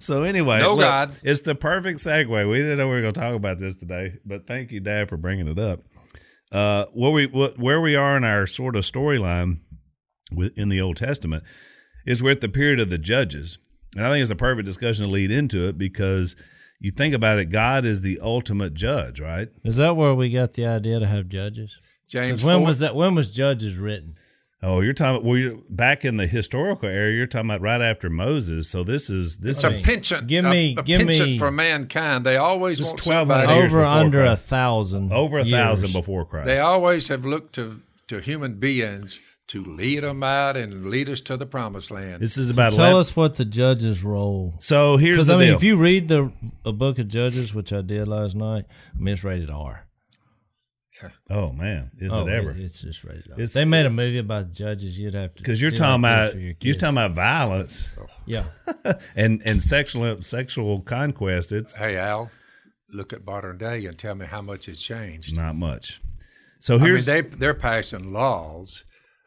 So 0.00 0.24
anyway, 0.24 0.58
No 0.58 0.72
look, 0.72 0.80
God. 0.80 1.18
It's 1.22 1.42
the 1.42 1.54
perfect 1.54 2.00
segue. 2.00 2.50
We 2.50 2.58
didn't 2.58 2.78
know 2.78 2.88
we 2.88 2.94
were 2.94 3.00
going 3.02 3.12
to 3.14 3.20
talk 3.20 3.34
about 3.34 3.58
this 3.58 3.76
today, 3.76 4.14
but 4.24 4.46
thank 4.46 4.72
you, 4.72 4.80
Dad, 4.80 5.08
for 5.08 5.16
bringing 5.16 5.46
it 5.46 5.58
up. 5.58 5.80
Uh, 6.50 6.86
where 6.92 7.12
we 7.12 7.26
what, 7.26 7.58
where 7.58 7.80
we 7.80 7.94
are 7.96 8.16
in 8.16 8.24
our 8.24 8.46
sort 8.46 8.76
of 8.76 8.82
storyline 8.82 9.60
in 10.56 10.68
the 10.68 10.80
Old 10.80 10.96
Testament 10.96 11.44
is 12.06 12.22
we're 12.22 12.32
at 12.32 12.40
the 12.40 12.48
period 12.48 12.80
of 12.80 12.90
the 12.90 12.98
judges, 12.98 13.58
and 13.96 14.04
I 14.04 14.10
think 14.10 14.22
it's 14.22 14.30
a 14.30 14.36
perfect 14.36 14.66
discussion 14.66 15.06
to 15.06 15.10
lead 15.10 15.30
into 15.30 15.68
it 15.68 15.78
because 15.78 16.36
you 16.80 16.90
think 16.90 17.14
about 17.14 17.38
it, 17.38 17.46
God 17.46 17.84
is 17.84 18.02
the 18.02 18.18
ultimate 18.22 18.74
judge, 18.74 19.20
right? 19.20 19.48
Is 19.64 19.76
that 19.76 19.96
where 19.96 20.14
we 20.14 20.30
got 20.30 20.52
the 20.54 20.66
idea 20.66 21.00
to 21.00 21.06
have 21.06 21.28
judges? 21.28 21.78
James, 22.08 22.38
'Cause 22.38 22.44
when 22.44 22.58
four- 22.58 22.66
was 22.66 22.78
that? 22.80 22.94
When 22.94 23.14
was 23.14 23.32
Judges 23.32 23.76
written? 23.78 24.14
Oh, 24.62 24.80
you're 24.80 24.94
talking 24.94 25.24
well, 25.26 25.36
you're, 25.38 25.58
back 25.68 26.04
in 26.04 26.16
the 26.16 26.26
historical 26.26 26.88
era. 26.88 27.12
You're 27.12 27.26
talking 27.26 27.50
about 27.50 27.60
right 27.60 27.80
after 27.80 28.08
Moses. 28.08 28.68
So 28.70 28.82
this 28.84 29.10
is 29.10 29.36
this 29.38 29.62
it's 29.62 29.76
is 29.76 29.84
a 29.84 29.86
penchant. 29.86 30.26
Give 30.26 30.44
me- 30.44 30.74
a, 30.78 30.82
give 30.82 31.00
penchant 31.06 31.30
me- 31.32 31.38
for 31.38 31.50
mankind. 31.50 32.24
They 32.24 32.36
always 32.38 32.78
Just 32.78 32.92
want 32.92 33.06
1200 33.06 33.42
somebody. 33.44 33.58
years 33.60 33.72
Over 33.74 33.84
under 33.84 34.22
Christ. 34.24 34.44
a 34.46 34.48
thousand. 34.48 35.12
over 35.12 35.38
a 35.38 35.44
years. 35.44 35.52
thousand 35.52 35.92
before 35.92 36.24
Christ. 36.24 36.46
They 36.46 36.58
always 36.58 37.08
have 37.08 37.24
looked 37.26 37.54
to, 37.56 37.82
to 38.08 38.18
human 38.20 38.54
beings 38.54 39.20
to 39.48 39.62
lead 39.62 40.02
them 40.02 40.22
out 40.24 40.56
and 40.56 40.86
lead 40.86 41.08
us 41.08 41.20
to 41.20 41.36
the 41.36 41.46
promised 41.46 41.90
land. 41.92 42.20
this 42.20 42.36
is 42.38 42.50
about 42.50 42.72
Tell 42.72 42.80
11 42.86 43.00
us 43.00 43.14
what 43.14 43.36
the 43.36 43.44
judges' 43.44 44.02
role. 44.02 44.54
So 44.58 44.96
here's 44.96 45.26
the 45.26 45.34
I 45.34 45.38
mean, 45.38 45.46
deal. 45.48 45.56
if 45.56 45.62
you 45.62 45.76
read 45.76 46.08
the 46.08 46.32
a 46.64 46.72
book 46.72 46.98
of 46.98 47.06
Judges, 47.08 47.54
which 47.54 47.72
I 47.72 47.82
did 47.82 48.08
last 48.08 48.34
night, 48.34 48.64
I 48.94 48.98
mean 49.00 49.14
it's 49.14 49.22
rated 49.22 49.50
R. 49.50 49.85
oh 51.30 51.52
man, 51.52 51.90
is 51.98 52.12
oh, 52.12 52.26
it 52.26 52.32
ever? 52.32 52.50
It's 52.50 52.80
just 52.80 53.04
rated 53.04 53.30
R. 53.30 53.34
It's- 53.34 53.52
they 53.52 53.64
made 53.64 53.86
a 53.86 53.90
movie 53.90 54.18
about 54.18 54.50
judges. 54.50 54.98
You'd 54.98 55.14
have 55.14 55.34
to 55.34 55.42
Because 55.42 55.60
you're 55.60 55.70
talking 55.70 56.02
like 56.02 56.30
about 56.30 56.40
your 56.40 56.54
you're 56.60 56.74
talking 56.74 56.96
about 56.96 57.12
violence 57.12 57.96
oh. 58.00 58.06
yeah. 58.24 58.44
and 59.16 59.42
and 59.44 59.62
sexual 59.62 60.20
sexual 60.22 60.80
conquest. 60.80 61.52
It's 61.52 61.76
hey, 61.76 61.96
Al, 61.96 62.30
look 62.90 63.12
at 63.12 63.24
modern 63.24 63.58
day 63.58 63.84
and 63.86 63.98
tell 63.98 64.14
me 64.14 64.26
how 64.26 64.42
much 64.42 64.66
has 64.66 64.80
changed. 64.80 65.36
not 65.36 65.54
much. 65.54 66.00
So 66.60 66.74
I 66.74 66.78
mean, 66.78 66.86
here's 66.86 67.06
they, 67.06 67.20
they're 67.20 67.54
passing 67.54 68.12
laws 68.12 68.84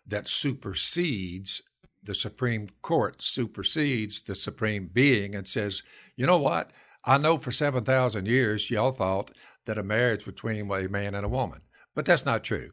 that 0.08 0.28
supersedes 0.28 1.62
the 2.04 2.16
Supreme 2.16 2.68
Court, 2.82 3.22
supersedes 3.22 4.22
the 4.24 4.36
supreme 4.36 4.90
being 4.92 5.36
and 5.36 5.48
says, 5.48 5.84
you 6.16 6.26
know 6.26 6.40
what? 6.40 6.72
I 7.06 7.18
know 7.18 7.38
for 7.38 7.52
7,000 7.52 8.26
years, 8.26 8.70
y'all 8.72 8.92
thought 8.92 9.32
that 9.70 9.78
a 9.78 9.84
marriage 9.84 10.26
between 10.26 10.70
a 10.70 10.88
man 10.90 11.14
and 11.14 11.24
a 11.24 11.30
woman, 11.30 11.62
but 11.94 12.04
that's 12.04 12.26
not 12.26 12.44
true. 12.44 12.72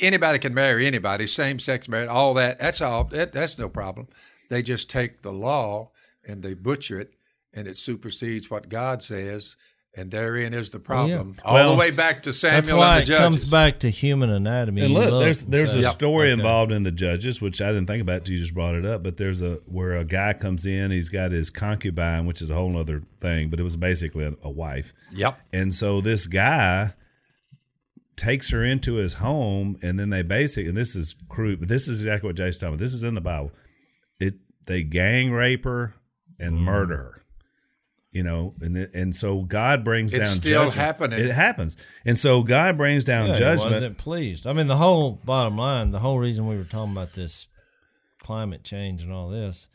Anybody 0.00 0.38
can 0.38 0.54
marry 0.54 0.86
anybody, 0.86 1.26
same 1.26 1.58
sex 1.58 1.86
marriage, 1.86 2.08
all 2.08 2.32
that. 2.34 2.58
That's 2.58 2.80
all. 2.80 3.04
That, 3.04 3.32
that's 3.32 3.58
no 3.58 3.68
problem. 3.68 4.08
They 4.48 4.62
just 4.62 4.88
take 4.88 5.20
the 5.20 5.32
law 5.32 5.90
and 6.26 6.42
they 6.42 6.54
butcher 6.54 6.98
it, 6.98 7.14
and 7.52 7.68
it 7.68 7.76
supersedes 7.76 8.50
what 8.50 8.70
God 8.70 9.02
says, 9.02 9.56
and 9.96 10.10
therein 10.10 10.54
is 10.54 10.70
the 10.70 10.78
problem. 10.78 11.32
All 11.44 11.54
Well, 11.54 11.72
the 11.72 11.76
way 11.78 11.90
back 11.90 12.22
to 12.24 12.32
Samuel 12.32 12.60
That's 12.60 12.72
why 12.72 12.98
and 12.98 12.98
the 12.98 13.02
it 13.02 13.16
judges. 13.16 13.40
comes 13.40 13.50
back 13.50 13.78
to 13.80 13.90
human 13.90 14.30
anatomy. 14.30 14.82
And 14.82 14.94
look, 14.94 15.10
look 15.10 15.22
there's 15.24 15.46
there's 15.46 15.72
say, 15.72 15.78
a 15.80 15.82
"Yep, 15.82 15.90
story 15.90 16.26
okay." 16.28 16.32
involved 16.34 16.70
in 16.72 16.82
the 16.84 16.92
judges, 16.92 17.40
which 17.40 17.60
I 17.60 17.68
didn't 17.72 17.86
think 17.86 18.02
about 18.02 18.24
till 18.24 18.34
you 18.34 18.40
just 18.40 18.54
brought 18.54 18.74
it 18.76 18.84
up. 18.86 19.02
But 19.02 19.16
there's 19.16 19.42
a 19.42 19.54
where 19.66 19.96
a 19.96 20.04
guy 20.04 20.34
comes 20.34 20.66
in, 20.66 20.90
he's 20.90 21.08
got 21.08 21.32
his 21.32 21.50
concubine, 21.50 22.26
which 22.26 22.40
is 22.42 22.50
a 22.50 22.54
whole 22.54 22.76
other 22.76 23.02
thing, 23.20 23.48
but 23.50 23.58
it 23.58 23.64
was 23.64 23.76
basically 23.76 24.24
a, 24.24 24.34
a 24.42 24.50
wife. 24.50 24.92
Yep. 25.12 25.40
And 25.52 25.74
so 25.74 26.00
this 26.00 26.26
guy 26.26 26.94
takes 28.16 28.50
her 28.50 28.64
into 28.64 28.94
his 28.94 29.14
home, 29.14 29.78
and 29.82 29.98
then 29.98 30.10
they 30.10 30.22
basically, 30.22 30.68
and 30.68 30.76
this 30.76 30.96
is 30.96 31.14
crude, 31.28 31.60
but 31.60 31.68
this 31.68 31.86
is 31.88 32.02
exactly 32.02 32.28
what 32.28 32.36
Jason's 32.36 32.58
talking 32.58 32.74
about. 32.74 32.80
This 32.80 32.92
is 32.94 33.04
in 33.04 33.14
the 33.14 33.20
Bible. 33.20 33.52
It 34.20 34.34
they 34.66 34.82
gang 34.82 35.30
rape 35.32 35.64
her 35.64 35.94
and 36.38 36.56
Mm. 36.58 36.60
murder 36.62 36.96
her. 36.96 37.22
You 38.10 38.22
know, 38.22 38.54
and 38.62 38.76
and 38.94 39.14
so 39.14 39.42
God 39.42 39.84
brings 39.84 40.12
down. 40.12 40.22
It's 40.22 40.30
down 40.30 40.36
still 40.42 40.64
judgment. 40.64 40.74
happening. 40.74 41.20
It 41.20 41.30
happens, 41.30 41.76
and 42.06 42.16
so 42.18 42.42
God 42.42 42.76
brings 42.78 43.04
down 43.04 43.28
Yeah, 43.28 43.34
judgment. 43.34 43.72
wasn't 43.72 43.98
pleased. 43.98 44.46
I 44.46 44.54
mean, 44.54 44.66
the 44.66 44.78
whole 44.78 45.12
bottom 45.24 45.58
line, 45.58 45.90
the 45.90 45.98
whole 45.98 46.18
reason 46.18 46.46
we 46.46 46.56
were 46.56 46.64
talking 46.64 46.92
about 46.92 47.12
this 47.12 47.46
climate 48.22 48.64
change 48.64 49.02
and 49.02 49.12
all 49.12 49.28
this 49.28 49.68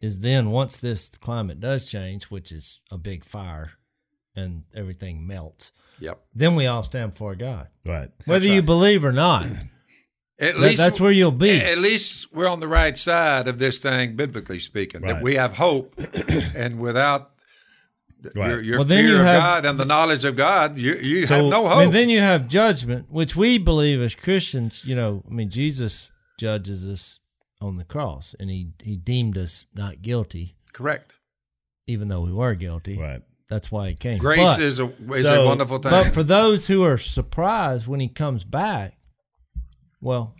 is 0.00 0.20
then 0.20 0.50
once 0.50 0.76
this 0.76 1.08
climate 1.16 1.60
does 1.60 1.90
change, 1.90 2.24
which 2.24 2.52
is 2.52 2.80
a 2.90 2.98
big 2.98 3.24
fire 3.24 3.72
and 4.36 4.62
everything 4.74 5.26
melts, 5.26 5.72
Yep. 5.98 6.20
then 6.34 6.54
we 6.54 6.66
all 6.66 6.82
stand 6.84 7.12
before 7.12 7.34
God. 7.34 7.68
Right. 7.86 8.10
Whether 8.26 8.46
you 8.46 8.62
believe 8.62 9.04
or 9.04 9.12
not, 9.12 9.46
At 10.38 10.56
that- 10.60 10.76
that's 10.76 11.00
where 11.00 11.10
you'll 11.10 11.32
be. 11.32 11.60
At 11.60 11.78
least 11.78 12.32
we're 12.32 12.48
on 12.48 12.60
the 12.60 12.68
right 12.68 12.96
side 12.96 13.48
of 13.48 13.58
this 13.58 13.82
thing, 13.82 14.14
biblically 14.14 14.60
speaking. 14.60 15.00
Right. 15.00 15.14
That 15.14 15.22
we 15.22 15.34
have 15.34 15.56
hope, 15.56 15.98
and 16.54 16.78
without 16.78 17.36
th- 17.36 17.37
Right. 18.34 18.48
your, 18.50 18.60
your 18.60 18.78
Well, 18.78 18.84
then 18.84 19.04
fear 19.04 19.14
you 19.14 19.20
of 19.20 19.26
have- 19.26 19.42
God 19.42 19.64
and 19.66 19.78
the 19.78 19.84
knowledge 19.84 20.24
of 20.24 20.34
God, 20.36 20.78
you, 20.78 20.94
you 20.96 21.22
So- 21.22 21.36
have 21.36 21.44
no 21.50 21.68
hope. 21.68 21.78
And 21.84 21.92
then 21.92 22.08
you 22.08 22.18
have 22.20 22.48
judgment, 22.48 23.06
which 23.10 23.36
we 23.36 23.58
believe 23.58 24.00
as 24.00 24.14
Christians, 24.14 24.84
you 24.84 24.96
know, 24.96 25.22
I 25.28 25.32
mean, 25.32 25.50
Jesus 25.50 26.10
judges 26.38 26.86
us 26.86 27.20
on 27.60 27.76
the 27.76 27.84
cross 27.84 28.34
and 28.40 28.50
he, 28.50 28.72
he 28.82 28.96
deemed 28.96 29.38
us 29.38 29.66
not 29.74 30.02
guilty, 30.02 30.56
Correct. 30.72 31.14
even 31.86 32.08
though 32.08 32.22
we 32.22 32.32
were 32.32 32.54
guilty. 32.54 32.98
Right. 32.98 33.20
That's 33.48 33.70
why 33.72 33.88
he 33.90 33.94
came. 33.94 34.18
Grace 34.18 34.56
But- 34.56 34.60
is 34.60 34.78
a 34.80 34.92
is 35.10 35.22
so- 35.22 35.42
a 35.44 35.46
wonderful 35.46 35.78
thing. 35.78 35.90
But 35.90 36.06
for 36.12 36.22
those 36.24 36.66
who 36.66 36.82
are 36.82 36.98
surprised 36.98 37.86
when 37.86 38.00
he 38.00 38.08
comes 38.08 38.42
back, 38.44 38.98
well, 40.00 40.34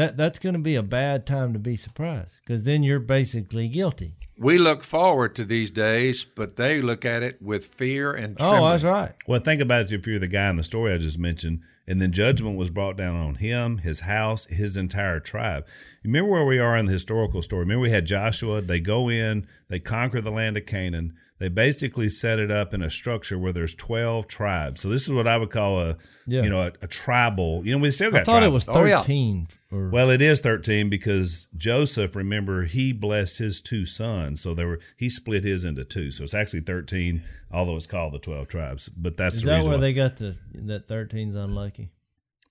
that 0.00 0.16
that's 0.16 0.38
going 0.38 0.54
to 0.54 0.60
be 0.60 0.76
a 0.76 0.82
bad 0.82 1.26
time 1.26 1.52
to 1.52 1.58
be 1.58 1.76
surprised 1.76 2.38
because 2.42 2.64
then 2.64 2.82
you're 2.82 2.98
basically 2.98 3.68
guilty. 3.68 4.14
we 4.38 4.56
look 4.56 4.82
forward 4.82 5.34
to 5.36 5.44
these 5.44 5.70
days, 5.70 6.24
but 6.24 6.56
they 6.56 6.80
look 6.80 7.04
at 7.04 7.22
it 7.22 7.40
with 7.42 7.66
fear 7.66 8.12
and 8.12 8.36
Oh, 8.40 8.70
that's 8.70 8.82
right. 8.82 9.12
Well, 9.26 9.40
think 9.40 9.60
about 9.60 9.82
it 9.82 9.92
if 9.92 10.06
you're 10.06 10.18
the 10.18 10.26
guy 10.26 10.48
in 10.48 10.56
the 10.56 10.62
story 10.62 10.94
I 10.94 10.98
just 10.98 11.18
mentioned, 11.18 11.60
and 11.86 12.00
then 12.00 12.12
judgment 12.12 12.56
was 12.56 12.70
brought 12.70 12.96
down 12.96 13.16
on 13.16 13.34
him, 13.34 13.78
his 13.78 14.00
house, 14.00 14.46
his 14.46 14.76
entire 14.76 15.20
tribe. 15.20 15.66
Remember 16.02 16.30
where 16.30 16.44
we 16.46 16.58
are 16.58 16.76
in 16.78 16.86
the 16.86 16.92
historical 16.92 17.42
story? 17.42 17.60
Remember 17.60 17.82
we 17.82 17.90
had 17.90 18.06
Joshua, 18.06 18.62
they 18.62 18.80
go 18.80 19.10
in, 19.10 19.46
they 19.68 19.80
conquer 19.80 20.20
the 20.22 20.30
land 20.30 20.56
of 20.56 20.64
Canaan. 20.66 21.14
They 21.40 21.48
basically 21.48 22.08
set 22.10 22.38
it 22.38 22.50
up 22.50 22.72
in 22.74 22.82
a 22.82 22.90
structure 22.90 23.38
where 23.38 23.52
there's 23.52 23.74
12 23.74 24.28
tribes. 24.28 24.82
So 24.82 24.88
this 24.90 25.06
is 25.08 25.12
what 25.12 25.26
I 25.26 25.36
would 25.38 25.50
call 25.50 25.80
a, 25.80 25.96
Yeah. 26.26 26.42
you 26.42 26.50
know, 26.50 26.60
a, 26.62 26.72
a 26.82 26.86
tribal. 26.86 27.62
You 27.64 27.72
know, 27.72 27.78
we 27.82 27.90
still 27.90 28.10
got 28.10 28.20
I 28.20 28.24
thought 28.24 28.36
it 28.42 28.46
tribal. 28.46 28.52
was 28.52 28.68
Oh, 28.68 28.84
yeah. 28.84 28.98
thirteen. 29.00 29.48
Or 29.72 29.88
Well, 29.88 30.10
it 30.10 30.20
is 30.20 30.40
13 30.40 30.90
because 30.90 31.48
Joseph, 31.56 32.14
remember, 32.14 32.64
he 32.64 32.92
blessed 32.92 33.38
his 33.38 33.60
two 33.60 33.86
sons. 33.86 34.40
So 34.42 34.52
there 34.54 34.66
were 34.68 34.80
he 34.98 35.08
split 35.08 35.44
his 35.44 35.64
into 35.64 35.82
two. 35.84 36.10
So 36.10 36.24
it's 36.24 36.34
actually 36.34 36.60
13, 36.60 37.22
although 37.50 37.76
it's 37.76 37.86
called 37.86 38.12
the 38.12 38.18
12 38.18 38.46
tribes. 38.48 38.88
But 38.90 39.16
that's 39.16 39.36
is 39.36 39.42
the 39.42 39.46
that 39.50 39.56
reason 39.56 39.70
where 39.70 39.78
why. 39.78 39.82
they 39.82 39.92
got 39.94 40.16
the 40.16 40.36
that 40.54 40.88
13's 40.88 41.34
unlucky? 41.34 41.90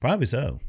Probably 0.01 0.25
so. 0.25 0.59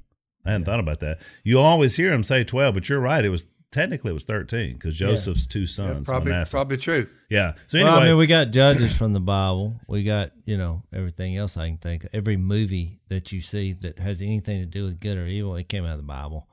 I 0.44 0.52
hadn't 0.52 0.64
thought 0.64 0.80
about 0.80 1.00
that. 1.00 1.20
You 1.44 1.58
always 1.60 1.96
hear 1.96 2.10
them 2.10 2.22
say 2.22 2.44
12, 2.44 2.74
but 2.74 2.88
you're 2.88 3.00
right. 3.00 3.24
It 3.24 3.28
was 3.30 3.48
technically 3.70 4.10
it 4.10 4.14
was 4.14 4.24
13 4.24 4.74
because 4.74 4.96
Joseph's 4.96 5.46
two 5.46 5.66
sons, 5.66 6.08
Probably, 6.08 6.32
Manasseh. 6.32 6.56
probably 6.56 6.76
true. 6.76 7.06
Yeah. 7.28 7.54
So 7.66 7.78
Well, 7.78 7.88
anyway, 7.88 8.02
I 8.02 8.08
mean, 8.10 8.18
we 8.18 8.26
got 8.26 8.50
judges 8.50 8.96
from 8.96 9.12
the 9.12 9.20
Bible. 9.20 9.80
We 9.88 10.02
got 10.02 10.32
you 10.44 10.56
know 10.56 10.82
everything 10.92 11.36
else 11.36 11.56
I 11.56 11.68
can 11.68 11.78
think. 11.78 12.04
of. 12.04 12.10
Every 12.12 12.36
movie 12.36 13.00
that 13.08 13.32
you 13.32 13.40
see 13.40 13.72
that 13.74 13.98
has 13.98 14.22
anything 14.22 14.60
to 14.60 14.66
do 14.66 14.84
with 14.84 15.00
good 15.00 15.18
or 15.18 15.26
evil, 15.26 15.54
it 15.56 15.68
came 15.68 15.84
out 15.84 15.92
of 15.92 15.98
the 15.98 16.02
Bible. 16.04 16.48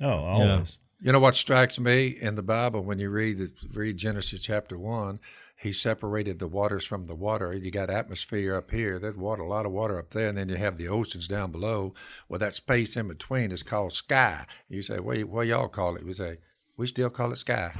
oh, 0.00 0.38
you 0.38 0.44
know. 0.44 0.52
always. 0.52 0.78
You 1.02 1.12
know 1.12 1.18
what 1.18 1.34
strikes 1.34 1.80
me 1.80 2.08
in 2.08 2.34
the 2.34 2.42
Bible 2.42 2.82
when 2.82 2.98
you 2.98 3.08
read 3.08 3.40
it, 3.40 3.52
read 3.72 3.96
Genesis 3.96 4.42
chapter 4.42 4.78
one, 4.78 5.18
he 5.56 5.72
separated 5.72 6.38
the 6.38 6.46
waters 6.46 6.84
from 6.84 7.04
the 7.04 7.14
water. 7.14 7.54
You 7.54 7.70
got 7.70 7.88
atmosphere 7.88 8.54
up 8.54 8.70
here, 8.70 8.98
there's 8.98 9.16
water, 9.16 9.42
a 9.42 9.48
lot 9.48 9.64
of 9.64 9.72
water 9.72 9.98
up 9.98 10.10
there, 10.10 10.28
and 10.28 10.36
then 10.36 10.50
you 10.50 10.56
have 10.56 10.76
the 10.76 10.88
oceans 10.88 11.26
down 11.26 11.52
below. 11.52 11.94
Well, 12.28 12.38
that 12.38 12.52
space 12.52 12.96
in 12.96 13.08
between 13.08 13.50
is 13.50 13.62
called 13.62 13.94
sky. 13.94 14.44
You 14.68 14.82
say, 14.82 15.00
what, 15.00 15.24
what 15.24 15.46
y'all 15.46 15.68
call 15.68 15.96
it? 15.96 16.04
We 16.04 16.12
say, 16.12 16.36
we 16.80 16.86
still 16.86 17.10
call 17.10 17.30
it 17.30 17.36
sky. 17.36 17.74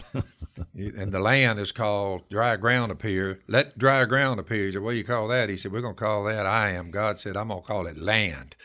And 0.74 1.10
the 1.10 1.20
land 1.20 1.58
is 1.58 1.72
called 1.72 2.28
dry 2.28 2.56
ground 2.56 2.92
up 2.92 3.00
here. 3.02 3.40
Let 3.48 3.78
dry 3.78 4.04
ground 4.04 4.38
appear. 4.38 4.66
You 4.66 4.72
say, 4.72 4.78
what 4.78 4.90
do 4.90 4.98
you 4.98 5.04
call 5.04 5.26
that? 5.28 5.48
He 5.48 5.56
said, 5.56 5.72
we're 5.72 5.80
going 5.80 5.94
to 5.94 6.04
call 6.04 6.24
that 6.24 6.44
I 6.44 6.70
am. 6.70 6.90
God 6.90 7.18
said, 7.18 7.34
I'm 7.34 7.48
going 7.48 7.62
to 7.62 7.66
call 7.66 7.86
it 7.86 7.96
land. 7.96 8.56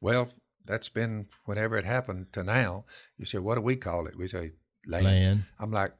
Well, 0.00 0.30
that's 0.64 0.88
been 0.88 1.28
whenever 1.44 1.76
it 1.76 1.84
happened 1.84 2.32
to 2.32 2.42
now. 2.42 2.84
You 3.16 3.24
say, 3.24 3.38
what 3.38 3.54
do 3.54 3.60
we 3.60 3.76
call 3.76 4.08
it? 4.08 4.18
We 4.18 4.26
say 4.26 4.54
land. 4.84 5.04
Land. 5.04 5.44
I'm 5.60 5.70
like, 5.70 5.92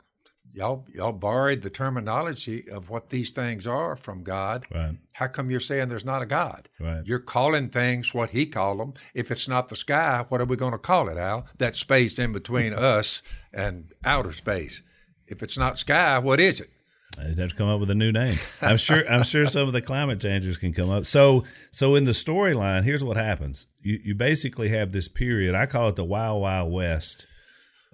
y'all 0.54 0.86
y'all 0.94 1.12
borrowed 1.12 1.62
the 1.62 1.70
terminology 1.70 2.64
of 2.70 2.88
what 2.88 3.10
these 3.10 3.30
things 3.32 3.66
are 3.66 3.96
from 3.96 4.22
God. 4.22 4.64
Right. 4.72 4.96
How 5.14 5.26
come 5.26 5.50
you're 5.50 5.60
saying 5.60 5.88
there's 5.88 6.04
not 6.04 6.22
a 6.22 6.26
God? 6.26 6.68
Right. 6.80 7.02
You're 7.04 7.18
calling 7.18 7.68
things 7.68 8.14
what 8.14 8.30
He 8.30 8.46
called 8.46 8.78
them. 8.78 8.94
If 9.14 9.30
it's 9.30 9.48
not 9.48 9.68
the 9.68 9.76
sky, 9.76 10.24
what 10.28 10.40
are 10.40 10.46
we 10.46 10.56
going 10.56 10.72
to 10.72 10.78
call 10.78 11.08
it, 11.08 11.18
Al? 11.18 11.46
That 11.58 11.76
space 11.76 12.18
in 12.18 12.32
between 12.32 12.72
us 12.74 13.22
and 13.52 13.92
outer 14.04 14.32
space. 14.32 14.82
If 15.26 15.42
it's 15.42 15.58
not 15.58 15.78
sky, 15.78 16.18
what 16.18 16.40
is 16.40 16.60
it? 16.60 16.70
I'd 17.18 17.38
have 17.38 17.50
to 17.50 17.54
come 17.54 17.68
up 17.68 17.80
with 17.80 17.90
a 17.90 17.94
new 17.94 18.12
name. 18.12 18.36
I'm 18.60 18.76
sure. 18.76 19.08
I'm 19.08 19.22
sure 19.22 19.46
some 19.46 19.66
of 19.66 19.72
the 19.72 19.82
climate 19.82 20.20
changers 20.20 20.56
can 20.56 20.72
come 20.72 20.90
up. 20.90 21.06
So, 21.06 21.44
so 21.70 21.94
in 21.94 22.04
the 22.04 22.12
storyline, 22.12 22.84
here's 22.84 23.04
what 23.04 23.16
happens. 23.16 23.66
You 23.82 24.00
you 24.04 24.14
basically 24.14 24.68
have 24.70 24.92
this 24.92 25.08
period. 25.08 25.54
I 25.54 25.66
call 25.66 25.88
it 25.88 25.96
the 25.96 26.04
Wild 26.04 26.42
Wild 26.42 26.72
West 26.72 27.26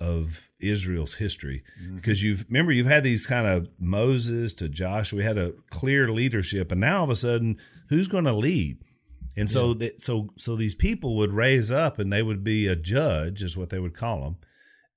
of 0.01 0.51
Israel's 0.59 1.15
history 1.15 1.63
mm-hmm. 1.83 1.97
because 1.97 2.23
you've 2.23 2.45
remember 2.49 2.73
you've 2.73 2.87
had 2.87 3.05
these 3.05 3.27
kind 3.27 3.47
of 3.47 3.69
Moses 3.79 4.55
to 4.55 4.69
Joshua. 4.69 5.19
We 5.19 5.25
had 5.25 5.39
a 5.39 5.53
clear 5.71 6.11
leadership, 6.11 6.73
and 6.73 6.81
now 6.81 6.99
all 6.99 7.05
of 7.05 7.11
a 7.11 7.17
sudden, 7.17 7.59
who's 7.89 8.09
going 8.09 8.25
to 8.25 8.33
lead? 8.33 8.79
And 9.37 9.49
so 9.49 9.75
that 9.75 10.01
so 10.01 10.29
so 10.37 10.57
these 10.57 10.75
people 10.75 11.17
would 11.17 11.33
raise 11.33 11.71
up, 11.71 11.99
and 11.99 12.13
they 12.13 12.23
would 12.23 12.43
be 12.43 12.67
a 12.67 12.77
judge, 12.77 13.43
is 13.43 13.57
what 13.57 13.71
they 13.71 13.79
would 13.79 13.95
call 13.95 14.23
them, 14.23 14.37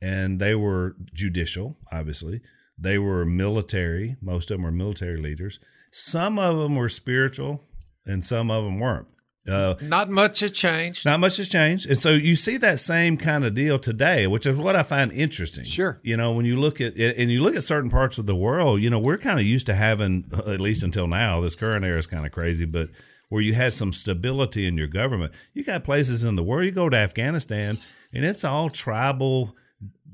and 0.01 0.39
they 0.39 0.55
were 0.55 0.95
judicial, 1.13 1.77
obviously. 1.91 2.41
They 2.77 2.97
were 2.97 3.25
military. 3.25 4.15
Most 4.21 4.49
of 4.49 4.57
them 4.57 4.63
were 4.63 4.71
military 4.71 5.17
leaders. 5.17 5.59
Some 5.91 6.39
of 6.39 6.57
them 6.57 6.75
were 6.75 6.89
spiritual, 6.89 7.63
and 8.05 8.23
some 8.23 8.49
of 8.49 8.63
them 8.63 8.79
weren't. 8.79 9.07
Uh, 9.49 9.75
Not 9.81 10.09
much 10.09 10.39
has 10.39 10.53
changed. 10.53 11.05
not 11.05 11.19
much 11.19 11.35
has 11.37 11.49
changed. 11.49 11.87
And 11.87 11.97
so 11.97 12.11
you 12.11 12.33
see 12.35 12.55
that 12.57 12.79
same 12.79 13.17
kind 13.17 13.43
of 13.43 13.53
deal 13.53 13.77
today, 13.77 14.25
which 14.25 14.47
is 14.47 14.57
what 14.57 14.75
I 14.77 14.83
find 14.83 15.11
interesting. 15.11 15.65
Sure. 15.65 15.99
You 16.01 16.15
know, 16.15 16.31
when 16.31 16.45
you 16.45 16.55
look 16.57 16.79
at 16.79 16.97
it 16.97 17.17
and 17.17 17.29
you 17.29 17.41
look 17.43 17.55
at 17.55 17.63
certain 17.63 17.89
parts 17.89 18.17
of 18.17 18.25
the 18.25 18.35
world, 18.37 18.81
you 18.81 18.89
know, 18.89 18.99
we're 18.99 19.17
kind 19.17 19.39
of 19.39 19.45
used 19.45 19.65
to 19.65 19.73
having, 19.73 20.31
at 20.47 20.61
least 20.61 20.81
until 20.83 21.07
now, 21.07 21.41
this 21.41 21.55
current 21.55 21.83
era 21.83 21.97
is 21.97 22.07
kind 22.07 22.25
of 22.25 22.31
crazy, 22.31 22.65
but 22.65 22.89
where 23.27 23.41
you 23.41 23.53
had 23.53 23.73
some 23.73 23.91
stability 23.91 24.65
in 24.67 24.77
your 24.77 24.87
government. 24.87 25.33
You 25.53 25.63
got 25.65 25.83
places 25.83 26.23
in 26.23 26.35
the 26.35 26.43
world, 26.43 26.65
you 26.65 26.71
go 26.71 26.87
to 26.87 26.95
Afghanistan, 26.95 27.77
and 28.13 28.23
it's 28.23 28.45
all 28.45 28.69
tribal 28.69 29.55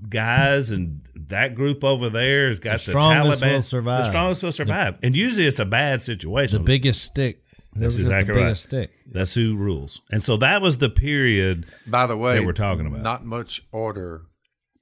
guys 0.07 0.71
and 0.71 1.01
that 1.27 1.55
group 1.55 1.83
over 1.83 2.09
there 2.09 2.47
has 2.47 2.59
got 2.59 2.73
the, 2.79 2.91
strongest 2.91 3.43
Taliban. 3.43 3.53
will 3.53 3.61
survive. 3.61 4.05
The 4.05 4.09
strongest 4.09 4.43
will 4.43 4.51
survive. 4.51 4.97
and 5.03 5.15
usually 5.15 5.45
it's 5.45 5.59
a 5.59 5.65
bad 5.65 6.01
situation. 6.01 6.59
The 6.59 6.65
biggest 6.65 7.03
stick. 7.03 7.41
That's 7.73 7.95
Whoever's 7.97 7.99
exactly 7.99 8.41
right. 8.43 8.57
stick. 8.57 8.91
That's 9.11 9.33
who 9.35 9.55
rules. 9.55 10.01
And 10.11 10.23
so 10.23 10.37
that 10.37 10.61
was 10.61 10.79
the 10.79 10.89
period 10.89 11.65
By 11.87 12.07
the 12.07 12.17
way, 12.17 12.35
that 12.35 12.45
we're 12.45 12.53
talking 12.53 12.87
about. 12.87 13.01
not 13.01 13.23
much 13.25 13.61
order. 13.71 14.23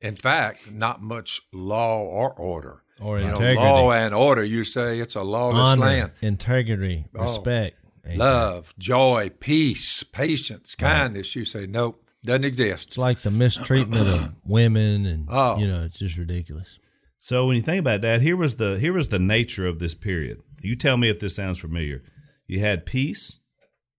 In 0.01 0.15
fact, 0.15 0.71
not 0.71 1.01
much 1.01 1.41
law 1.53 1.99
or 2.01 2.31
order. 2.33 2.83
Or 2.99 3.19
You 3.19 3.25
know, 3.25 3.33
integrity. 3.33 3.61
law 3.61 3.91
and 3.91 4.13
order. 4.13 4.43
You 4.43 4.63
say 4.63 4.99
it's 4.99 5.15
a 5.15 5.21
lawless 5.21 5.67
Honor, 5.69 5.81
land. 5.85 6.11
integrity, 6.21 7.05
oh, 7.15 7.23
respect. 7.23 7.83
Ain't 8.05 8.17
Love, 8.19 8.73
joy, 8.79 9.31
peace, 9.39 10.01
patience, 10.03 10.73
kindness. 10.75 11.35
You 11.35 11.43
say 11.45 11.67
nope, 11.67 12.01
doesn't 12.23 12.45
exist. 12.45 12.87
It's 12.89 12.97
like 12.97 13.19
the 13.19 13.31
mistreatment 13.31 14.07
of 14.07 14.33
women, 14.45 15.05
and 15.05 15.27
Oh. 15.29 15.57
you 15.59 15.67
know, 15.67 15.83
it's 15.83 15.99
just 15.99 16.17
ridiculous. 16.17 16.79
So 17.17 17.45
when 17.45 17.57
you 17.57 17.61
think 17.61 17.79
about 17.81 18.01
that, 18.01 18.21
here 18.21 18.37
was 18.37 18.55
the 18.55 18.79
here 18.79 18.93
was 18.93 19.09
the 19.09 19.19
nature 19.19 19.67
of 19.67 19.79
this 19.79 19.93
period. 19.93 20.41
You 20.61 20.75
tell 20.75 20.95
me 20.97 21.09
if 21.09 21.19
this 21.19 21.35
sounds 21.35 21.59
familiar. 21.59 22.01
You 22.47 22.59
had 22.59 22.85
peace. 22.85 23.39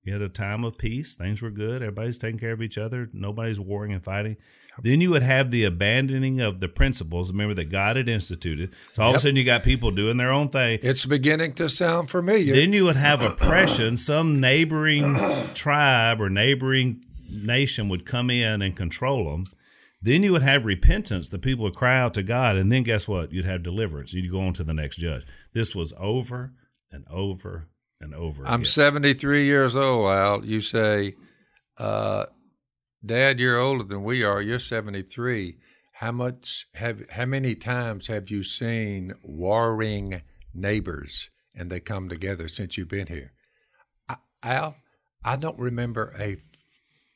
You 0.03 0.15
had 0.15 0.23
a 0.23 0.29
time 0.29 0.65
of 0.65 0.79
peace. 0.79 1.17
Things 1.17 1.43
were 1.43 1.51
good. 1.51 1.83
Everybody's 1.83 2.19
taking 2.19 2.39
care 2.39 2.53
of 2.53 2.63
each 2.63 2.79
other. 2.79 3.09
Nobody's 3.13 3.61
warring 3.61 3.93
and 3.93 4.03
fighting. 4.03 4.37
Then 4.83 5.01
you 5.01 5.11
would 5.11 5.23
have 5.23 5.51
the 5.51 5.65
abandoning 5.65 6.41
of 6.41 6.61
the 6.61 6.69
principles. 6.69 7.33
Remember 7.33 7.55
that 7.55 7.67
God 7.67 7.97
had 7.97 8.09
instituted. 8.09 8.75
So 8.93 9.03
all 9.03 9.11
of 9.11 9.17
a 9.17 9.19
sudden 9.19 9.37
you 9.37 9.45
got 9.45 9.65
people 9.65 9.91
doing 9.91 10.17
their 10.17 10.31
own 10.31 10.49
thing. 10.49 10.79
It's 10.83 11.05
beginning 11.05 11.55
to 11.55 11.69
sound 11.69 12.11
familiar. 12.11 12.55
Then 12.55 12.73
you 12.73 12.85
would 12.85 12.97
have 12.97 13.21
oppression. 13.21 13.97
Some 13.97 14.41
neighboring 14.41 15.17
tribe 15.55 16.21
or 16.21 16.31
neighboring 16.31 17.05
nation 17.31 17.89
would 17.89 18.07
come 18.07 18.31
in 18.31 18.63
and 18.63 18.77
control 18.77 19.31
them. 19.31 19.45
Then 20.01 20.23
you 20.23 20.33
would 20.33 20.43
have 20.43 20.65
repentance. 20.65 21.29
The 21.29 21.41
people 21.41 21.65
would 21.65 21.75
cry 21.75 21.99
out 21.99 22.15
to 22.15 22.23
God. 22.23 22.57
And 22.57 22.71
then 22.71 22.85
guess 22.85 23.09
what? 23.09 23.33
You'd 23.33 23.45
have 23.45 23.65
deliverance. 23.65 24.15
You'd 24.15 24.31
go 24.31 24.41
on 24.43 24.53
to 24.55 24.65
the 24.65 24.75
next 24.75 24.97
judge. 24.97 25.27
This 25.53 25.75
was 25.75 25.93
over 25.99 26.53
and 26.93 27.05
over 27.11 27.69
and 28.01 28.15
over. 28.15 28.47
I'm 28.47 28.61
again. 28.61 28.65
73 28.65 29.45
years 29.45 29.77
old, 29.77 30.11
Al. 30.11 30.45
You 30.45 30.61
say, 30.61 31.15
uh, 31.77 32.27
Dad, 33.05 33.39
you're 33.39 33.59
older 33.59 33.85
than 33.85 34.05
we 34.05 34.25
are. 34.25 34.41
You're 34.41 34.59
73. 34.59 35.59
How 35.95 36.13
much 36.13 36.67
have, 36.75 37.11
how 37.11 37.25
many 37.25 37.55
times 37.55 38.07
have 38.07 38.31
you 38.31 38.43
seen 38.43 39.15
warring 39.23 40.23
neighbors 40.55 41.31
and 41.55 41.71
they 41.71 41.81
come 41.81 42.09
together 42.09 42.49
since 42.49 42.77
you've 42.77 42.89
been 42.89 43.09
here? 43.09 43.33
I, 44.09 44.17
Al, 44.43 44.77
I 45.25 45.37
don't 45.37 45.59
remember 45.59 46.15
a 46.19 46.37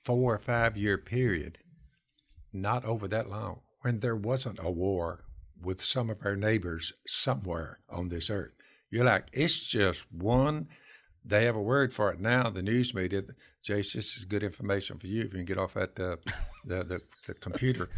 four 0.05 0.35
or 0.35 0.39
five 0.39 0.77
year 0.77 0.99
period, 0.99 1.59
not 2.53 2.85
over 2.85 3.07
that 3.09 3.31
long, 3.31 3.61
when 3.83 4.01
there 4.01 4.17
wasn't 4.17 4.59
a 4.61 4.71
war 4.71 5.25
with 5.61 5.85
some 5.85 6.11
of 6.11 6.19
our 6.25 6.35
neighbors 6.35 6.93
somewhere 7.07 7.79
on 7.89 8.09
this 8.09 8.29
earth. 8.29 8.53
You're 8.93 9.07
like, 9.07 9.29
it's 9.33 9.67
just 9.67 10.05
one. 10.13 10.69
They 11.25 11.47
have 11.47 11.57
a 11.57 11.63
word 11.63 11.95
for 11.95 12.13
it 12.13 12.21
now. 12.21 12.51
The 12.51 12.63
news 12.63 12.95
media, 12.95 13.23
Jase, 13.63 13.95
this 13.95 14.17
is 14.17 14.25
good 14.27 14.43
information 14.43 14.99
for 14.99 15.07
you 15.07 15.23
if 15.23 15.33
you 15.33 15.39
can 15.39 15.45
get 15.47 15.59
off 15.59 15.75
that 15.75 15.99
uh, 15.99 16.17
the, 16.67 16.85
the 16.85 17.01
the 17.27 17.35
computer, 17.35 17.89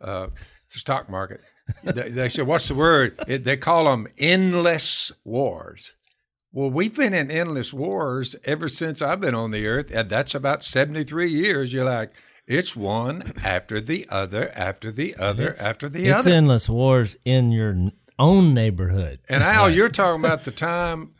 uh, 0.00 0.28
the 0.72 0.78
stock 0.78 1.10
market. 1.10 1.40
They, 1.82 2.10
they 2.10 2.28
say, 2.28 2.42
what's 2.42 2.68
the 2.68 2.74
word? 2.74 3.18
It, 3.26 3.44
they 3.44 3.56
call 3.56 3.84
them 3.86 4.06
endless 4.18 5.10
wars. 5.24 5.94
Well, 6.52 6.70
we've 6.70 6.94
been 6.94 7.14
in 7.14 7.32
endless 7.32 7.74
wars 7.74 8.36
ever 8.44 8.68
since 8.68 9.02
I've 9.02 9.20
been 9.20 9.34
on 9.34 9.50
the 9.50 9.66
earth, 9.66 9.90
and 9.92 10.08
that's 10.08 10.36
about 10.36 10.62
73 10.62 11.28
years. 11.30 11.72
You're 11.72 11.86
like, 11.86 12.10
it's 12.46 12.76
one 12.76 13.22
after 13.42 13.80
the 13.80 14.06
other, 14.10 14.52
after 14.54 14.92
the 14.92 15.16
other, 15.18 15.56
after 15.60 15.88
the 15.88 16.04
It's 16.04 16.12
other. 16.12 16.28
It's 16.28 16.36
endless 16.36 16.68
wars 16.68 17.16
in 17.24 17.50
your 17.50 17.90
own 18.18 18.54
neighborhood. 18.54 19.20
and 19.28 19.42
Al, 19.42 19.70
you're 19.70 19.88
talking 19.88 20.24
about 20.24 20.44
the 20.44 20.50
time, 20.50 21.14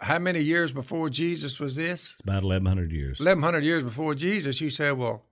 how 0.00 0.18
many 0.18 0.40
years 0.40 0.72
before 0.72 1.10
Jesus 1.10 1.58
was 1.58 1.76
this? 1.76 2.12
It's 2.12 2.20
about 2.20 2.44
1,100 2.44 2.92
years. 2.92 3.20
1100 3.20 3.64
years 3.64 3.82
before 3.82 4.14
Jesus, 4.14 4.60
you 4.60 4.70
said, 4.70 4.96
well, 4.96 5.24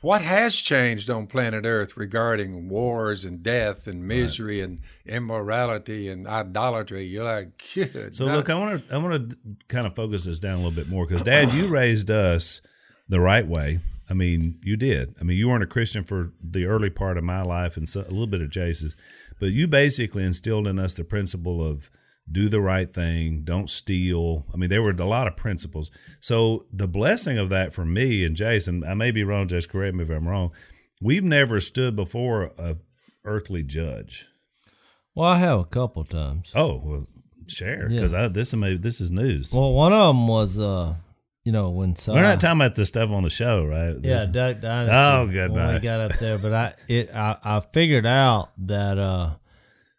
what 0.00 0.20
has 0.20 0.54
changed 0.54 1.08
on 1.08 1.26
planet 1.26 1.64
Earth 1.64 1.96
regarding 1.96 2.68
wars 2.68 3.24
and 3.24 3.42
death 3.42 3.86
and 3.86 4.06
misery 4.06 4.60
and 4.60 4.80
immorality 5.06 6.08
and 6.08 6.28
idolatry? 6.28 7.04
You're 7.04 7.24
like, 7.24 7.62
good. 7.74 8.14
So 8.14 8.26
night." 8.26 8.36
look, 8.36 8.50
I 8.50 8.54
want 8.54 8.86
to 8.86 8.94
I 8.94 8.98
want 8.98 9.30
to 9.30 9.36
kind 9.68 9.86
of 9.86 9.96
focus 9.96 10.26
this 10.26 10.38
down 10.38 10.54
a 10.54 10.56
little 10.58 10.70
bit 10.70 10.88
more 10.88 11.06
because 11.06 11.22
Dad, 11.22 11.52
you 11.52 11.68
raised 11.68 12.10
us 12.10 12.60
the 13.08 13.20
right 13.20 13.46
way. 13.46 13.78
I 14.08 14.14
mean, 14.14 14.60
you 14.62 14.76
did. 14.76 15.14
I 15.20 15.24
mean, 15.24 15.38
you 15.38 15.48
weren't 15.48 15.64
a 15.64 15.66
Christian 15.66 16.04
for 16.04 16.30
the 16.40 16.66
early 16.66 16.90
part 16.90 17.16
of 17.16 17.24
my 17.24 17.42
life 17.42 17.76
and 17.76 17.88
so, 17.88 18.02
a 18.02 18.10
little 18.10 18.26
bit 18.28 18.42
of 18.42 18.50
Jase's, 18.50 18.96
but 19.38 19.52
you 19.52 19.66
basically 19.68 20.24
instilled 20.24 20.66
in 20.66 20.78
us 20.78 20.94
the 20.94 21.04
principle 21.04 21.62
of 21.66 21.90
do 22.30 22.48
the 22.48 22.60
right 22.60 22.92
thing, 22.92 23.42
don't 23.44 23.70
steal. 23.70 24.44
I 24.52 24.56
mean, 24.56 24.68
there 24.68 24.82
were 24.82 24.90
a 24.90 25.04
lot 25.04 25.28
of 25.28 25.36
principles. 25.36 25.90
So 26.20 26.62
the 26.72 26.88
blessing 26.88 27.38
of 27.38 27.50
that 27.50 27.72
for 27.72 27.84
me 27.84 28.24
and 28.24 28.34
Jason, 28.34 28.82
I 28.84 28.94
may 28.94 29.10
be 29.10 29.22
wrong, 29.22 29.46
just 29.48 29.68
correct 29.68 29.94
me 29.94 30.02
if 30.02 30.10
I'm 30.10 30.26
wrong. 30.26 30.52
We've 31.00 31.24
never 31.24 31.60
stood 31.60 31.94
before 31.94 32.52
a 32.58 32.76
earthly 33.24 33.62
judge. 33.62 34.26
Well, 35.14 35.28
I 35.28 35.38
have 35.38 35.60
a 35.60 35.64
couple 35.64 36.04
times. 36.04 36.52
Oh, 36.54 36.80
well, 36.84 37.06
share 37.48 37.88
because 37.88 38.12
I 38.12 38.28
this 38.28 38.48
is 38.48 38.56
maybe 38.56 38.78
this 38.78 39.00
is 39.00 39.10
news. 39.10 39.52
Well, 39.52 39.72
one 39.72 39.92
of 39.92 40.14
them 40.14 40.26
was, 40.26 40.58
uh, 40.58 40.96
you 41.46 41.52
know, 41.52 41.70
when 41.70 41.94
Si, 41.94 42.10
We're 42.10 42.22
not 42.22 42.40
talking 42.40 42.60
about 42.60 42.74
the 42.74 42.84
stuff 42.84 43.12
on 43.12 43.22
the 43.22 43.30
show, 43.30 43.64
right? 43.64 43.94
yeah, 44.02 44.26
Duck 44.28 44.60
Dynasty. 44.60 44.96
Oh, 44.96 45.28
good 45.32 45.52
When 45.52 45.74
we 45.74 45.78
got 45.80 46.00
up 46.00 46.18
there, 46.18 46.38
but 46.38 46.52
I 46.52 46.74
it 46.88 47.14
I, 47.14 47.38
I 47.40 47.60
figured 47.60 48.04
out 48.04 48.50
that 48.66 48.98
uh, 48.98 49.34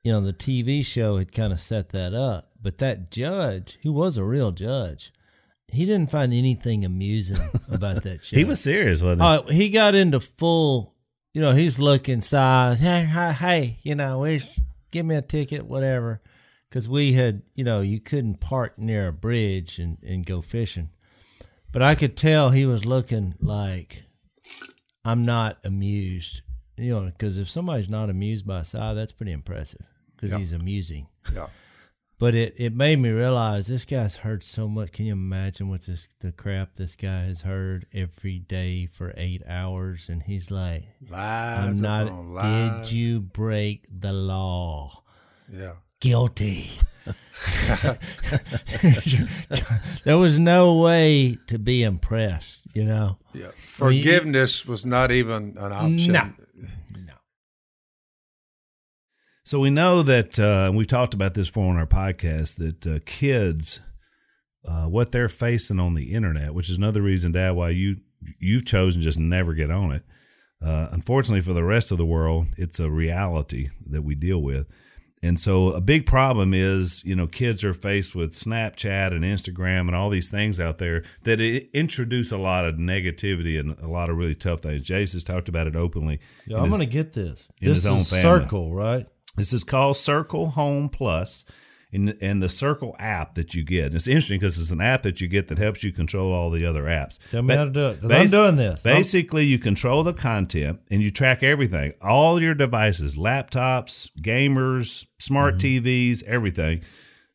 you 0.03 0.11
know, 0.11 0.19
the 0.19 0.33
TV 0.33 0.85
show 0.85 1.17
had 1.17 1.31
kind 1.31 1.53
of 1.53 1.61
set 1.61 1.89
that 1.89 2.13
up. 2.13 2.49
But 2.61 2.79
that 2.79 3.11
judge, 3.11 3.77
who 3.83 3.93
was 3.93 4.17
a 4.17 4.25
real 4.25 4.51
judge, 4.51 5.13
he 5.69 5.85
didn't 5.85 6.11
find 6.11 6.33
anything 6.33 6.83
amusing 6.83 7.37
about 7.71 8.03
that 8.03 8.25
show. 8.25 8.35
he 8.35 8.43
was 8.43 8.59
serious, 8.59 9.01
wasn't 9.01 9.21
he? 9.21 9.27
Oh, 9.27 9.53
he 9.53 9.69
got 9.69 9.95
into 9.95 10.19
full. 10.19 10.95
You 11.33 11.41
know, 11.41 11.53
he's 11.53 11.79
looking 11.79 12.19
size. 12.19 12.81
Hey, 12.81 13.05
hey, 13.05 13.31
hey, 13.31 13.77
you 13.83 13.95
know, 13.95 14.19
where's 14.19 14.59
give 14.91 15.05
me 15.05 15.15
a 15.15 15.21
ticket, 15.21 15.65
whatever. 15.65 16.21
Because 16.67 16.89
we 16.89 17.13
had, 17.13 17.43
you 17.55 17.63
know, 17.63 17.79
you 17.79 18.01
couldn't 18.01 18.41
park 18.41 18.77
near 18.77 19.07
a 19.07 19.13
bridge 19.13 19.79
and, 19.79 19.97
and 20.03 20.25
go 20.25 20.41
fishing. 20.41 20.89
But 21.77 21.83
I 21.83 21.93
could 21.93 22.17
tell 22.17 22.49
he 22.49 22.65
was 22.65 22.87
looking 22.87 23.35
like 23.39 24.05
I'm 25.05 25.21
not 25.21 25.59
amused. 25.63 26.41
You 26.75 26.95
know, 26.95 27.05
because 27.05 27.37
if 27.37 27.47
somebody's 27.47 27.87
not 27.87 28.09
amused 28.09 28.47
by 28.47 28.63
Si, 28.63 28.79
that's 28.79 29.11
pretty 29.11 29.31
impressive. 29.31 29.85
Because 30.15 30.31
he's 30.31 30.53
amusing. 30.53 31.07
Yeah. 31.31 31.49
But 32.17 32.33
it, 32.33 32.55
it 32.57 32.73
made 32.73 32.97
me 32.97 33.09
realize 33.09 33.67
this 33.67 33.85
guy's 33.85 34.15
heard 34.15 34.43
so 34.43 34.67
much. 34.67 34.91
Can 34.91 35.05
you 35.05 35.13
imagine 35.13 35.69
what 35.69 35.81
this 35.85 36.07
the 36.19 36.31
crap 36.31 36.73
this 36.73 36.95
guy 36.95 37.25
has 37.25 37.41
heard 37.41 37.85
every 37.93 38.39
day 38.39 38.87
for 38.87 39.13
eight 39.15 39.43
hours? 39.47 40.09
And 40.09 40.23
he's 40.23 40.49
like, 40.49 40.85
Lies 41.07 41.75
I'm 41.77 41.79
not. 41.79 42.07
upon 42.07 42.33
lies. 42.33 42.89
Did 42.89 42.95
you 42.97 43.19
break 43.19 43.85
the 43.91 44.13
law? 44.13 45.03
Yeah. 45.47 45.73
Guilty. 45.99 46.71
There 50.03 50.17
was 50.17 50.37
no 50.39 50.79
way 50.79 51.37
to 51.47 51.59
be 51.59 51.83
impressed. 51.83 52.67
You 52.73 52.85
know. 52.85 53.17
Yeah. 53.33 53.51
Forgiveness 53.53 54.65
was 54.65 54.85
not 54.85 55.11
even 55.11 55.55
an 55.57 55.71
option. 55.71 56.13
No. 56.13 56.29
So 59.43 59.61
we 59.61 59.69
know 59.69 60.03
that, 60.03 60.37
uh, 60.37 60.73
we've 60.75 60.87
talked 60.87 61.13
about 61.13 61.33
this 61.33 61.47
before 61.47 61.69
on 61.71 61.77
our 61.77 61.87
podcast, 61.87 62.57
that 62.57 62.85
uh, 62.85 62.99
kids, 63.05 63.79
uh, 64.67 64.87
what 64.87 65.13
they're 65.13 65.29
facing 65.29 65.79
on 65.79 65.93
the 65.93 66.11
internet, 66.13 66.53
which 66.53 66.69
is 66.69 66.75
another 66.75 67.01
reason, 67.01 67.31
Dad, 67.31 67.51
why 67.51 67.69
you 67.69 68.01
you've 68.39 68.65
chosen 68.65 69.01
just 69.01 69.17
never 69.17 69.53
get 69.53 69.71
on 69.71 69.93
it. 69.93 70.03
Uh, 70.61 70.89
unfortunately, 70.91 71.39
for 71.39 71.53
the 71.53 71.63
rest 71.63 71.93
of 71.93 71.97
the 71.97 72.05
world, 72.05 72.47
it's 72.57 72.77
a 72.81 72.89
reality 72.89 73.69
that 73.85 74.01
we 74.01 74.15
deal 74.15 74.41
with. 74.41 74.67
And 75.23 75.39
so, 75.39 75.69
a 75.69 75.81
big 75.81 76.05
problem 76.05 76.53
is, 76.53 77.03
you 77.03 77.15
know, 77.15 77.25
kids 77.25 77.63
are 77.63 77.73
faced 77.73 78.15
with 78.15 78.33
Snapchat 78.33 79.11
and 79.13 79.23
Instagram 79.23 79.87
and 79.87 79.95
all 79.95 80.09
these 80.09 80.29
things 80.29 80.59
out 80.59 80.77
there 80.77 81.03
that 81.23 81.41
introduce 81.73 82.31
a 82.31 82.37
lot 82.37 82.65
of 82.65 82.75
negativity 82.75 83.59
and 83.59 83.79
a 83.79 83.87
lot 83.87 84.11
of 84.11 84.17
really 84.17 84.35
tough 84.35 84.59
things. 84.59 84.83
Jase 84.83 85.13
has 85.13 85.23
talked 85.23 85.49
about 85.49 85.65
it 85.65 85.75
openly. 85.75 86.19
Yeah, 86.45 86.57
I'm 86.59 86.69
gonna 86.69 86.85
get 86.85 87.13
this. 87.13 87.47
in 87.61 87.69
This 87.69 87.77
his 87.79 87.85
own 87.87 87.99
is 87.99 88.09
family. 88.11 88.43
circle, 88.43 88.73
right? 88.75 89.07
This 89.35 89.53
is 89.53 89.63
called 89.63 89.97
Circle 89.97 90.49
Home 90.51 90.87
Plus, 90.89 91.45
and 91.93 92.17
and 92.21 92.41
the 92.43 92.49
Circle 92.49 92.95
app 92.99 93.35
that 93.35 93.53
you 93.55 93.63
get. 93.63 93.85
And 93.87 93.95
it's 93.95 94.07
interesting 94.07 94.39
because 94.39 94.59
it's 94.61 94.71
an 94.71 94.81
app 94.81 95.03
that 95.03 95.21
you 95.21 95.27
get 95.27 95.47
that 95.47 95.57
helps 95.57 95.83
you 95.83 95.91
control 95.91 96.33
all 96.33 96.49
the 96.49 96.65
other 96.65 96.83
apps. 96.83 97.17
Tell 97.29 97.41
me 97.41 97.53
Ba- 97.53 97.57
how 97.57 97.63
to 97.65 97.69
do 97.71 97.87
it, 97.87 98.01
'cause 98.01 98.11
I'm 98.11 98.27
doing 98.27 98.55
this. 98.57 98.83
Basically, 98.83 99.45
you 99.45 99.57
control 99.59 100.03
the 100.03 100.13
content 100.13 100.79
and 100.91 101.01
you 101.01 101.09
track 101.09 101.43
everything, 101.43 101.93
all 102.01 102.41
your 102.41 102.53
devices, 102.53 103.15
laptops, 103.15 104.09
gamers, 104.21 105.05
smart 105.19 105.55
Mm-hmm. 105.57 105.85
TVs, 105.87 106.23
everything. 106.27 106.81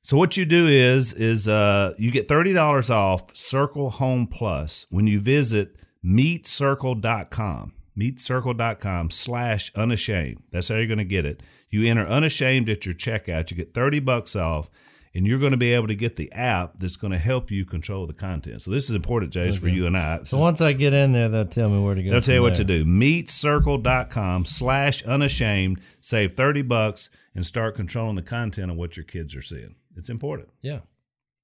So 0.05 0.17
what 0.17 0.37
you 0.37 0.45
do 0.45 0.67
is 0.67 1.13
is 1.15 1.47
uh, 1.49 1.95
you 1.97 2.11
get 2.11 2.27
thirty 2.29 2.53
dollars 2.53 2.91
off 2.91 3.35
Circle 3.37 3.91
Home 3.91 4.27
Plus 4.27 4.87
when 4.91 5.07
you 5.07 5.21
visit 5.21 5.77
meetcircle.com. 6.05 7.73
Meetcircle.com 7.99 9.11
slash 9.11 9.71
unashamed. 9.75 10.43
That's 10.51 10.69
how 10.69 10.77
you're 10.77 10.87
going 10.87 10.99
to 10.99 11.05
get 11.05 11.27
it. 11.27 11.43
You 11.73 11.85
enter 11.91 12.07
unashamed 12.07 12.69
at 12.69 12.87
your 12.87 12.95
checkout. 12.95 13.51
You 13.51 13.57
get 13.57 13.75
30 13.75 13.99
bucks 14.01 14.37
off, 14.37 14.71
and 15.15 15.27
you're 15.27 15.39
going 15.39 15.51
to 15.53 15.57
be 15.57 15.73
able 15.73 15.89
to 15.89 15.95
get 15.97 16.17
the 16.17 16.31
app 16.33 16.75
that's 16.79 16.97
going 16.97 17.11
to 17.13 17.19
help 17.19 17.51
you 17.51 17.65
control 17.65 18.07
the 18.07 18.13
content. 18.13 18.63
So 18.63 18.71
this 18.71 18.89
is 18.89 18.95
important, 18.95 19.33
Jase, 19.33 19.57
for 19.59 19.69
you 19.69 19.87
and 19.87 19.97
I. 19.97 20.19
This 20.19 20.31
So 20.31 20.37
is- 20.37 20.43
once 20.43 20.61
I 20.61 20.75
get 20.75 20.93
in 20.93 21.13
there, 21.13 21.29
they'll 21.29 21.45
tell 21.47 21.69
me 21.71 21.81
where 21.83 21.95
to 21.95 22.03
go. 22.03 22.11
They'll 22.11 22.21
tell 22.21 22.35
you 22.35 22.41
from 22.41 22.45
what 22.51 22.55
to 22.57 22.65
there. 22.65 22.79
do. 22.79 22.85
Meetcircle.com 22.85 24.45
slash 24.45 25.03
unashamed. 25.05 25.81
Save 26.01 26.33
30 26.35 26.63
bucks 26.63 27.11
and 27.35 27.45
start 27.45 27.75
controlling 27.75 28.17
the 28.17 28.23
content 28.23 28.71
of 28.71 28.77
what 28.77 28.97
your 28.97 29.05
kids 29.05 29.35
are 29.35 29.43
seeing. 29.43 29.75
It's 29.97 30.09
important. 30.11 30.49
Yeah, 30.61 30.81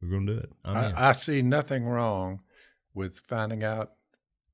We're 0.02 0.10
going 0.10 0.26
to 0.26 0.34
do 0.34 0.38
it. 0.40 0.50
I, 0.64 1.08
I 1.08 1.12
see 1.12 1.42
nothing 1.42 1.84
wrong 1.84 2.40
with 2.94 3.20
finding 3.26 3.64
out 3.64 3.92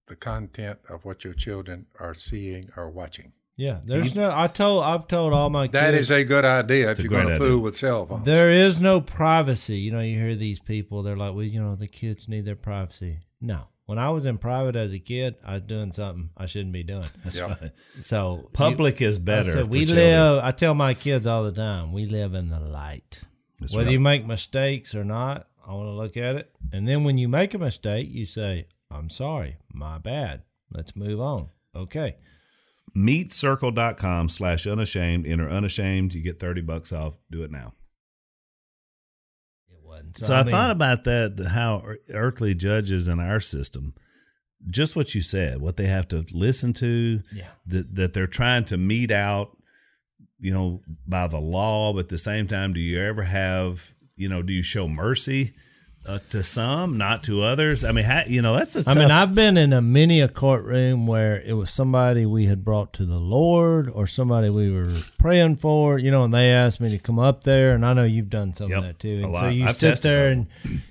the 0.06 0.16
content 0.16 0.78
of 0.88 1.04
what 1.04 1.24
your 1.24 1.32
children 1.34 1.86
are 1.98 2.14
seeing 2.14 2.68
or 2.76 2.90
watching. 2.90 3.32
Yeah, 3.56 3.80
there's 3.84 4.14
no. 4.16 4.32
I 4.34 4.48
told 4.48 4.82
I've 4.84 5.06
told 5.06 5.32
all 5.32 5.48
my 5.50 5.68
That 5.68 5.90
kids 5.92 6.00
is 6.02 6.10
a 6.10 6.24
good 6.24 6.44
idea 6.44 6.90
if 6.90 6.98
a 6.98 7.02
you're 7.02 7.10
going 7.10 7.26
great 7.26 7.38
to 7.38 7.44
idea. 7.44 7.48
fool 7.54 7.60
with 7.60 7.76
cell 7.76 8.04
phones. 8.06 8.24
there 8.24 8.50
is 8.50 8.80
no 8.80 9.00
privacy. 9.00 9.78
You 9.78 9.92
know, 9.92 10.00
you 10.00 10.18
hear 10.18 10.34
these 10.34 10.58
people. 10.58 11.02
They're 11.04 11.16
like, 11.16 11.34
well, 11.34 11.44
you 11.44 11.62
know, 11.62 11.76
the 11.76 11.86
kids 11.86 12.28
need 12.28 12.44
their 12.46 12.56
privacy. 12.56 13.20
No, 13.40 13.68
when 13.86 13.98
I 13.98 14.10
was 14.10 14.26
in 14.26 14.38
private 14.38 14.74
as 14.74 14.92
a 14.92 14.98
kid, 14.98 15.36
I 15.44 15.54
was 15.54 15.62
doing 15.62 15.92
something 15.92 16.30
I 16.36 16.46
shouldn't 16.46 16.72
be 16.72 16.82
doing. 16.82 17.04
Yeah. 17.32 17.54
So 18.00 18.48
Public 18.52 19.00
is 19.00 19.18
I 19.18 19.22
better. 19.22 19.52
said, 19.52 19.64
for 19.66 19.70
we 19.70 19.86
children. 19.86 20.04
live. 20.06 20.44
I 20.44 20.50
tell 20.50 20.74
my 20.74 20.94
kids 20.94 21.26
all 21.26 21.44
the 21.44 21.52
time, 21.52 21.92
we 21.92 22.06
live 22.06 22.34
in 22.34 22.50
the 22.50 22.58
light. 22.60 23.20
That's 23.60 23.72
Whether 23.76 23.86
right. 23.86 23.92
you 23.92 24.00
make 24.00 24.26
mistakes 24.26 24.96
or 24.96 25.04
not, 25.04 25.46
I 25.64 25.72
want 25.74 25.86
to 25.86 25.92
look 25.92 26.16
at 26.16 26.34
it. 26.34 26.50
And 26.72 26.88
then 26.88 27.04
when 27.04 27.18
you 27.18 27.28
make 27.28 27.54
a 27.54 27.58
mistake, 27.58 28.08
you 28.10 28.26
say, 28.26 28.66
"I'm 28.90 29.08
sorry, 29.10 29.58
my 29.72 29.98
bad. 29.98 30.42
Let's 30.72 30.96
move 30.96 31.20
on." 31.20 31.50
Okay. 31.74 32.16
Meetcircle.com 32.96 34.28
slash 34.28 34.66
unashamed. 34.66 35.26
Enter 35.26 35.48
unashamed. 35.48 36.14
You 36.14 36.22
get 36.22 36.38
30 36.38 36.60
bucks 36.62 36.92
off. 36.92 37.14
Do 37.30 37.42
it 37.42 37.50
now. 37.50 37.72
It 39.70 39.78
wasn't. 39.82 40.16
So 40.18 40.34
I, 40.34 40.42
mean, 40.42 40.50
thought 40.50 40.70
about 40.70 41.04
that, 41.04 41.44
how 41.50 41.82
ear- 41.86 41.98
earthly 42.12 42.54
judges 42.54 43.08
in 43.08 43.18
our 43.20 43.40
system, 43.40 43.94
just 44.70 44.94
what 44.96 45.14
you 45.14 45.20
said, 45.20 45.60
what 45.60 45.76
they 45.76 45.86
have 45.86 46.06
to 46.08 46.24
listen 46.32 46.72
to, 46.74 47.20
Yeah. 47.32 47.48
that, 47.66 47.94
that 47.96 48.12
they're 48.12 48.26
trying 48.26 48.64
to 48.66 48.76
mete 48.76 49.10
out, 49.10 49.56
you 50.38 50.52
know, 50.52 50.82
by 51.06 51.26
the 51.26 51.40
law, 51.40 51.92
but 51.92 52.00
at 52.04 52.08
the 52.08 52.18
same 52.18 52.46
time, 52.46 52.72
do 52.72 52.80
you 52.80 53.00
ever 53.00 53.22
have, 53.24 53.92
you 54.16 54.28
know, 54.28 54.42
do 54.42 54.52
you 54.52 54.62
show 54.62 54.86
mercy 54.86 55.54
uh, 56.06 56.18
to 56.30 56.42
some, 56.42 56.98
not 56.98 57.22
to 57.24 57.42
others? 57.42 57.84
I 57.84 57.92
mean, 57.92 58.04
how, 58.04 58.22
you 58.26 58.42
know, 58.42 58.56
that's 58.56 58.76
a 58.76 58.80
I 58.80 58.82
tough, 58.82 58.96
I 58.96 58.98
mean, 58.98 59.10
I've 59.10 59.34
been 59.34 59.56
in 59.56 59.72
a 59.72 59.80
many 59.80 60.20
a 60.20 60.28
courtroom 60.28 61.06
where 61.06 61.40
it 61.40 61.54
was 61.54 61.70
somebody 61.70 62.26
we 62.26 62.44
had 62.46 62.64
brought 62.64 62.92
to 62.94 63.04
the 63.04 63.18
Lord 63.18 63.88
or 63.88 64.06
somebody 64.06 64.50
we 64.50 64.70
were 64.70 64.92
praying 65.18 65.56
for, 65.56 65.98
you 65.98 66.10
know, 66.10 66.24
and 66.24 66.34
they 66.34 66.50
asked 66.50 66.80
me 66.80 66.90
to 66.90 66.98
come 66.98 67.18
up 67.18 67.44
there, 67.44 67.72
and 67.74 67.84
I 67.86 67.92
know 67.94 68.04
you've 68.04 68.30
done 68.30 68.54
some 68.54 68.70
Yep, 68.70 68.78
of 68.78 68.84
that 68.84 68.98
too. 68.98 69.20
And 69.24 69.36
so 69.36 69.48
you 69.48 69.66
I've 69.66 69.76
sit 69.76 70.02
there 70.02 70.28
and 70.28 70.46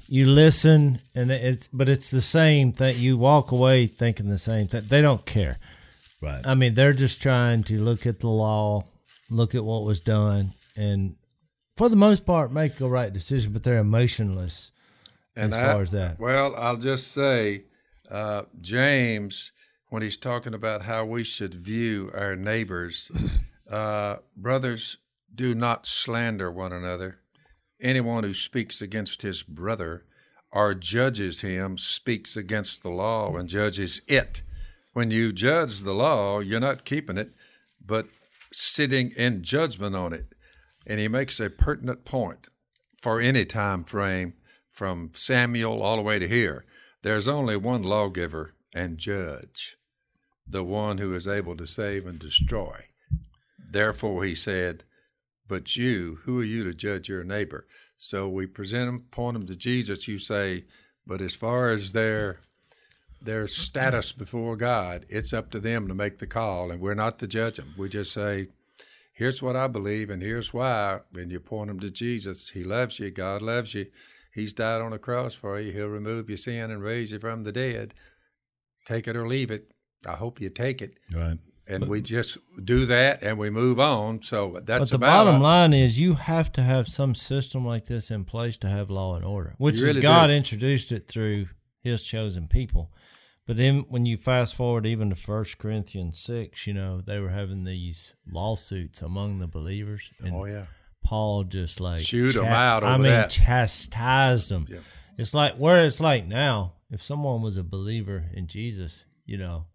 you 0.07 0.26
listen, 0.28 0.99
and 1.16 1.32
it's 1.32 1.68
but 1.68 1.89
it's 1.89 2.09
the 2.11 2.22
same 2.22 2.72
thing. 2.72 2.95
You 2.97 3.18
walk 3.18 3.51
away 3.51 3.88
thinking 3.88 4.30
the 4.30 4.38
same 4.38 4.68
thing. 4.68 4.84
They 4.88 5.01
don't 5.01 5.26
care. 5.26 5.57
right. 6.22 6.45
I 6.45 6.55
mean, 6.55 6.74
they're 6.74 6.93
just 6.93 7.22
trying 7.22 7.64
to 7.66 7.80
look 7.82 8.05
at 8.05 8.20
the 8.20 8.30
law, 8.30 8.84
look 9.30 9.55
at 9.55 9.64
what 9.64 9.84
was 9.84 9.99
done, 10.01 10.53
and 10.76 11.16
for 11.78 11.89
the 11.89 11.95
most 11.95 12.24
part, 12.26 12.51
make 12.51 12.80
a 12.82 12.88
right 12.88 13.11
decision. 13.11 13.51
But 13.53 13.64
they're 13.64 13.78
emotionless 13.80 14.72
And 15.36 15.54
as 15.54 15.60
I- 15.60 15.74
far 15.74 15.82
as 15.82 15.92
that. 15.92 16.20
Well, 16.20 16.56
I'll 16.56 16.78
just 16.78 17.08
say, 17.12 17.66
uh, 18.10 18.44
James, 18.62 19.52
when 19.90 20.02
he's 20.02 20.18
talking 20.18 20.54
about 20.54 20.84
how 20.84 21.06
we 21.06 21.24
should 21.24 21.54
view 21.54 22.12
our 22.14 22.36
neighbors, 22.36 23.12
uh, 23.70 24.18
brothers, 24.36 24.98
do 25.34 25.56
not 25.56 25.88
slander 25.88 26.52
one 26.52 26.74
another. 26.74 27.20
Anyone 27.82 28.24
who 28.24 28.34
speaks 28.34 28.82
against 28.82 29.24
his 29.24 29.44
brother 29.44 30.06
or 30.52 30.74
judges 30.76 31.42
him 31.42 31.78
speaks 31.78 32.38
against 32.38 32.84
the 32.84 32.90
law 32.90 33.36
and 33.36 33.50
judges 33.50 34.02
it. 34.08 34.44
When 34.94 35.10
you 35.10 35.34
judge 35.34 35.80
the 35.82 35.94
law, 35.94 36.40
you're 36.40 36.60
not 36.60 36.86
keeping 36.86 37.18
it, 37.18 37.32
but 37.84 38.06
sitting 38.52 39.12
in 39.18 39.42
judgment 39.42 39.96
on 39.96 40.14
it. 40.14 40.28
And 40.86 41.00
he 41.00 41.08
makes 41.08 41.40
a 41.40 41.50
pertinent 41.50 42.06
point 42.06 42.50
for 43.02 43.20
any 43.20 43.46
time 43.46 43.84
frame 43.84 44.34
from 44.74 45.12
Samuel 45.14 45.82
all 45.82 45.98
the 45.98 46.02
way 46.02 46.20
to 46.20 46.28
here. 46.28 46.66
There's 47.04 47.28
only 47.28 47.56
one 47.56 47.84
lawgiver 47.84 48.54
and 48.74 48.98
judge, 48.98 49.78
the 50.48 50.64
one 50.64 50.98
who 50.98 51.14
is 51.14 51.28
able 51.28 51.56
to 51.58 51.68
save 51.68 52.08
and 52.08 52.18
destroy. 52.18 52.86
Therefore, 53.58 54.24
he 54.24 54.36
said, 54.36 54.84
But 55.48 55.78
you, 55.78 56.20
who 56.24 56.40
are 56.42 56.46
you 56.46 56.64
to 56.64 56.74
judge 56.74 57.08
your 57.08 57.24
neighbor? 57.24 57.68
So 57.96 58.28
we 58.28 58.48
present 58.48 58.88
them, 58.88 59.06
point 59.12 59.38
them 59.38 59.46
to 59.46 59.56
Jesus. 59.56 60.08
You 60.08 60.18
say, 60.18 60.66
But 61.06 61.22
as 61.22 61.36
far 61.36 61.70
as 61.72 61.94
their 61.94 62.40
their 63.22 63.48
status 63.48 64.12
before 64.12 64.58
God, 64.58 65.06
it's 65.08 65.32
up 65.32 65.50
to 65.52 65.60
them 65.62 65.88
to 65.88 65.94
make 65.94 66.18
the 66.18 66.28
call, 66.28 66.72
and 66.72 66.82
we're 66.82 66.94
not 66.94 67.20
to 67.20 67.28
judge 67.28 67.56
them. 67.56 67.74
We 67.78 67.88
just 67.88 68.12
say, 68.12 68.50
here's 69.14 69.42
what 69.42 69.56
I 69.56 69.68
believe, 69.68 70.10
and 70.10 70.22
here's 70.22 70.54
why. 70.54 71.00
And 71.16 71.32
you 71.32 71.40
point 71.40 71.70
them 71.70 71.80
to 71.80 71.90
Jesus. 71.92 72.50
He 72.50 72.64
loves 72.64 73.00
you. 73.00 73.12
God 73.12 73.42
loves 73.42 73.74
you. 73.74 73.86
He's 74.34 74.54
died 74.54 74.82
on 74.82 74.92
the 74.92 74.98
cross 75.00 75.34
for 75.34 75.60
you. 75.60 75.72
He'll 75.72 75.88
remove 75.88 76.30
your 76.30 76.38
sin 76.38 76.72
and 76.72 76.82
raise 76.82 77.12
you 77.12 77.20
from 77.20 77.44
the 77.44 77.52
dead. 77.52 77.94
Take 78.86 79.08
it 79.08 79.16
or 79.16 79.28
leave 79.28 79.52
it. 79.52 79.72
I 80.06 80.14
hope 80.14 80.42
you 80.42 80.50
take 80.50 80.82
it. 80.82 80.98
right. 81.14 81.38
And 81.66 81.88
we 81.88 82.02
just 82.02 82.38
do 82.66 82.86
that 82.88 83.24
and 83.24 83.38
we 83.38 83.50
move 83.50 83.80
on. 83.80 84.22
So 84.22 84.60
that's 84.66 84.82
But 84.82 84.90
the 84.90 84.96
about 84.98 85.26
bottom 85.26 85.36
it. 85.40 85.44
line 85.46 85.74
is 85.74 85.98
you 85.98 86.16
have 86.16 86.52
to 86.54 86.62
have 86.62 86.88
some 86.90 87.16
system 87.16 87.66
like 87.66 87.86
this 87.86 88.12
in 88.12 88.26
place 88.26 88.58
to 88.58 88.68
have 88.70 88.90
law 88.90 89.16
and 89.16 89.24
order, 89.24 89.54
which 89.60 89.80
really 89.80 90.00
is 90.00 90.04
God 90.04 90.28
do. 90.28 90.34
introduced 90.34 90.92
it 90.92 91.08
through 91.08 91.48
His 91.80 92.04
chosen 92.04 92.48
people. 92.50 92.92
But 93.48 93.56
then 93.56 93.86
when 93.88 94.06
you 94.06 94.18
fast 94.18 94.56
forward 94.56 94.86
even 94.86 95.10
to 95.10 95.16
First 95.16 95.58
Corinthians 95.58 96.20
six, 96.20 96.68
you 96.68 96.74
know 96.74 97.00
they 97.00 97.20
were 97.20 97.30
having 97.30 97.64
these 97.64 98.14
lawsuits 98.30 99.02
among 99.02 99.40
the 99.40 99.48
believers, 99.48 100.10
and 100.22 100.36
Oh, 100.36 100.44
yeah. 100.44 100.66
Paul 101.04 101.43
just 101.43 101.80
like 101.80 102.01
Chewed 102.01 102.36
'em 102.38 102.45
out 102.45 102.84
I 102.84 102.97
mean, 102.97 103.12
that. 103.12 103.30
chastised 103.30 104.49
them. 104.49 104.66
It's 105.18 105.34
like 105.34 105.56
where 105.56 105.86
it's 105.86 105.99
like 105.99 106.26
now, 106.28 106.74
if 106.91 107.01
someone 107.01 107.41
was 107.41 107.58
a 107.58 107.64
believer 107.64 108.26
in 108.34 108.47
Jesus, 108.47 109.06
you 109.26 109.38
know, 109.38 109.66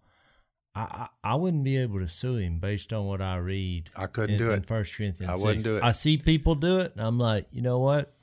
I, 0.75 0.81
I, 1.25 1.33
I 1.33 1.35
wouldn't 1.37 1.65
be 1.65 1.77
able 1.77 2.01
to 2.01 2.09
sue 2.09 2.37
him 2.37 2.59
based 2.59 2.93
on 2.93 3.07
what 3.07 3.21
I 3.21 3.37
read. 3.37 3.91
I 3.97 4.07
couldn't 4.07 4.35
in, 4.35 4.39
do 4.39 4.51
in 4.53 4.59
it. 4.61 4.67
First 4.67 4.97
Corinthians. 4.97 5.31
I 5.31 5.35
6. 5.37 5.45
wouldn't 5.45 5.65
do 5.65 5.75
it. 5.77 5.83
I 5.83 5.91
see 5.93 6.19
people 6.19 6.55
do 6.55 6.79
it, 6.79 6.93
and 6.97 7.05
I'm 7.05 7.19
like, 7.19 7.47
you 7.53 7.63
know 7.63 7.79
what? 7.79 8.15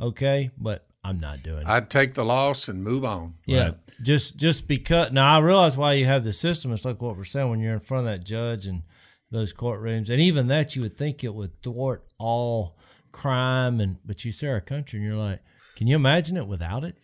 Okay, 0.00 0.50
but 0.56 0.84
I'm 1.02 1.18
not 1.18 1.42
doing 1.42 1.62
it. 1.62 1.66
I'd 1.68 1.90
take 1.90 2.14
the 2.14 2.24
loss 2.24 2.68
and 2.68 2.84
move 2.84 3.04
on. 3.04 3.34
yeah, 3.46 3.64
Right. 3.70 3.74
just 4.02 4.36
just 4.36 4.68
because. 4.68 5.10
Now 5.12 5.36
I 5.36 5.40
realize 5.40 5.76
why 5.76 5.94
you 5.94 6.06
have 6.06 6.22
the 6.24 6.32
system. 6.32 6.72
It's 6.72 6.84
like 6.84 7.02
what 7.02 7.16
we're 7.16 7.24
saying 7.24 7.48
when 7.50 7.60
you're 7.60 7.74
in 7.74 7.80
front 7.80 8.06
of 8.06 8.12
that 8.12 8.24
judge 8.24 8.66
and 8.66 8.82
those 9.30 9.52
courtrooms, 9.52 10.08
and 10.08 10.20
even 10.20 10.48
that 10.48 10.74
you 10.74 10.82
would 10.82 10.96
think 10.96 11.22
it 11.22 11.34
would 11.34 11.62
thwart 11.62 12.04
all 12.18 12.76
crime, 13.12 13.80
and 13.80 13.96
but 14.04 14.24
you 14.24 14.32
see 14.32 14.46
our 14.46 14.60
country, 14.60 14.98
and 14.98 15.06
you're 15.06 15.16
like, 15.16 15.40
can 15.76 15.86
you 15.86 15.96
imagine 15.96 16.36
it 16.36 16.48
without 16.48 16.82
it? 16.84 16.96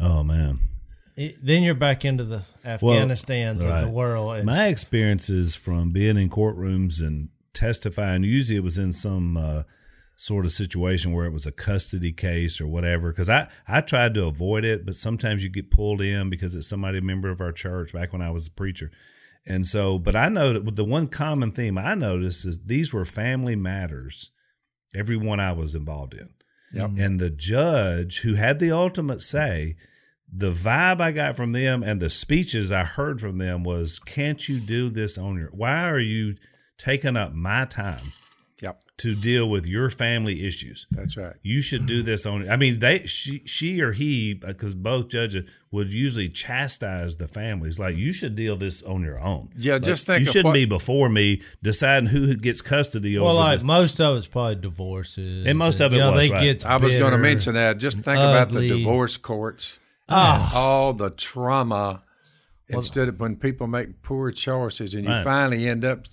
Oh, 0.00 0.22
man. 0.22 0.58
It- 1.16 1.44
then 1.44 1.62
you're 1.62 1.74
back 1.74 2.04
into 2.04 2.24
the 2.24 2.42
Afghanistan's 2.64 3.64
of 3.64 3.70
right. 3.70 3.80
the 3.80 3.88
world. 3.90 4.36
And, 4.36 4.46
My 4.46 4.68
experiences 4.68 5.56
from 5.56 5.90
being 5.90 6.16
in 6.16 6.28
courtrooms 6.28 7.00
and 7.04 7.30
testifying, 7.54 8.22
usually 8.22 8.58
it 8.58 8.62
was 8.62 8.78
in 8.78 8.92
some 8.92 9.36
uh, 9.36 9.62
sort 10.14 10.44
of 10.44 10.52
situation 10.52 11.12
where 11.12 11.24
it 11.24 11.32
was 11.32 11.46
a 11.46 11.52
custody 11.52 12.12
case 12.12 12.60
or 12.60 12.66
whatever. 12.66 13.10
Because 13.10 13.30
I, 13.30 13.48
I 13.66 13.80
tried 13.80 14.14
to 14.14 14.26
avoid 14.26 14.64
it, 14.64 14.84
but 14.84 14.94
sometimes 14.94 15.42
you 15.42 15.50
get 15.50 15.70
pulled 15.70 16.02
in 16.02 16.30
because 16.30 16.54
it's 16.54 16.68
somebody, 16.68 16.98
a 16.98 17.02
member 17.02 17.30
of 17.30 17.40
our 17.40 17.52
church 17.52 17.92
back 17.94 18.12
when 18.12 18.22
I 18.22 18.30
was 18.30 18.46
a 18.46 18.52
preacher. 18.52 18.90
And 19.46 19.66
so, 19.66 19.98
but 19.98 20.16
I 20.16 20.28
know 20.28 20.52
that 20.52 20.76
the 20.76 20.84
one 20.84 21.06
common 21.08 21.52
theme 21.52 21.78
I 21.78 21.94
noticed 21.94 22.44
is 22.44 22.64
these 22.64 22.92
were 22.92 23.04
family 23.04 23.54
matters, 23.56 24.32
every 24.94 25.16
one 25.16 25.38
I 25.38 25.52
was 25.52 25.74
involved 25.74 26.14
in. 26.14 26.30
And 26.98 27.20
the 27.20 27.30
judge 27.30 28.20
who 28.20 28.34
had 28.34 28.58
the 28.58 28.72
ultimate 28.72 29.20
say, 29.20 29.76
the 30.32 30.50
vibe 30.50 31.00
I 31.00 31.12
got 31.12 31.36
from 31.36 31.52
them 31.52 31.84
and 31.84 32.00
the 32.00 32.10
speeches 32.10 32.72
I 32.72 32.82
heard 32.82 33.20
from 33.20 33.38
them 33.38 33.62
was, 33.62 34.00
"Can't 34.00 34.48
you 34.48 34.58
do 34.58 34.90
this 34.90 35.16
on 35.16 35.36
your? 35.36 35.50
Why 35.50 35.88
are 35.88 36.00
you 36.00 36.34
taking 36.76 37.16
up 37.16 37.32
my 37.32 37.64
time 37.64 38.02
Yep. 38.02 38.25
To 38.98 39.14
deal 39.14 39.48
with 39.50 39.66
your 39.66 39.90
family 39.90 40.46
issues? 40.46 40.86
That's 40.90 41.16
right. 41.16 41.34
You 41.42 41.60
should 41.60 41.86
do 41.86 42.02
this 42.02 42.24
on." 42.26 42.48
I 42.48 42.56
mean, 42.56 42.78
they, 42.78 43.00
she, 43.06 43.40
she 43.44 43.80
or 43.82 43.92
he, 43.92 44.34
because 44.34 44.74
both 44.74 45.08
judges 45.08 45.50
would 45.70 45.92
usually 45.92 46.28
chastise 46.30 47.16
the 47.16 47.28
families, 47.28 47.78
like 47.78 47.96
you 47.96 48.12
should 48.12 48.34
deal 48.34 48.56
this 48.56 48.82
on 48.82 49.02
your 49.02 49.20
own. 49.22 49.50
Yeah, 49.58 49.74
Like, 49.74 49.82
just 49.82 50.06
think 50.06 50.20
you 50.20 50.28
of 50.28 50.32
shouldn't 50.32 50.44
what- 50.46 50.54
be 50.54 50.64
before 50.64 51.08
me 51.10 51.42
deciding 51.62 52.08
who 52.08 52.34
gets 52.36 52.62
custody 52.62 53.18
over 53.18 53.26
well, 53.26 53.34
like 53.34 53.56
this. 53.56 53.64
most 53.64 54.00
of 54.00 54.16
it's 54.16 54.26
probably 54.26 54.54
divorces, 54.54 55.44
And 55.44 55.58
most 55.58 55.80
of 55.80 55.92
it 55.92 55.96
you 55.96 56.02
know, 56.02 56.12
was, 56.12 56.28
they 56.28 56.32
right. 56.32 56.42
get 56.42 56.64
I 56.64 56.76
was 56.78 56.96
going 56.96 57.12
to 57.12 57.18
mention 57.18 57.54
that. 57.54 57.76
Just 57.78 57.98
think 57.98 58.18
about 58.18 58.50
the 58.50 58.66
divorce 58.68 59.16
courts. 59.18 59.78
Ah. 60.08 60.52
all 60.54 60.92
the 60.92 61.10
trauma. 61.10 62.02
Instead 62.68 63.08
of 63.08 63.20
when 63.20 63.36
people 63.36 63.66
make 63.68 64.02
poor 64.02 64.30
choices 64.32 64.92
and 64.94 65.04
you 65.04 65.10
Right. 65.10 65.22
finally 65.24 65.68
end 65.68 65.84
up 65.84 66.06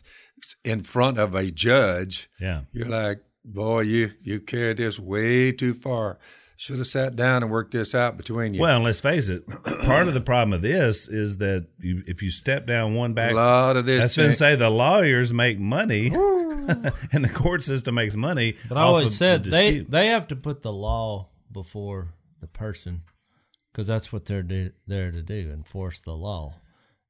in 0.63 0.83
front 0.83 1.17
of 1.17 1.35
a 1.35 1.51
judge, 1.51 2.29
yeah. 2.39 2.61
you're 2.71 2.89
like, 2.89 3.23
boy, 3.43 3.81
you 3.81 4.11
you 4.21 4.39
carried 4.39 4.77
this 4.77 4.99
way 4.99 5.51
too 5.51 5.73
far. 5.73 6.19
Should 6.55 6.77
have 6.77 6.87
sat 6.87 7.15
down 7.15 7.43
and 7.43 7.51
worked 7.51 7.71
this 7.71 7.93
out 7.93 8.15
between 8.15 8.53
you. 8.53 8.61
Well, 8.61 8.77
and 8.77 8.85
let's 8.85 9.01
face 9.01 9.27
it, 9.27 9.45
part 9.83 10.07
of 10.07 10.13
the 10.13 10.21
problem 10.21 10.53
of 10.53 10.61
this 10.61 11.09
is 11.09 11.37
that 11.39 11.67
you, 11.79 12.03
if 12.07 12.21
you 12.21 12.29
step 12.29 12.65
down 12.65 12.93
one 12.93 13.13
back, 13.13 13.31
a 13.31 13.35
lot 13.35 13.75
of 13.75 13.85
this. 13.85 14.03
was 14.03 14.15
going 14.15 14.29
to 14.29 14.31
thing- 14.31 14.37
say 14.37 14.55
the 14.55 14.69
lawyers 14.69 15.33
make 15.33 15.59
money, 15.59 16.07
and 16.13 17.25
the 17.25 17.31
court 17.33 17.63
system 17.63 17.95
makes 17.95 18.15
money. 18.15 18.55
But 18.69 18.77
I 18.77 18.81
always 18.81 19.17
said 19.17 19.43
the 19.43 19.49
they 19.49 19.79
they 19.79 20.07
have 20.07 20.27
to 20.27 20.35
put 20.35 20.61
the 20.61 20.71
law 20.71 21.29
before 21.51 22.13
the 22.39 22.47
person 22.47 23.01
because 23.71 23.87
that's 23.87 24.13
what 24.13 24.25
they're 24.25 24.43
do, 24.43 24.71
there 24.87 25.11
to 25.11 25.21
do 25.21 25.49
enforce 25.51 25.99
the 25.99 26.13
law. 26.13 26.55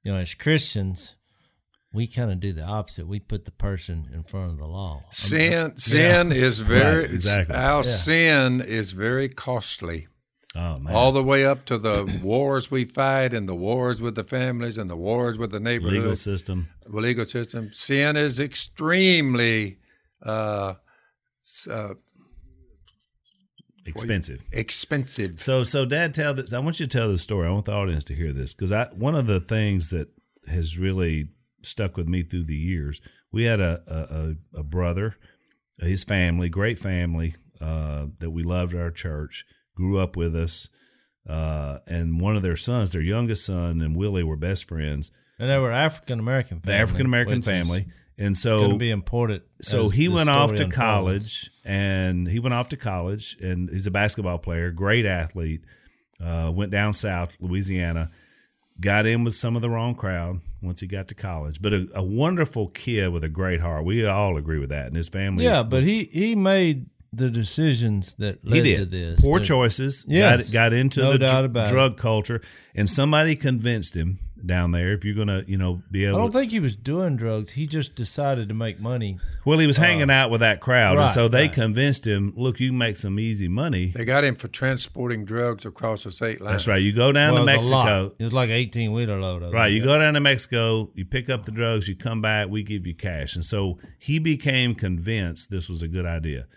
You 0.04 0.14
know, 0.14 0.18
as 0.18 0.34
Christians, 0.34 1.16
we 1.94 2.08
kind 2.08 2.32
of 2.32 2.40
do 2.40 2.52
the 2.54 2.64
opposite. 2.64 3.08
We 3.08 3.20
put 3.20 3.46
the 3.46 3.52
person 3.52 4.10
in 4.14 4.24
front 4.24 4.50
of 4.50 4.58
the 4.58 4.66
law. 4.66 5.04
Sin, 5.12 5.78
sin 5.78 6.32
is 6.32 6.60
very 6.60 7.04
Right, 7.04 7.12
exactly. 7.12 7.56
Our 7.56 7.84
sin 7.84 8.62
is 8.62 8.92
very 8.94 9.30
costly. 9.30 10.08
Oh 10.56 10.78
man, 10.80 10.94
All 10.96 11.12
the 11.12 11.24
way 11.24 11.46
up 11.46 11.66
to 11.66 11.78
the 11.80 12.20
wars 12.24 12.70
we 12.70 12.86
fight 12.86 13.34
and 13.34 13.50
the 13.50 13.56
wars 13.56 14.02
with 14.02 14.14
the 14.16 14.24
families 14.24 14.78
and 14.78 14.88
the 14.90 14.96
wars 14.96 15.38
with 15.38 15.52
the 15.52 15.60
neighborhood. 15.60 15.94
legal 16.00 16.16
system. 16.16 16.68
the 16.84 17.00
legal 17.00 17.26
system. 17.26 17.70
Sin 17.74 18.16
is 18.16 18.40
extremely 18.40 19.78
uh, 20.24 20.76
uh, 21.72 21.94
Expensive. 23.86 24.42
expensive. 24.54 25.40
So, 25.40 25.64
so 25.64 25.86
Dad, 25.86 26.14
tell 26.14 26.34
this. 26.34 26.54
I 26.54 26.60
want 26.60 26.80
you 26.80 26.86
to 26.86 26.98
tell 26.98 27.10
this 27.10 27.22
story. 27.22 27.48
I 27.48 27.52
want 27.52 27.66
the 27.66 27.74
audience 27.74 28.06
to 28.06 28.16
hear 28.16 28.32
this 28.32 28.54
because 28.54 28.72
I 28.72 28.86
one 28.94 29.14
of 29.16 29.28
the 29.28 29.42
things 29.42 29.90
that 29.90 30.08
has 30.48 30.78
really 30.78 31.28
stuck 31.64 31.98
with 31.98 32.08
me 32.08 32.24
through 32.24 32.46
the 32.46 32.56
years. 32.56 33.02
We 33.32 33.46
had 33.46 33.60
a 33.60 33.82
a, 34.56 34.60
a, 34.60 34.64
brother, 34.64 35.16
his 35.80 36.04
family, 36.04 36.50
great 36.50 36.78
family 36.78 37.36
uh, 37.60 38.08
that 38.20 38.32
we 38.32 38.44
loved 38.44 38.74
at 38.76 38.82
our 38.82 38.92
church, 38.92 39.46
grew 39.76 40.00
up 40.00 40.16
with 40.16 40.36
us, 40.36 40.70
uh, 41.28 41.80
and 41.88 42.22
one 42.22 42.36
of 42.36 42.42
their 42.42 42.56
sons, 42.56 42.92
their 42.92 43.02
youngest 43.02 43.46
son, 43.46 43.82
and 43.82 43.96
Willie 43.96 44.24
were 44.24 44.38
best 44.38 44.68
friends. 44.68 45.12
And 45.40 45.50
they 45.50 45.58
were 45.58 45.72
African 45.72 46.20
American 46.20 46.62
The. 46.64 46.74
African 46.74 47.06
American 47.06 47.42
family, 47.42 47.88
and 48.18 48.38
so 48.38 48.60
Going 48.60 48.72
to 48.74 48.78
be 48.78 48.92
important. 48.92 49.44
so 49.62 49.90
he 49.90 50.08
went 50.08 50.30
off 50.30 50.50
to 50.54 50.64
unfolds. 50.64 50.76
college 50.76 51.52
and 51.66 52.28
he 52.28 52.40
went 52.40 52.54
off 52.54 52.70
to 52.70 52.78
college 52.78 53.38
and 53.42 53.70
he's 53.70 53.88
a 53.88 53.92
basketball 53.92 54.38
player 54.38 54.72
great 54.72 55.06
athlete 55.06 55.62
uh, 56.24 56.52
went 56.54 56.72
down 56.72 56.94
south 56.94 57.36
louisiana 57.40 58.12
got 58.80 59.06
in 59.06 59.24
with 59.24 59.36
some 59.36 59.56
of 59.56 59.62
the 59.62 59.70
wrong 59.70 59.96
crowd 59.96 60.42
once 60.62 60.80
he 60.82 60.88
got 60.88 61.08
to 61.10 61.16
college. 61.16 61.62
But 61.62 61.74
a, 61.74 61.88
a 61.96 62.04
wonderful 62.04 62.68
kid 62.70 63.10
with 63.10 63.24
a 63.24 63.30
great 63.30 63.60
heart. 63.60 63.86
We 63.86 64.06
all 64.06 64.38
agree 64.38 64.60
with 64.60 64.70
that. 64.70 64.88
And 64.88 64.96
his 64.96 65.10
family 65.10 65.46
Yeah, 65.46 65.64
but 65.64 65.84
he 65.84 66.06
he 66.06 66.36
made 66.36 66.88
the 67.16 67.30
decisions 67.30 68.16
that 68.16 68.40
he 68.44 68.50
led 68.50 68.64
did 68.64 68.78
to 68.80 68.86
this. 68.86 69.22
poor 69.22 69.40
that- 69.40 69.46
choices 69.46 70.04
Yes. 70.08 70.48
got, 70.50 70.72
got 70.72 70.74
into 70.74 71.02
No 71.02 71.12
the 71.14 71.20
doubt 71.20 71.28
dr- 71.30 71.46
about 71.46 71.68
it. 71.68 71.72
drug 71.72 71.98
culture 71.98 72.42
and 72.74 72.90
somebody 72.90 73.36
convinced 73.36 73.96
him 73.96 74.18
down 74.46 74.72
there 74.72 74.92
if 74.92 75.06
you're 75.06 75.16
gonna 75.16 75.42
you 75.48 75.58
know 75.58 75.82
be 75.90 76.04
able. 76.06 76.18
I 76.18 76.22
don't 76.22 76.32
to 76.32 76.38
think 76.40 76.52
he 76.52 76.60
was 76.60 76.76
doing 76.76 77.16
drugs. 77.16 77.54
He 77.54 77.66
just 77.66 77.96
decided 77.96 78.50
to 78.50 78.56
make 78.56 78.78
money. 78.80 79.20
well 79.46 79.58
he 79.60 79.68
was 79.68 79.78
uh, 79.80 79.84
hanging 79.84 80.10
out 80.10 80.32
with 80.32 80.42
that 80.42 80.60
crowd 80.60 80.98
and 80.98 81.10
so 81.10 81.28
they 81.30 81.44
right. 81.44 81.54
convinced 81.54 82.06
him 82.08 82.34
look 82.36 82.60
you 82.60 82.70
can 82.70 82.78
make 82.78 82.98
some 82.98 83.20
easy 83.20 83.48
money 83.48 83.94
They 83.96 84.04
got 84.06 84.24
him 84.26 84.36
for 84.36 84.48
transporting 84.50 85.24
drugs 85.24 85.66
across 85.66 86.04
the 86.04 86.12
state 86.12 86.42
line. 86.42 86.52
That's 86.54 86.68
right. 86.68 86.82
You 86.82 86.92
go 86.94 87.12
down 87.14 87.36
well, 87.36 87.46
to 87.46 87.54
it 87.54 87.58
was 87.58 87.70
a 87.70 87.74
lot. 87.74 87.86
Mexico. 87.86 88.16
It 88.20 88.24
was 88.24 88.34
like 88.34 88.50
eighteen 88.50 88.92
wheeler 88.92 89.20
load. 89.20 89.44
Right. 89.54 89.68
them. 89.70 89.74
You 89.78 89.84
go 89.84 89.98
down 90.00 90.16
to 90.16 90.20
Mexico, 90.20 90.90
you 90.96 91.06
pick 91.06 91.30
up 91.30 91.46
the 91.46 91.52
drugs, 91.52 91.88
you 91.88 91.96
come 91.96 92.22
back, 92.22 92.50
we 92.50 92.64
give 92.64 92.86
you 92.88 92.96
cash. 92.96 93.36
And 93.36 93.46
so 93.46 93.78
he 94.00 94.18
became 94.20 94.74
convinced 94.76 95.52
this 95.52 95.70
was 95.70 95.84
a 95.84 95.88
good 95.88 96.06
idea. 96.08 96.48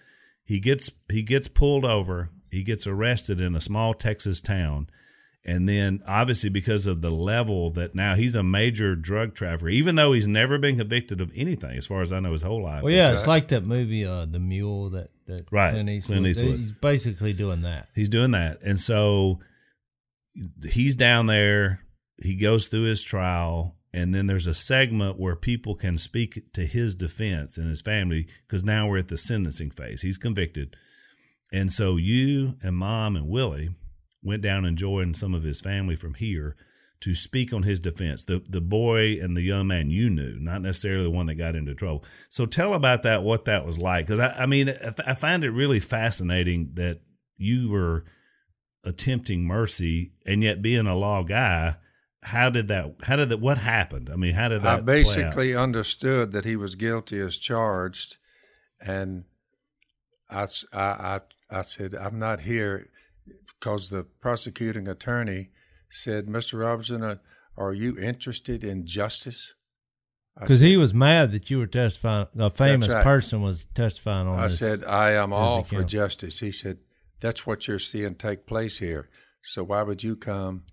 He 0.46 0.60
gets 0.60 0.90
he 1.10 1.22
gets 1.22 1.48
pulled 1.48 1.84
over, 1.84 2.30
he 2.50 2.62
gets 2.62 2.86
arrested 2.86 3.40
in 3.40 3.54
a 3.54 3.60
small 3.60 3.94
Texas 3.94 4.40
town. 4.40 4.88
And 5.48 5.68
then 5.68 6.02
obviously 6.08 6.50
because 6.50 6.88
of 6.88 7.02
the 7.02 7.10
level 7.10 7.70
that 7.70 7.94
now 7.94 8.16
he's 8.16 8.34
a 8.34 8.42
major 8.42 8.96
drug 8.96 9.34
trafficker, 9.34 9.68
even 9.68 9.94
though 9.94 10.12
he's 10.12 10.26
never 10.26 10.58
been 10.58 10.76
convicted 10.76 11.20
of 11.20 11.30
anything, 11.36 11.76
as 11.76 11.86
far 11.86 12.00
as 12.00 12.12
I 12.12 12.18
know 12.18 12.32
his 12.32 12.42
whole 12.42 12.62
life. 12.62 12.82
Well, 12.82 12.92
yeah, 12.92 13.12
it's 13.12 13.28
like 13.28 13.48
that 13.48 13.64
movie, 13.64 14.04
uh, 14.04 14.26
The 14.26 14.40
Mule. 14.40 14.90
That 14.90 15.10
that 15.26 15.42
Right, 15.52 15.70
Clint 15.70 15.88
Eastwood. 15.88 16.16
Clint 16.16 16.26
Eastwood. 16.26 16.58
He's 16.58 16.72
basically 16.72 17.32
doing 17.32 17.62
that. 17.62 17.88
He's 17.94 18.08
doing 18.08 18.32
that. 18.32 18.62
And 18.62 18.80
so 18.80 19.38
he's 20.64 20.96
down 20.96 21.26
there, 21.26 21.80
he 22.20 22.34
goes 22.34 22.66
through 22.66 22.84
his 22.84 23.02
trial, 23.04 23.75
and 23.96 24.14
then 24.14 24.26
there's 24.26 24.46
a 24.46 24.52
segment 24.52 25.18
where 25.18 25.34
people 25.34 25.74
can 25.74 25.96
speak 25.96 26.52
to 26.52 26.66
his 26.66 26.94
defense 26.94 27.56
and 27.56 27.70
his 27.70 27.80
family 27.80 28.26
because 28.46 28.62
now 28.62 28.86
we're 28.86 28.98
at 28.98 29.08
the 29.08 29.16
sentencing 29.16 29.70
phase. 29.70 30.02
He's 30.02 30.18
convicted. 30.18 30.76
And 31.50 31.72
so 31.72 31.96
you 31.96 32.56
and 32.62 32.76
mom 32.76 33.16
and 33.16 33.26
Willie 33.26 33.70
went 34.22 34.42
down 34.42 34.66
and 34.66 34.76
joined 34.76 35.16
some 35.16 35.32
of 35.32 35.44
his 35.44 35.62
family 35.62 35.96
from 35.96 36.12
here 36.12 36.56
to 37.00 37.14
speak 37.14 37.54
on 37.54 37.62
his 37.62 37.80
defense. 37.80 38.22
The 38.24 38.44
the 38.46 38.60
boy 38.60 39.18
and 39.18 39.34
the 39.34 39.40
young 39.40 39.66
man 39.66 39.88
you 39.88 40.10
knew, 40.10 40.38
not 40.38 40.60
necessarily 40.60 41.04
the 41.04 41.10
one 41.10 41.24
that 41.26 41.36
got 41.36 41.56
into 41.56 41.74
trouble. 41.74 42.04
So 42.28 42.44
tell 42.44 42.74
about 42.74 43.02
that, 43.04 43.22
what 43.22 43.46
that 43.46 43.64
was 43.64 43.78
like, 43.78 44.06
because 44.06 44.20
I, 44.20 44.42
I 44.42 44.46
mean, 44.46 44.68
I, 44.68 44.92
I 45.06 45.14
find 45.14 45.42
it 45.42 45.50
really 45.50 45.80
fascinating 45.80 46.72
that 46.74 47.00
you 47.38 47.70
were 47.70 48.04
attempting 48.84 49.44
mercy 49.44 50.12
and 50.26 50.42
yet 50.42 50.60
being 50.60 50.86
a 50.86 50.94
law 50.94 51.22
guy. 51.22 51.76
How 52.26 52.50
did 52.50 52.66
that? 52.66 52.92
How 53.04 53.14
did 53.14 53.28
that? 53.28 53.38
What 53.38 53.58
happened? 53.58 54.10
I 54.12 54.16
mean, 54.16 54.34
how 54.34 54.48
did 54.48 54.62
that? 54.62 54.66
I 54.66 54.74
play 54.74 54.80
out? 54.80 54.84
basically 54.84 55.54
understood 55.54 56.32
that 56.32 56.44
he 56.44 56.56
was 56.56 56.74
guilty 56.74 57.20
as 57.20 57.38
charged, 57.38 58.16
and 58.80 59.26
I, 60.28 60.46
I, 60.72 61.20
I 61.48 61.62
said, 61.62 61.94
I'm 61.94 62.18
not 62.18 62.40
here 62.40 62.88
because 63.46 63.90
the 63.90 64.02
prosecuting 64.02 64.88
attorney 64.88 65.50
said, 65.88 66.26
Mr. 66.26 66.60
Robertson, 66.60 67.04
uh, 67.04 67.16
are 67.56 67.72
you 67.72 67.96
interested 67.96 68.64
in 68.64 68.86
justice? 68.86 69.54
Because 70.36 70.58
he 70.58 70.76
was 70.76 70.92
mad 70.92 71.30
that 71.30 71.48
you 71.48 71.58
were 71.58 71.68
testifying. 71.68 72.26
A 72.40 72.50
famous 72.50 72.92
right. 72.92 73.04
person 73.04 73.40
was 73.40 73.66
testifying 73.66 74.26
on 74.26 74.40
I 74.40 74.48
this. 74.48 74.58
said, 74.58 74.84
I 74.84 75.12
am 75.12 75.32
all 75.32 75.62
for 75.62 75.84
justice. 75.84 76.40
He 76.40 76.50
said, 76.50 76.78
That's 77.20 77.46
what 77.46 77.68
you're 77.68 77.78
seeing 77.78 78.16
take 78.16 78.46
place 78.46 78.78
here. 78.78 79.08
So 79.42 79.62
why 79.62 79.84
would 79.84 80.02
you 80.02 80.16
come 80.16 80.64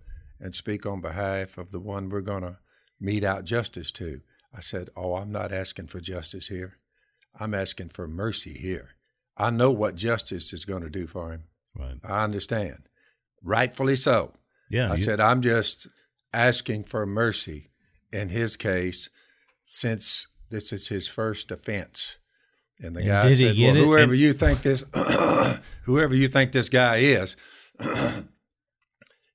and 0.44 0.54
speak 0.54 0.86
on 0.86 1.00
behalf 1.00 1.58
of 1.58 1.72
the 1.72 1.80
one 1.80 2.08
we're 2.08 2.20
going 2.20 2.42
to 2.42 2.58
mete 3.00 3.24
out 3.24 3.44
justice 3.44 3.90
to? 3.92 4.20
I 4.56 4.60
said, 4.60 4.90
Oh, 4.96 5.16
I'm 5.16 5.32
not 5.32 5.50
asking 5.50 5.88
for 5.88 5.98
justice 6.00 6.46
here. 6.48 6.78
I'm 7.40 7.54
asking 7.54 7.88
for 7.88 8.06
mercy 8.06 8.52
here. 8.52 8.90
I 9.36 9.50
know 9.50 9.72
what 9.72 9.96
justice 9.96 10.52
is 10.52 10.64
going 10.64 10.82
to 10.84 10.90
do 10.90 11.08
for 11.08 11.32
him. 11.32 11.44
right. 11.76 11.96
I 12.04 12.22
understand. 12.22 12.88
Rightfully 13.42 13.96
so. 13.96 14.32
Yeah, 14.70 14.88
I 14.90 14.92
you- 14.92 15.02
said, 15.02 15.18
I'm 15.20 15.42
just 15.42 15.88
asking 16.32 16.84
for 16.84 17.04
mercy 17.06 17.70
in 18.12 18.28
his 18.28 18.56
case 18.56 19.10
since 19.64 20.28
this 20.50 20.72
is 20.72 20.86
his 20.88 21.08
first 21.08 21.50
offense. 21.50 22.18
And 22.80 22.94
the 22.94 23.00
And 23.00 23.08
guy 23.08 23.30
said, 23.30 23.56
Well, 23.58 23.74
whoever 23.74 24.12
And- 24.12 24.20
you 24.20 24.32
think 24.32 24.62
this 24.62 24.84
whoever 25.84 26.14
you 26.14 26.28
think 26.28 26.52
this 26.52 26.68
guy 26.68 26.96
is, 26.98 27.36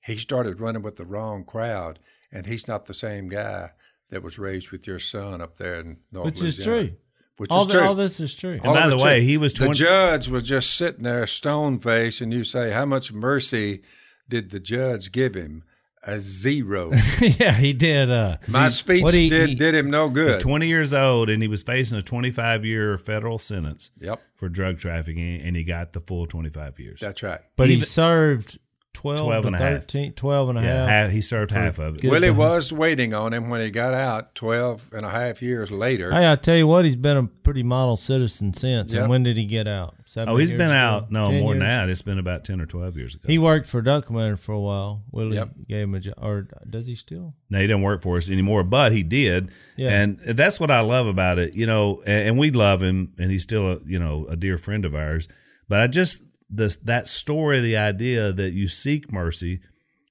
he 0.09 0.17
started 0.17 0.59
running 0.59 0.81
with 0.81 0.97
the 0.97 1.05
wrong 1.05 1.43
crowd, 1.45 1.99
and 2.31 2.45
he's 2.45 2.67
not 2.67 2.85
the 2.87 2.93
same 2.93 3.29
guy 3.29 3.71
that 4.09 4.23
was 4.23 4.37
raised 4.39 4.71
with 4.71 4.87
your 4.87 4.99
son 4.99 5.41
up 5.41 5.57
there 5.57 5.79
in 5.79 5.97
North 6.11 6.25
which 6.25 6.41
is 6.43 6.57
Louisiana. 6.59 6.87
true. 6.87 6.97
Which 7.37 7.51
all, 7.51 7.61
is 7.61 7.67
the- 7.67 7.73
true. 7.79 7.87
all 7.87 7.95
this 7.95 8.19
is 8.19 8.35
true. 8.35 8.53
And 8.61 8.73
by 8.73 8.89
the 8.89 8.97
way, 8.97 9.19
true. 9.19 9.27
he 9.27 9.37
was 9.37 9.53
the 9.53 9.65
20 9.65 9.79
judge 9.79 10.27
was 10.27 10.43
just 10.43 10.75
sitting 10.75 11.03
there 11.03 11.25
stone 11.25 11.79
faced, 11.79 12.19
and 12.21 12.33
you 12.33 12.43
say, 12.43 12.71
"How 12.71 12.85
much 12.85 13.13
mercy 13.13 13.81
did 14.27 14.49
the 14.51 14.59
judge 14.59 15.11
give 15.11 15.35
him?" 15.35 15.63
A 16.03 16.17
zero. 16.17 16.91
yeah, 17.21 17.51
he 17.51 17.73
did. 17.73 18.09
Uh, 18.09 18.37
My 18.53 18.69
speech 18.69 19.03
what 19.03 19.13
he- 19.13 19.27
did 19.29 19.49
he- 19.49 19.55
did 19.55 19.75
him 19.75 19.89
no 19.91 20.07
good. 20.09 20.27
He's 20.27 20.37
20 20.37 20.65
years 20.65 20.93
old 20.93 21.29
and 21.29 21.41
he 21.43 21.49
was 21.49 21.61
facing 21.61 21.97
a 21.97 22.01
25 22.01 22.63
year 22.63 22.97
federal 22.97 23.37
sentence 23.37 23.91
Yep, 23.97 24.17
for 24.35 24.47
drug 24.47 24.79
trafficking, 24.79 25.41
and 25.41 25.57
he 25.57 25.65
got 25.65 25.91
the 25.91 25.99
full 25.99 26.25
25 26.25 26.79
years. 26.79 27.01
that's 27.01 27.21
right. 27.21 27.41
but 27.57 27.67
he 27.67 27.81
served 27.81 28.57
12, 28.99 29.19
12 29.21 29.41
to 29.43 29.47
and 29.47 29.55
a 29.55 29.59
half. 29.59 30.15
12 30.15 30.49
and 30.49 30.59
a 30.59 30.61
yeah, 30.61 30.67
half. 30.67 30.89
half, 30.89 31.11
he 31.11 31.21
served 31.21 31.51
half 31.51 31.79
of 31.79 31.95
it. 31.95 32.01
Good. 32.01 32.11
Willie 32.11 32.31
behind- 32.31 32.37
was 32.37 32.73
waiting 32.73 33.13
on 33.13 33.33
him 33.33 33.47
when 33.49 33.61
he 33.61 33.71
got 33.71 33.93
out 33.93 34.35
12 34.35 34.91
and 34.93 35.05
a 35.05 35.09
half 35.09 35.41
years 35.41 35.71
later. 35.71 36.11
Hey, 36.11 36.29
I 36.29 36.35
tell 36.35 36.57
you 36.57 36.67
what, 36.67 36.83
he's 36.83 36.97
been 36.97 37.15
a 37.15 37.23
pretty 37.27 37.63
model 37.63 37.95
citizen 37.95 38.53
since. 38.53 38.91
Yep. 38.91 39.01
And 39.03 39.09
when 39.09 39.23
did 39.23 39.37
he 39.37 39.45
get 39.45 39.69
out? 39.69 39.95
Seven 40.03 40.33
oh, 40.33 40.35
he's 40.35 40.51
been 40.51 40.63
ago? 40.63 40.73
out, 40.73 41.11
no, 41.11 41.29
10 41.29 41.39
more 41.39 41.53
than 41.53 41.59
that. 41.59 41.87
It's 41.87 42.01
been 42.01 42.19
about 42.19 42.43
10 42.43 42.59
or 42.59 42.65
12 42.65 42.97
years 42.97 43.15
ago. 43.15 43.23
He 43.27 43.37
worked 43.37 43.67
for 43.67 43.81
Duck 43.81 44.07
Commander 44.07 44.35
for 44.35 44.51
a 44.51 44.59
while. 44.59 45.03
Willie 45.11 45.37
Yep. 45.37 45.49
gave 45.69 45.83
him 45.83 45.95
a 45.95 46.01
job, 46.01 46.15
or 46.21 46.47
does 46.69 46.85
he 46.87 46.95
still? 46.95 47.35
No, 47.49 47.59
he 47.59 47.67
didn't 47.67 47.83
work 47.83 48.01
for 48.03 48.17
us 48.17 48.29
anymore, 48.29 48.63
but 48.63 48.91
he 48.91 49.03
did. 49.03 49.49
Yeah. 49.77 49.91
And 49.91 50.19
that's 50.19 50.59
what 50.59 50.71
I 50.71 50.81
love 50.81 51.07
about 51.07 51.39
it, 51.39 51.53
you 51.53 51.65
know, 51.65 52.01
and, 52.05 52.29
and 52.29 52.37
we 52.37 52.51
love 52.51 52.83
him 52.83 53.13
and 53.17 53.31
he's 53.31 53.43
still 53.43 53.71
a, 53.71 53.77
you 53.85 53.97
know, 53.97 54.25
a 54.27 54.35
dear 54.35 54.57
friend 54.57 54.83
of 54.83 54.93
ours. 54.93 55.29
But 55.69 55.79
I 55.79 55.87
just 55.87 56.23
this 56.49 56.77
that 56.77 57.07
story, 57.07 57.59
the 57.59 57.77
idea 57.77 58.31
that 58.33 58.51
you 58.51 58.67
seek 58.67 59.11
mercy, 59.11 59.59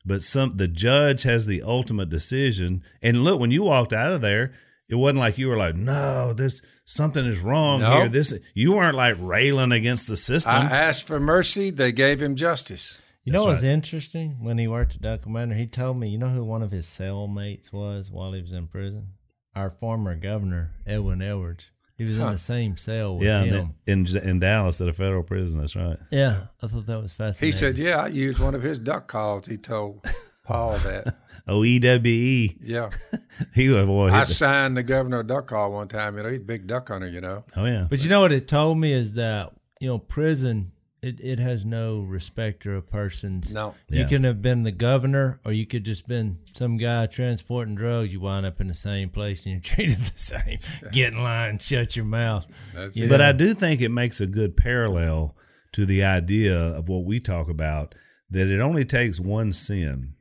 but 0.05 0.23
some 0.23 0.51
the 0.51 0.69
judge 0.69 1.23
has 1.25 1.47
the 1.47 1.63
ultimate 1.63 2.09
decision. 2.09 2.83
And 3.03 3.25
look, 3.25 3.41
when 3.41 3.51
you 3.51 3.65
walked 3.65 3.93
out 3.93 4.13
of 4.13 4.21
there, 4.21 4.53
it 4.89 4.95
wasn't 4.95 5.19
like 5.19 5.37
you 5.39 5.49
were 5.49 5.57
like, 5.57 5.75
"No, 5.75 6.33
this 6.33 6.63
something 6.85 7.25
is 7.25 7.41
wrong 7.41 7.81
No. 7.81 7.91
here." 7.97 8.09
This 8.09 8.33
you 8.55 8.73
weren't 8.73 8.97
like 8.97 9.17
railing 9.19 9.73
against 9.73 10.09
the 10.09 10.17
system. 10.17 10.55
I 10.55 10.71
asked 10.77 11.07
for 11.07 11.21
mercy, 11.21 11.71
they 11.71 11.93
gave 11.93 12.23
him 12.23 12.37
justice. 12.37 13.03
You 13.25 13.33
know 13.33 13.41
That's 13.41 13.47
what's 13.49 13.63
right. 13.63 13.73
interesting? 13.73 14.37
When 14.41 14.57
he 14.57 14.67
worked 14.67 14.95
at 14.95 15.03
Duck 15.03 15.23
Commander, 15.23 15.55
he 15.55 15.67
told 15.67 15.99
me, 15.99 16.09
you 16.09 16.17
know 16.17 16.31
who 16.31 16.43
one 16.45 16.63
of 16.63 16.71
his 16.71 16.87
cellmates 16.87 17.71
was 17.71 18.11
while 18.11 18.33
he 18.33 18.41
was 18.41 18.53
in 18.55 18.69
prison? 18.69 19.09
Our 19.55 19.69
former 19.69 20.15
governor, 20.15 20.71
Edwin 20.87 21.21
Edwards. 21.21 21.71
He 21.99 22.05
was 22.05 22.17
in 22.17 22.27
the 22.31 22.39
same 22.39 22.77
cell 22.77 23.17
with 23.17 23.27
yeah, 23.27 23.43
him. 23.43 23.75
in, 23.89 24.07
in 24.07 24.39
Dallas 24.39 24.81
at 24.81 24.87
a 24.87 24.93
federal 24.93 25.25
prison. 25.25 25.59
That's 25.59 25.75
right. 25.75 25.99
Yeah, 26.13 26.43
I 26.63 26.69
thought 26.69 26.87
that 26.87 27.03
was 27.03 27.13
fascinating. 27.13 27.47
He 27.49 27.53
fascinating. 27.53 27.85
said, 27.85 27.91
Yeah, 27.91 28.03
I 28.05 28.07
used 28.07 28.39
one 28.39 28.55
of 28.55 28.63
his 28.63 28.79
duck 28.79 29.09
calls. 29.09 29.47
He 29.47 29.57
told 29.57 30.07
Paul 30.45 30.79
that. 30.79 31.17
O 31.51 31.65
E 31.65 31.79
W 31.79 32.15
E. 32.15 32.57
Yeah. 32.63 32.91
He 33.55 33.69
was 33.69 33.87
well. 33.87 34.11
I 34.13 34.19
hit 34.19 34.27
signed 34.27 34.77
the 34.77 34.83
governor 34.83 35.21
of 35.21 35.29
duck 35.29 35.47
call 35.47 35.73
one 35.73 35.89
time. 35.89 36.17
You 36.17 36.23
know, 36.25 36.29
he's 36.29 36.41
a 36.41 36.43
big 36.43 36.67
duck 36.67 36.89
hunter, 36.89 37.09
you 37.09 37.21
know. 37.21 37.45
oh 37.57 37.65
yeah. 37.65 37.87
But 37.89 38.03
you 38.03 38.11
know 38.11 38.21
what 38.21 38.33
it 38.33 38.49
told 38.49 38.79
me 38.79 38.93
is 38.93 39.15
that 39.15 39.53
you 39.81 39.89
know 39.89 39.99
prison 39.99 40.73
it, 41.03 41.21
it 41.21 41.39
has 41.39 41.65
no 41.65 42.01
respecter 42.01 42.75
of 42.75 42.87
persons. 42.87 43.53
No. 43.53 43.75
You 43.89 44.01
Yeah. 44.01 44.07
can 44.09 44.25
have 44.25 44.43
been 44.43 44.63
the 44.65 44.73
governor, 44.73 45.41
or 45.45 45.53
you 45.53 45.65
could 45.67 45.85
just 45.85 46.09
been 46.09 46.39
some 46.55 46.77
guy 46.77 47.07
transporting 47.07 47.75
drugs. 47.75 48.13
You 48.13 48.21
wind 48.21 48.45
up 48.47 48.61
in 48.61 48.67
the 48.67 48.75
same 48.75 49.09
place 49.11 49.45
and 49.45 49.53
you're 49.53 49.61
treated 49.77 49.99
the 49.99 50.19
same. 50.19 50.59
Get 50.93 51.13
in 51.13 51.23
line, 51.23 51.59
shut 51.59 51.95
your 51.97 52.05
mouth. 52.05 52.47
That's 52.75 52.97
You 52.97 53.07
it. 53.07 53.09
But? 53.09 53.21
I 53.21 53.33
do 53.33 53.55
think 53.55 53.81
it 53.81 53.91
makes 53.91 54.21
a 54.21 54.27
good 54.27 54.57
parallel 54.57 55.37
to 55.73 55.87
the 55.87 56.03
idea 56.03 56.57
of 56.59 56.89
what 56.89 57.05
we 57.05 57.21
talk 57.21 57.49
about 57.49 57.95
that 58.31 58.49
it 58.49 58.61
only 58.61 58.85
takes 58.85 59.21
one 59.21 59.53
sin 59.53 60.15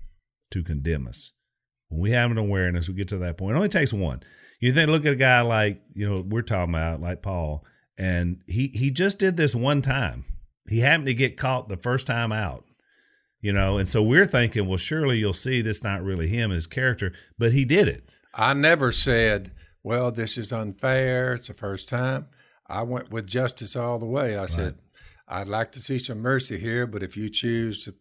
to 0.51 0.63
condemn 0.63 1.07
us. 1.07 1.33
When 1.89 2.01
we 2.01 2.11
have 2.11 2.31
an 2.31 2.37
awareness, 2.37 2.87
we 2.89 2.95
get 2.95 3.07
to 3.09 3.17
that 3.19 3.37
point. 3.37 3.53
It 3.53 3.57
only 3.57 3.69
takes 3.69 3.93
one. 3.93 4.21
You 4.59 4.73
think, 4.73 4.89
look 4.89 5.05
at 5.05 5.13
a 5.13 5.17
guy 5.17 5.41
like, 5.41 5.81
you 5.93 6.07
know, 6.09 6.21
we're 6.27 6.41
talking 6.41 6.73
about, 6.73 6.99
like 7.01 7.21
Paul, 7.21 7.65
and 7.97 8.41
he, 8.47 8.67
he 8.67 8.91
just 8.91 9.19
did 9.19 9.37
this 9.37 9.55
one 9.55 9.81
time. 9.81 10.23
He 10.67 10.79
happened 10.79 11.07
to 11.07 11.13
get 11.13 11.37
caught 11.37 11.69
the 11.69 11.77
first 11.77 12.07
time 12.07 12.31
out, 12.31 12.65
you 13.41 13.53
know, 13.53 13.77
and 13.77 13.87
so 13.87 14.03
we're 14.03 14.25
thinking, 14.25 14.67
well, 14.67 14.77
surely 14.77 15.17
you'll 15.17 15.33
see 15.33 15.61
this 15.61 15.83
not 15.83 16.03
really 16.03 16.27
him, 16.27 16.51
his 16.51 16.67
character, 16.67 17.13
but 17.37 17.53
he 17.53 17.65
did 17.65 17.87
it. 17.87 18.09
I 18.33 18.53
never 18.53 18.91
said, 18.91 19.51
well, 19.83 20.11
this 20.11 20.37
is 20.37 20.51
unfair. 20.51 21.33
It's 21.33 21.47
the 21.47 21.53
first 21.53 21.87
time. 21.87 22.27
I 22.69 22.83
went 22.83 23.11
with 23.11 23.27
justice 23.27 23.75
all 23.75 23.97
the 23.97 24.05
way. 24.05 24.37
I 24.37 24.45
said, 24.45 24.75
I'd 25.27 25.47
like 25.47 25.71
to 25.73 25.79
see 25.79 25.99
some 25.99 26.19
mercy 26.19 26.59
here, 26.59 26.85
but 26.85 27.01
if 27.03 27.15
you 27.15 27.29
choose 27.29 27.85
to 27.85 27.95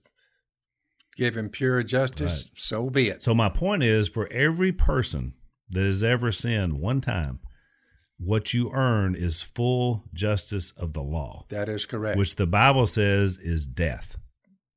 give 1.16 1.36
him 1.36 1.48
pure 1.48 1.82
justice, 1.82 2.50
so 2.54 2.90
be 2.90 3.08
it. 3.08 3.22
So 3.22 3.32
my 3.34 3.48
point 3.48 3.84
is 3.84 4.08
for 4.08 4.26
every 4.32 4.72
person 4.72 5.34
that 5.70 5.84
has 5.84 6.02
ever 6.02 6.32
sinned 6.32 6.74
one 6.80 7.00
time, 7.00 7.40
what 8.18 8.54
you 8.54 8.70
earn 8.72 9.14
is 9.14 9.42
full 9.42 10.04
justice 10.14 10.70
of 10.72 10.92
the 10.94 11.02
law, 11.02 11.44
That 11.50 11.68
is 11.68 11.84
correct. 11.86 12.16
which 12.18 12.36
the 12.36 12.46
Bible 12.46 12.86
says 12.86 13.38
is 13.38 13.66
death. 13.66 14.16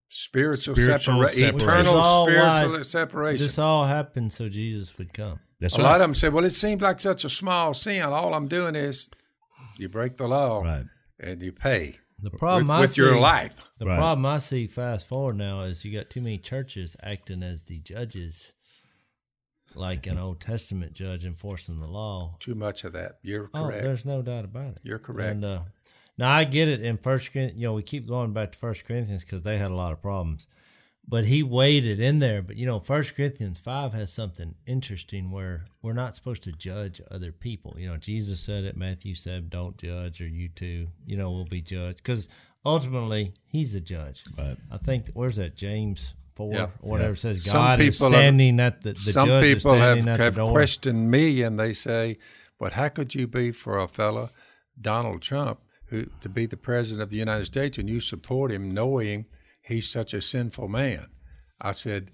spiritual, 0.10 0.76
Spiritual 0.76 1.16
separa- 1.16 1.30
separation. 1.30 1.56
Eternal 1.56 2.26
spiritual 2.26 2.72
why 2.74 2.82
separation. 2.84 3.46
This 3.46 3.60
all 3.60 3.86
happened 3.86 4.34
so 4.34 4.50
Jesus 4.50 4.98
would 4.98 5.14
come. 5.14 5.40
That's 5.60 5.78
a 5.78 5.82
right. 5.82 5.90
lot 5.90 6.02
of 6.02 6.06
them 6.06 6.16
said, 6.16 6.34
well, 6.34 6.46
it 6.46 6.50
seems 6.52 6.82
like 6.82 7.00
such 7.00 7.24
a 7.26 7.30
small 7.30 7.74
sin. 7.74 8.02
All 8.04 8.34
I'm 8.34 8.48
doing 8.48 8.76
is 8.76 9.12
you 9.78 9.88
break 9.90 10.18
the 10.18 10.28
law 10.28 10.62
Right. 10.62 10.86
and 11.20 11.42
you 11.42 11.52
pay 11.52 11.96
The 12.22 12.32
problem 12.32 12.68
with, 12.68 12.72
I 12.76 12.80
with 12.82 12.98
your 12.98 13.20
life. 13.20 13.54
The 13.78 13.86
Right. 13.86 13.98
problem 13.98 14.26
I 14.26 14.40
see 14.40 14.68
fast 14.68 15.08
forward 15.08 15.38
now 15.38 15.62
is 15.62 15.86
you 15.86 15.94
got 15.98 16.10
too 16.10 16.22
many 16.22 16.38
churches 16.40 16.96
acting 17.04 17.44
as 17.44 17.64
the 17.64 17.80
judges, 17.80 18.54
like 19.76 20.08
an 20.08 20.18
Old 20.18 20.40
Testament 20.42 20.94
judge 20.94 21.26
enforcing 21.26 21.80
the 21.80 21.88
law. 21.88 22.36
Too 22.40 22.56
much 22.56 22.84
of 22.84 22.94
that. 22.94 23.20
You're 23.22 23.50
Oh, 23.54 23.66
correct. 23.66 23.84
there's 23.84 24.06
no 24.06 24.22
doubt 24.22 24.46
about 24.46 24.72
it. 24.72 24.80
You're 24.84 25.00
correct. 25.00 25.32
And 25.32 25.46
uh, 25.46 25.60
now 26.18 26.32
I 26.32 26.44
get 26.44 26.68
it 26.68 26.82
in 26.82 26.98
First 26.98 27.32
Corinthians. 27.32 27.62
You 27.62 27.68
know, 27.68 27.74
we 27.74 27.84
keep 27.84 28.08
going 28.08 28.34
back 28.34 28.52
to 28.54 28.58
First 28.58 28.86
Corinthians 28.86 29.24
because 29.24 29.44
they 29.44 29.58
had 29.58 29.72
a 29.72 29.76
lot 29.76 29.94
of 29.94 30.02
problems, 30.02 30.48
but 31.08 31.26
he 31.26 31.44
waited 31.44 32.00
in 32.00 32.20
there. 32.20 32.42
But 32.42 32.58
you 32.58 32.66
know, 32.66 32.80
First 32.80 33.16
Corinthians 33.16 33.58
five 33.60 33.94
has 33.94 34.12
something 34.12 34.56
interesting 34.66 35.32
where 35.32 35.66
we're 35.82 35.94
not 35.94 36.16
supposed 36.16 36.44
to 36.44 36.52
judge 36.52 37.00
other 37.10 37.32
people. 37.32 37.76
You 37.78 37.90
know, 37.90 37.98
Jesus 37.98 38.40
said 38.42 38.64
it. 38.66 38.76
Matthew 38.76 39.16
said, 39.16 39.50
"Don't 39.50 39.78
judge," 39.78 40.20
or 40.20 40.28
you 40.28 40.50
too. 40.50 40.88
You 41.06 41.16
know, 41.18 41.32
will 41.32 41.46
be 41.46 41.62
judged 41.62 41.98
because 41.98 42.28
ultimately 42.66 43.34
he's 43.46 43.74
a 43.76 43.80
judge. 43.82 44.24
Right. 44.38 44.58
I 44.72 44.78
think 44.78 45.10
where's 45.14 45.38
that 45.38 45.56
James. 45.56 46.14
Four 46.40 46.54
Yeah. 46.54 46.64
or 46.82 46.92
whatever 46.92 47.16
says 47.18 47.44
Some 47.44 47.62
God 47.62 47.82
is 47.82 47.98
people 48.00 48.12
have- 48.14 48.60
at 48.62 48.82
the, 48.82 48.94
the 48.94 49.12
Some 49.12 49.28
judge 49.28 49.44
is 49.44 49.54
people 49.56 49.74
have, 49.76 50.08
at 50.08 50.18
have 50.20 50.36
the 50.36 50.40
door. 50.40 50.52
questioned 50.52 51.12
me 51.12 51.42
and 51.42 51.60
they 51.60 51.74
say, 51.74 52.16
but 52.58 52.72
how 52.72 52.88
could 52.88 53.14
you 53.14 53.28
be 53.28 53.52
for 53.52 53.78
a 53.78 53.90
fella, 53.90 54.30
Donald 54.80 55.22
Trump, 55.22 55.60
who 55.88 56.06
to 56.22 56.30
be 56.30 56.46
the 56.46 56.56
president 56.56 57.04
of 57.04 57.10
the 57.10 57.18
United 57.18 57.44
States 57.44 57.78
and 57.78 57.90
you 57.90 58.00
support 58.00 58.54
him 58.54 58.72
knowing 58.74 59.26
he's 59.62 59.90
such 59.90 60.14
a 60.14 60.22
sinful 60.22 60.70
man? 60.70 61.08
I 61.62 61.74
said, 61.74 62.12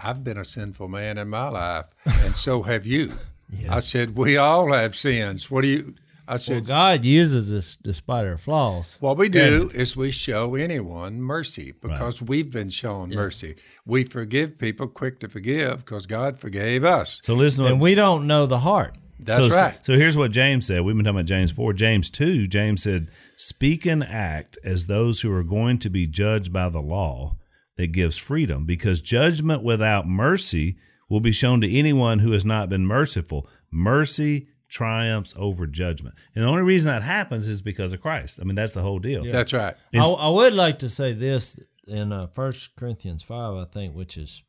I've 0.00 0.24
been 0.24 0.38
a 0.38 0.44
sinful 0.46 0.88
man 0.88 1.18
in 1.18 1.28
my 1.28 1.50
life, 1.50 1.84
and 2.06 2.34
so 2.34 2.62
have 2.62 2.86
you. 2.86 3.12
I 3.68 3.80
said, 3.80 4.16
we 4.16 4.38
all 4.38 4.72
have 4.72 4.96
sins. 4.96 5.50
What 5.50 5.62
do 5.62 5.68
you? 5.68 5.94
I 6.28 6.32
Well, 6.32 6.38
said, 6.38 6.66
God 6.66 7.04
uses 7.04 7.52
us 7.52 7.76
despite 7.76 8.26
our 8.26 8.36
flaws. 8.36 8.96
what 9.00 9.16
we 9.16 9.28
do 9.28 9.70
is 9.72 9.96
we 9.96 10.10
show 10.10 10.54
anyone 10.56 11.20
mercy 11.20 11.72
because 11.80 12.20
we've 12.20 12.50
been 12.50 12.68
shown 12.68 13.10
mercy. 13.10 13.56
We 13.84 14.04
forgive 14.04 14.58
people 14.58 14.88
quick 14.88 15.20
to 15.20 15.28
forgive 15.28 15.84
because 15.84 16.06
God 16.06 16.36
forgave 16.36 16.84
us. 16.84 17.20
So 17.22 17.34
listen 17.34 17.66
and 17.66 17.80
we 17.80 17.94
don't 17.94 18.26
know 18.26 18.46
the 18.46 18.58
heart. 18.58 18.96
That's 19.18 19.48
so, 19.48 19.54
right. 19.54 19.78
So 19.84 19.94
here's 19.94 20.16
what 20.16 20.30
James 20.30 20.66
said. 20.66 20.82
We've 20.82 20.96
been 20.96 21.04
talking 21.04 21.20
about 21.20 21.26
James 21.26 21.50
4. 21.50 21.72
James 21.72 22.10
2, 22.10 22.46
James 22.46 22.82
said, 22.82 23.08
Speak 23.36 23.86
and 23.86 24.02
act 24.04 24.58
as 24.64 24.86
those 24.86 25.20
who 25.20 25.32
are 25.32 25.44
going 25.44 25.78
to 25.78 25.90
be 25.90 26.06
judged 26.06 26.52
by 26.52 26.68
the 26.68 26.82
law 26.82 27.36
that 27.76 27.88
gives 27.88 28.16
freedom, 28.18 28.64
because 28.64 29.00
judgment 29.00 29.62
without 29.62 30.06
mercy 30.06 30.76
will 31.08 31.20
be 31.20 31.32
shown 31.32 31.60
to 31.60 31.72
anyone 31.72 32.18
who 32.18 32.32
has 32.32 32.44
not 32.44 32.68
been 32.68 32.86
merciful. 32.86 33.48
Mercy 33.70 34.48
triumphs 34.68 35.34
over 35.38 35.66
judgment. 35.66 36.14
And 36.34 36.44
the 36.44 36.48
only 36.48 36.62
reason 36.62 36.90
that 36.92 37.02
happens 37.02 37.48
is 37.48 37.62
because 37.62 37.92
of 37.92 38.00
Christ. 38.00 38.38
I 38.40 38.44
mean, 38.44 38.54
that's 38.56 38.72
the 38.74 38.82
whole 38.82 38.98
deal. 38.98 39.24
Yeah. 39.24 39.32
That's 39.32 39.52
right. 39.52 39.74
I, 39.94 39.98
I 40.04 40.28
would 40.28 40.52
like 40.54 40.78
to 40.80 40.88
say 40.88 41.12
this 41.12 41.58
in 41.86 42.12
uh, 42.12 42.26
First 42.26 42.74
Corinthians 42.76 43.22
five, 43.22 43.54
I 43.54 43.64
think, 43.64 43.94
which 43.94 44.16
is 44.16 44.42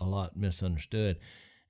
a 0.00 0.04
lot 0.04 0.36
misunderstood. 0.36 1.18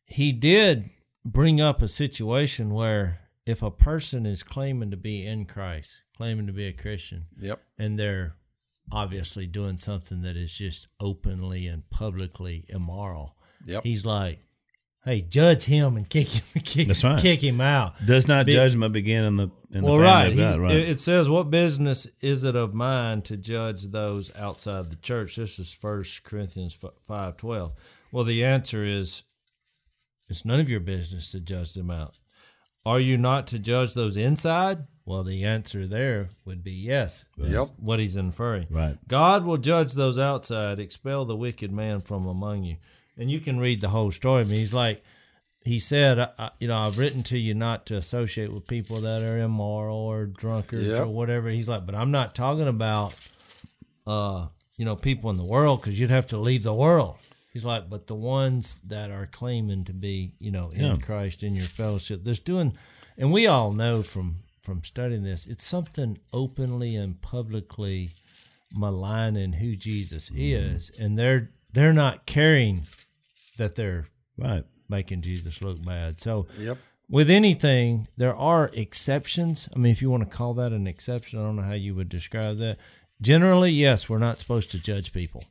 He 0.07 0.33
did 0.33 0.91
bring 1.25 1.61
up 1.61 1.83
a 1.83 1.89
situation 1.89 2.71
where 2.71 3.21
if 3.45 3.63
a 3.63 3.71
person 3.71 4.27
is 4.27 4.43
claiming 4.43 4.91
to 4.93 4.97
be 4.97 5.25
in 5.27 5.45
Christ, 5.47 6.03
claiming 6.17 6.47
to 6.47 6.53
be 6.53 6.67
a 6.67 6.73
Christian, 6.73 7.27
Yep. 7.39 7.61
and 7.79 7.99
they're 7.99 8.37
obviously 8.93 9.47
doing 9.47 9.79
something 9.79 10.23
that 10.23 10.37
is 10.37 10.53
just 10.57 10.87
openly 11.01 11.67
and 11.67 11.89
publicly 11.91 12.65
immoral, 12.69 13.37
Yep. 13.65 13.83
he's 13.83 14.07
like, 14.07 14.41
"Hey, 15.07 15.23
judge 15.23 15.65
him 15.65 15.97
and 15.97 16.07
kick 16.07 16.29
him, 16.29 16.63
kick, 16.63 16.89
That's 16.89 17.03
right. 17.03 17.19
kick 17.19 17.43
him 17.43 17.63
out." 17.63 17.95
Does 18.05 18.29
not 18.29 18.45
Be- 18.45 18.53
judgment 18.53 18.93
begin 18.93 19.25
in 19.25 19.37
the 19.37 19.51
in 19.71 19.83
the 19.83 19.91
well, 19.91 19.97
family 19.97 20.05
right. 20.05 20.33
of 20.33 20.37
God, 20.37 20.61
right? 20.61 20.77
It 20.77 20.89
it 20.91 21.01
says, 21.01 21.31
"What 21.31 21.51
business 21.51 22.07
is 22.21 22.45
it 22.45 22.57
of 22.57 22.75
mine 22.75 23.23
to 23.23 23.39
judge 23.39 23.85
those 23.85 24.37
outside 24.37 24.91
the 24.91 24.97
church?" 24.97 25.37
This 25.37 25.59
is 25.59 25.73
First 25.73 26.25
Corinthians 26.25 26.77
five 27.07 27.39
twelve. 27.39 27.75
Well, 28.13 28.25
the 28.25 28.45
answer 28.45 28.85
is, 28.85 29.23
it's 30.29 30.45
none 30.45 30.61
of 30.61 30.69
your 30.69 30.81
business 30.81 31.31
to 31.33 31.41
judge 31.41 31.73
them 31.75 31.91
out. 31.91 32.19
Are 32.85 33.01
you 33.01 33.17
not 33.17 33.47
to 33.49 33.59
judge 33.59 33.95
those 33.95 34.17
inside? 34.17 34.85
Well, 35.05 35.23
the 35.23 35.45
answer 35.45 35.87
there 35.87 36.31
would 36.45 36.65
be 36.65 36.73
yes. 36.73 37.27
Yep. 37.37 37.69
What 37.79 38.01
he's 38.01 38.17
inferring. 38.17 38.67
Right. 38.71 38.97
God 39.07 39.45
will 39.45 39.57
judge 39.57 39.93
those 39.93 40.19
outside, 40.19 40.79
expel 40.79 41.25
the 41.25 41.37
wicked 41.37 41.71
man 41.73 42.01
from 42.01 42.27
among 42.27 42.65
you. 42.65 42.77
And 43.19 43.31
you 43.31 43.41
can 43.41 43.59
read 43.59 43.81
the 43.81 43.89
whole 43.89 44.11
story. 44.13 44.43
I 44.43 44.45
mean, 44.45 44.59
he's 44.59 44.75
like, 44.75 45.03
he 45.65 45.79
said, 45.79 46.19
I, 46.19 46.51
you 46.61 46.69
know, 46.69 46.77
I've 46.79 46.99
written 46.99 47.23
to 47.25 47.39
you 47.39 47.55
not 47.55 47.87
to 47.87 47.97
associate 47.97 48.53
with 48.53 48.67
people 48.69 49.01
that 49.01 49.23
are 49.23 49.39
immoral 49.39 49.97
or 49.97 50.27
drunkards 50.27 50.87
Yep. 50.87 51.03
or 51.03 51.09
whatever. 51.09 51.49
He's 51.49 51.69
like, 51.69 51.87
but 51.87 51.95
I'm 51.95 52.11
not 52.11 52.35
talking 52.35 52.69
about, 52.69 53.15
uh, 54.07 54.47
you 54.77 54.85
know, 54.85 54.95
people 54.97 55.31
in 55.31 55.37
the 55.39 55.45
world 55.45 55.81
because 55.81 55.99
you'd 55.99 56.11
have 56.11 56.27
to 56.29 56.39
leave 56.39 56.63
the 56.63 56.75
world. 56.75 57.17
He's 57.53 57.65
like, 57.65 57.89
but 57.89 58.07
the 58.07 58.15
ones 58.15 58.81
that 58.87 59.11
are 59.11 59.27
claiming 59.27 59.85
to 59.85 59.93
be, 59.95 60.33
you 60.39 60.51
know, 60.51 60.69
in 60.75 60.81
Yeah. 60.85 60.97
Christ 60.97 61.43
in 61.43 61.55
your 61.57 61.65
fellowship, 61.65 62.23
there's 62.23 62.39
doing, 62.39 62.77
and 63.17 63.33
we 63.33 63.47
all 63.47 63.73
know 63.73 64.03
from 64.03 64.37
from 64.63 64.83
studying 64.85 65.23
this, 65.23 65.47
it's 65.47 65.65
something 65.65 66.19
openly 66.33 66.97
and 66.97 67.21
publicly 67.23 68.11
maligning 68.75 69.55
who 69.55 69.77
Jesus 69.77 70.31
is, 70.35 70.91
and 70.99 71.17
they're 71.19 71.49
they're 71.73 71.93
not 71.93 72.27
caring 72.27 72.83
that 73.57 73.75
they're 73.77 74.07
right. 74.39 74.65
making 74.89 75.23
Jesus 75.23 75.61
look 75.63 75.85
bad. 75.85 76.21
So 76.21 76.47
Yep. 76.59 76.79
with 77.09 77.29
anything, 77.31 78.07
there 78.17 78.35
are 78.37 78.71
exceptions. 78.75 79.69
I 79.75 79.79
mean, 79.79 79.93
if 79.93 80.01
you 80.03 80.11
want 80.11 80.29
to 80.31 80.37
call 80.37 80.55
that 80.55 80.73
an 80.73 80.87
exception, 80.87 81.39
I 81.39 81.43
don't 81.43 81.57
know 81.57 81.63
how 81.63 81.73
you 81.73 81.95
would 81.95 82.09
describe 82.09 82.59
that. 82.59 82.79
Generally, 83.21 83.71
yes, 83.73 84.09
we're 84.09 84.19
not 84.19 84.39
supposed 84.39 84.71
to 84.73 84.83
judge 84.83 85.13
people. 85.13 85.43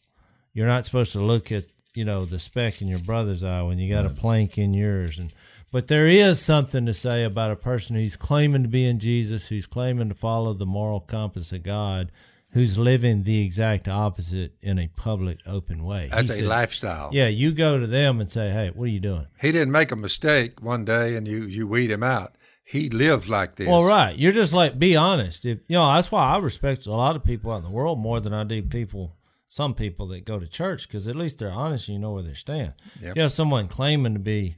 You're 0.54 0.68
not 0.68 0.86
supposed 0.86 1.12
to 1.14 1.20
look 1.22 1.52
at 1.52 1.66
you 1.96 2.04
know 2.06 2.26
the 2.26 2.40
speck 2.40 2.82
in 2.82 2.88
your 2.90 3.00
brother's 3.00 3.42
eye 3.44 3.62
when 3.62 3.80
you 3.80 3.88
got 3.90 4.06
a 4.06 4.10
plank 4.10 4.58
in 4.58 4.74
yours 4.74 5.18
and 5.18 5.32
but 5.72 5.88
there 5.88 6.08
is 6.08 6.42
something 6.42 6.86
to 6.86 6.94
say 6.94 7.24
about 7.24 7.52
a 7.52 7.56
person 7.56 7.96
who's 7.96 8.18
claiming 8.18 8.64
to 8.64 8.68
be 8.68 8.86
in 8.86 9.00
Jesus 9.00 9.48
who's 9.48 9.66
claiming 9.66 10.10
to 10.10 10.14
follow 10.16 10.52
the 10.52 10.66
moral 10.66 11.00
compass 11.00 11.54
of 11.54 11.64
God 11.64 12.12
who's 12.56 12.78
living 12.80 13.24
the 13.24 13.42
exact 13.44 13.88
opposite 13.88 14.56
in 14.62 14.80
a 14.80 14.88
public 14.96 15.38
open 15.46 15.84
way 15.84 16.08
That's 16.12 16.30
He 16.30 16.34
a 16.34 16.36
said- 16.38 16.46
lifestyle. 16.46 17.10
yeah 17.14 17.28
you 17.28 17.52
go 17.52 17.78
to 17.80 17.86
them 17.86 18.20
and 18.20 18.32
say 18.32 18.50
hey 18.50 18.72
what 18.74 18.86
are 18.86 18.88
you 18.88 19.00
doing 19.00 19.28
He 19.40 19.52
didn't 19.52 19.72
make 19.72 19.92
a 19.92 19.96
mistake 19.96 20.62
one 20.62 20.84
day 20.86 21.16
and 21.16 21.28
you, 21.28 21.44
you 21.44 21.68
weed 21.68 21.92
him 21.92 22.02
out. 22.04 22.36
He 22.64 22.90
lived 22.90 23.30
like 23.30 23.56
this. 23.56 23.68
well 23.68 23.84
right 23.86 24.18
you're 24.18 24.32
just 24.32 24.52
like 24.54 24.80
be 24.80 24.96
honest 24.96 25.46
if 25.46 25.60
you 25.68 25.76
know 25.76 25.94
that's 25.94 26.12
why 26.12 26.24
I 26.34 26.40
respect 26.40 26.88
a 26.88 26.92
lot 26.92 27.16
of 27.16 27.24
people 27.24 27.52
out 27.52 27.58
in 27.58 27.64
the 27.64 27.70
world 27.70 28.00
more 28.00 28.20
than 28.20 28.34
I 28.34 28.44
do 28.44 28.64
people 28.64 29.16
some 29.48 29.74
people 29.76 30.08
that 30.08 30.26
go 30.26 30.40
to 30.40 30.48
church 30.48 30.88
because 30.88 31.08
at 31.08 31.16
least 31.16 31.38
they're 31.38 31.52
honest 31.52 31.88
and 31.88 31.96
you 31.96 32.02
know 32.02 32.14
where 32.14 32.24
they 32.24 32.34
stand. 32.34 32.74
Yep. 33.02 33.16
You 33.16 33.22
have 33.22 33.32
someone 33.32 33.68
claiming 33.68 34.14
to 34.14 34.20
be, 34.20 34.56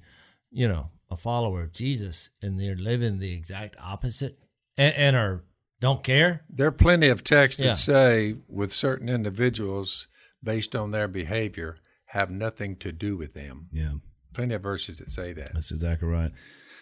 you 0.50 0.68
know, 0.68 0.90
a 1.12 1.18
follower 1.18 1.62
of 1.64 1.74
Jesus 1.74 2.30
and 2.42 2.58
they're 2.58 2.76
living 2.78 3.20
the 3.20 3.34
exact 3.34 3.76
opposite 3.82 4.40
and, 4.78 4.96
and 4.96 5.16
are 5.18 5.44
don't 5.80 6.04
care. 6.04 6.44
There 6.50 6.68
are 6.68 6.72
plenty 6.72 7.08
of 7.08 7.24
texts 7.24 7.62
Yeah. 7.62 7.70
that 7.70 7.76
say, 7.78 8.36
with 8.48 8.72
certain 8.72 9.10
individuals, 9.10 10.08
based 10.44 10.76
on 10.76 10.92
their 10.92 11.08
behavior, 11.08 11.78
have 12.08 12.30
nothing 12.32 12.76
to 12.78 12.92
do 12.92 13.18
with 13.18 13.34
them. 13.34 13.68
Yeah. 13.72 13.94
Plenty 14.34 14.56
of 14.56 14.64
verses 14.64 15.00
that 15.00 15.12
say 15.12 15.34
that. 15.34 15.54
That's 15.54 15.72
exactly 15.72 16.08
right. 16.08 16.32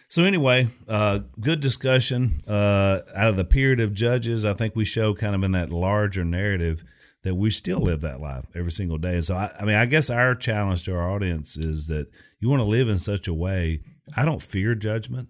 So 0.07 0.23
anyway, 0.23 0.67
uh, 0.87 1.19
good 1.39 1.61
discussion. 1.61 2.41
Uh, 2.47 3.01
out 3.15 3.29
of 3.29 3.37
the 3.37 3.45
period 3.45 3.79
of 3.79 3.93
judges, 3.93 4.45
I 4.45 4.53
think 4.53 4.75
we 4.75 4.85
show 4.85 5.13
kind 5.15 5.33
of 5.35 5.43
in 5.43 5.51
that 5.53 5.71
larger 5.71 6.23
narrative 6.23 6.83
that 7.23 7.35
we 7.35 7.49
still 7.49 7.79
live 7.79 8.01
that 8.01 8.21
life 8.21 8.45
every 8.55 8.71
single 8.71 8.99
day. 8.99 9.19
So 9.21 9.35
I, 9.35 9.51
I 9.59 9.65
mean, 9.65 9.75
I 9.75 9.87
guess 9.87 10.11
our 10.11 10.35
challenge 10.35 10.83
to 10.85 10.95
our 10.95 11.09
audience 11.09 11.57
is 11.57 11.87
that 11.87 12.07
you 12.39 12.49
want 12.49 12.59
to 12.59 12.65
live 12.65 12.87
in 12.87 12.99
such 12.99 13.27
a 13.27 13.33
way. 13.33 13.81
I 14.15 14.25
don't 14.25 14.43
fear 14.43 14.75
judgment 14.75 15.29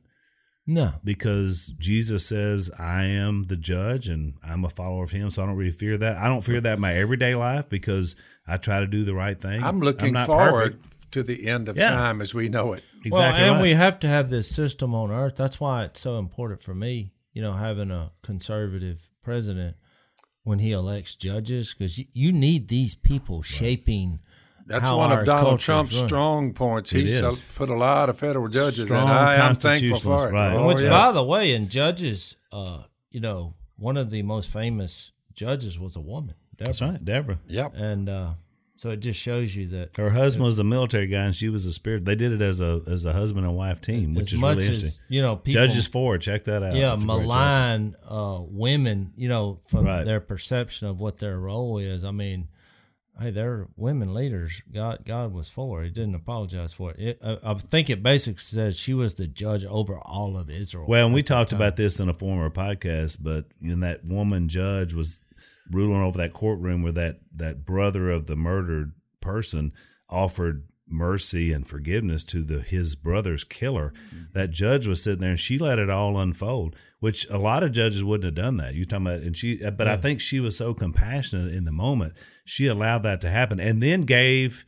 No. 0.67 0.93
because 1.03 1.73
Jesus 1.77 2.25
says 2.25 2.71
I 2.77 3.03
am 3.03 3.43
the 3.43 3.55
judge 3.57 4.07
and 4.07 4.33
I'm 4.43 4.65
a 4.65 4.69
follower 4.69 5.03
of 5.03 5.11
Him. 5.11 5.29
So 5.29 5.43
I 5.43 5.45
don't 5.45 5.55
really 5.55 5.71
fear 5.71 5.97
that. 5.97 6.17
I 6.17 6.27
don't 6.27 6.41
fear 6.41 6.59
that 6.61 6.73
in 6.75 6.79
my 6.81 6.93
everyday 6.95 7.35
life 7.35 7.69
because 7.69 8.15
I 8.47 8.57
try 8.57 8.79
to 8.79 8.87
do 8.87 9.03
the 9.03 9.13
right 9.13 9.39
thing. 9.39 9.63
I'm 9.63 9.79
looking 9.79 10.13
not 10.13 10.27
forward 10.27 10.73
perfect. 10.81 11.11
to 11.11 11.23
the 11.23 11.47
end 11.47 11.69
of 11.69 11.77
Yeah. 11.77 11.91
time 11.91 12.21
as 12.21 12.33
we 12.33 12.49
know 12.49 12.73
it. 12.73 12.83
Exactly 13.03 13.11
well, 13.19 13.51
and 13.53 13.55
right. 13.57 13.61
we 13.61 13.71
have 13.71 13.99
to 13.99 14.07
have 14.07 14.29
this 14.29 14.49
system 14.49 14.95
on 14.95 15.11
earth. 15.11 15.35
That's 15.35 15.59
why 15.59 15.83
it's 15.85 15.99
so 16.01 16.17
important 16.17 16.63
for 16.63 16.73
me, 16.73 17.13
you 17.33 17.41
know, 17.43 17.53
having 17.53 17.91
a 17.91 18.11
conservative 18.23 19.07
president 19.21 19.75
when 20.43 20.59
he 20.59 20.71
elects 20.71 21.15
judges, 21.15 21.73
because 21.73 21.97
you, 21.99 22.05
you 22.13 22.31
need 22.31 22.67
these 22.67 22.93
people 22.95 23.41
shaping. 23.41 24.19
That's 24.65 24.89
how 24.89 24.97
one 24.97 25.11
of 25.11 25.25
Donald 25.25 25.45
culture's 25.59 25.65
Trump's 25.65 25.99
run. 25.99 26.07
strong 26.09 26.53
points. 26.53 26.91
It 26.93 27.01
He's 27.01 27.21
uh, 27.21 27.27
is. 27.27 27.39
put 27.55 27.69
a 27.69 27.75
lot 27.75 28.09
of 28.09 28.17
federal 28.17 28.47
judges, 28.47 28.81
Strong 28.81 29.01
and 29.09 29.11
I 29.11 29.35
am 29.47 29.53
thankful 29.55 29.99
for 29.99 30.27
it. 30.29 30.31
right. 30.31 30.53
Oh, 30.55 30.67
Which, 30.67 30.81
yeah. 30.81 30.89
by 30.89 31.11
the 31.11 31.23
way, 31.23 31.53
in 31.53 31.69
judges, 31.69 32.35
uh, 32.51 32.83
you 33.11 33.19
know, 33.19 33.53
one 33.77 33.95
of 33.97 34.09
the 34.09 34.21
most 34.23 34.49
famous 34.49 35.11
judges 35.33 35.77
was 35.79 35.95
a 35.95 36.01
woman. 36.01 36.35
Deborah. 36.57 36.65
That's 36.67 36.81
right, 36.81 37.03
Deborah. 37.05 37.39
Yep. 37.47 37.73
And 37.75 38.09
uh, 38.09 38.29
so 38.77 38.89
it 38.91 39.01
just 39.01 39.19
shows 39.19 39.55
you 39.55 39.67
that 39.67 39.95
Her 39.97 40.09
husband 40.09 40.45
was 40.45 40.57
the 40.57 40.63
military 40.63 41.07
guy, 41.07 41.25
and 41.25 41.35
she 41.35 41.49
was 41.49 41.65
a 41.65 41.71
spirit. 41.71 42.05
They 42.05 42.15
did 42.15 42.31
it 42.31 42.41
as 42.41 42.59
a 42.61 42.81
as 42.87 43.05
a 43.05 43.13
husband 43.13 43.45
and 43.45 43.55
wife 43.55 43.81
team, 43.81 44.13
which 44.15 44.33
is 44.33 44.39
much 44.39 44.57
really 44.57 44.69
as 44.69 44.75
interesting. 44.77 45.03
you 45.09 45.21
know, 45.21 45.35
people 45.35 45.61
Judges 45.65 45.87
four, 45.87 46.17
check 46.17 46.45
that 46.45 46.63
out. 46.63 46.75
yeah 46.75 46.89
That's 46.89 47.03
a 47.03 47.05
great 47.05 47.15
chapter. 47.17 47.27
malign 47.27 47.95
uh, 48.09 48.39
women, 48.41 49.13
you 49.15 49.29
know, 49.29 49.59
from 49.67 49.85
Right. 49.85 50.05
their 50.05 50.19
perception 50.21 50.87
of 50.87 50.99
what 50.99 51.19
their 51.19 51.37
role 51.37 51.77
is. 51.77 52.03
I 52.03 52.11
mean, 52.11 52.47
hey, 53.19 53.31
they're 53.31 53.67
women 53.75 54.13
leaders. 54.13 54.61
God, 54.71 54.99
God 55.05 55.33
was 55.33 55.49
for 55.49 55.81
it. 55.81 55.85
He 55.85 55.91
didn't 55.91 56.15
apologize 56.15 56.73
for 56.73 56.91
it. 56.91 56.99
it 56.99 57.19
I, 57.23 57.51
I 57.51 57.53
think 57.55 57.89
it 57.89 58.03
basically 58.03 58.39
says 58.39 58.77
she 58.77 58.93
was 58.93 59.15
the 59.15 59.27
judge 59.27 59.65
over 59.65 59.97
all 59.97 60.37
of 60.37 60.49
Israel. 60.49 60.85
Well, 60.87 61.05
and 61.05 61.13
we 61.13 61.23
talked 61.23 61.53
about 61.53 61.75
this 61.75 61.99
in 61.99 62.09
a 62.09 62.13
former 62.13 62.49
podcast, 62.49 63.19
but 63.21 63.45
in 63.61 63.81
that 63.81 64.05
woman 64.05 64.47
judge 64.47 64.93
was 64.93 65.21
ruling 65.71 66.01
over 66.01 66.17
that 66.17 66.33
courtroom 66.33 66.83
where 66.83 66.91
that 66.91 67.19
that 67.35 67.65
brother 67.65 68.09
of 68.11 68.27
the 68.27 68.35
murdered 68.35 68.93
person 69.21 69.73
offered 70.09 70.67
mercy 70.87 71.51
and 71.51 71.67
forgiveness 71.67 72.23
to 72.23 72.43
the 72.43 72.61
his 72.61 72.95
brother's 72.95 73.43
killer. 73.43 73.91
That 74.33 74.51
judge 74.51 74.87
was 74.87 75.01
sitting 75.01 75.21
there 75.21 75.31
and 75.31 75.39
she 75.39 75.57
let 75.57 75.79
it 75.79 75.89
all 75.89 76.19
unfold, 76.19 76.75
which 76.99 77.27
a 77.29 77.37
lot 77.37 77.63
of 77.63 77.71
judges 77.71 78.03
wouldn't 78.03 78.25
have 78.25 78.35
done 78.35 78.57
that. 78.57 78.75
You 78.75 78.85
talking 78.85 79.07
about 79.07 79.21
and 79.21 79.35
she 79.35 79.57
but 79.71 79.87
I 79.87 79.97
think 79.97 80.21
she 80.21 80.39
was 80.39 80.57
so 80.57 80.73
compassionate 80.73 81.53
in 81.53 81.65
the 81.65 81.71
moment. 81.71 82.13
She 82.45 82.67
allowed 82.67 83.03
that 83.03 83.21
to 83.21 83.29
happen 83.29 83.59
and 83.59 83.81
then 83.81 84.01
gave 84.01 84.65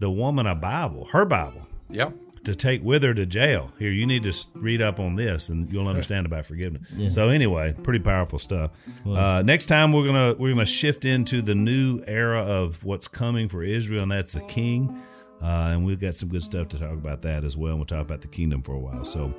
the 0.00 0.10
woman 0.10 0.46
a 0.46 0.54
Bible, 0.56 1.04
her 1.12 1.24
Bible 1.24 1.66
Yep. 1.90 2.12
to 2.44 2.54
take 2.56 2.82
with 2.82 3.04
her 3.04 3.14
to 3.14 3.24
jail. 3.24 3.70
Here, 3.78 3.92
you 3.92 4.04
need 4.04 4.24
to 4.24 4.32
read 4.54 4.82
up 4.82 4.98
on 4.98 5.14
this, 5.14 5.48
and 5.48 5.70
you'll 5.72 5.86
understand 5.86 6.26
about 6.26 6.44
forgiveness. 6.46 7.14
So, 7.14 7.28
anyway, 7.28 7.72
pretty 7.84 8.00
powerful 8.00 8.40
stuff. 8.40 8.72
Uh, 9.06 9.42
next 9.46 9.66
time, 9.66 9.92
we're 9.92 10.06
gonna 10.06 10.34
we're 10.36 10.52
gonna 10.52 10.66
shift 10.66 11.04
into 11.04 11.40
the 11.42 11.54
new 11.54 12.02
era 12.08 12.40
of 12.42 12.82
what's 12.84 13.06
coming 13.06 13.48
for 13.48 13.62
Israel, 13.62 14.02
and 14.02 14.10
that's 14.10 14.32
the 14.32 14.40
King. 14.40 15.00
Uh, 15.42 15.70
and 15.72 15.84
we've 15.84 16.00
got 16.00 16.14
some 16.14 16.28
good 16.28 16.42
stuff 16.42 16.68
to 16.68 16.78
talk 16.78 16.92
about 16.92 17.22
that 17.22 17.44
as 17.44 17.56
well. 17.56 17.70
And 17.70 17.80
we'll 17.80 17.86
talk 17.86 18.02
about 18.02 18.20
the 18.20 18.28
kingdom 18.28 18.62
for 18.62 18.74
a 18.74 18.78
while. 18.78 19.04
So, 19.04 19.34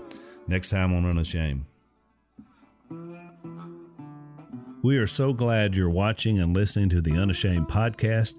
next 0.47 0.69
time 0.69 0.93
on 0.93 1.05
Unashamed. 1.05 1.65
We 4.83 4.97
are 4.97 5.07
so 5.07 5.31
glad 5.31 5.77
you're 5.77 5.89
watching 5.89 6.39
and 6.39 6.53
listening 6.53 6.89
to 6.89 7.01
the 7.01 7.13
Unashamed 7.13 7.69
podcast. 7.69 8.35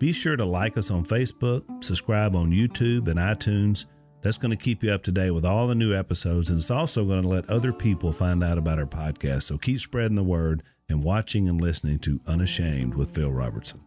Be 0.00 0.12
sure 0.12 0.36
to 0.36 0.44
like 0.44 0.76
us 0.76 0.90
on 0.90 1.04
Facebook, 1.04 1.62
subscribe 1.82 2.34
on 2.34 2.50
YouTube 2.50 3.06
and 3.06 3.20
iTunes. 3.20 3.86
That's 4.20 4.36
going 4.36 4.50
to 4.50 4.56
keep 4.56 4.82
you 4.82 4.90
up 4.90 5.04
to 5.04 5.12
date 5.12 5.30
with 5.30 5.44
all 5.44 5.68
the 5.68 5.76
new 5.76 5.94
episodes, 5.94 6.50
and 6.50 6.58
it's 6.58 6.72
also 6.72 7.04
going 7.04 7.22
to 7.22 7.28
let 7.28 7.48
other 7.48 7.72
people 7.72 8.12
find 8.12 8.42
out 8.42 8.58
about 8.58 8.80
our 8.80 8.86
podcast. 8.86 9.44
So 9.44 9.56
keep 9.56 9.78
spreading 9.78 10.16
the 10.16 10.24
word 10.24 10.64
and 10.88 11.04
watching 11.04 11.48
and 11.48 11.60
listening 11.60 12.00
to 12.00 12.20
Unashamed 12.26 12.94
with 12.94 13.14
Phil 13.14 13.32
Robertson. 13.32 13.85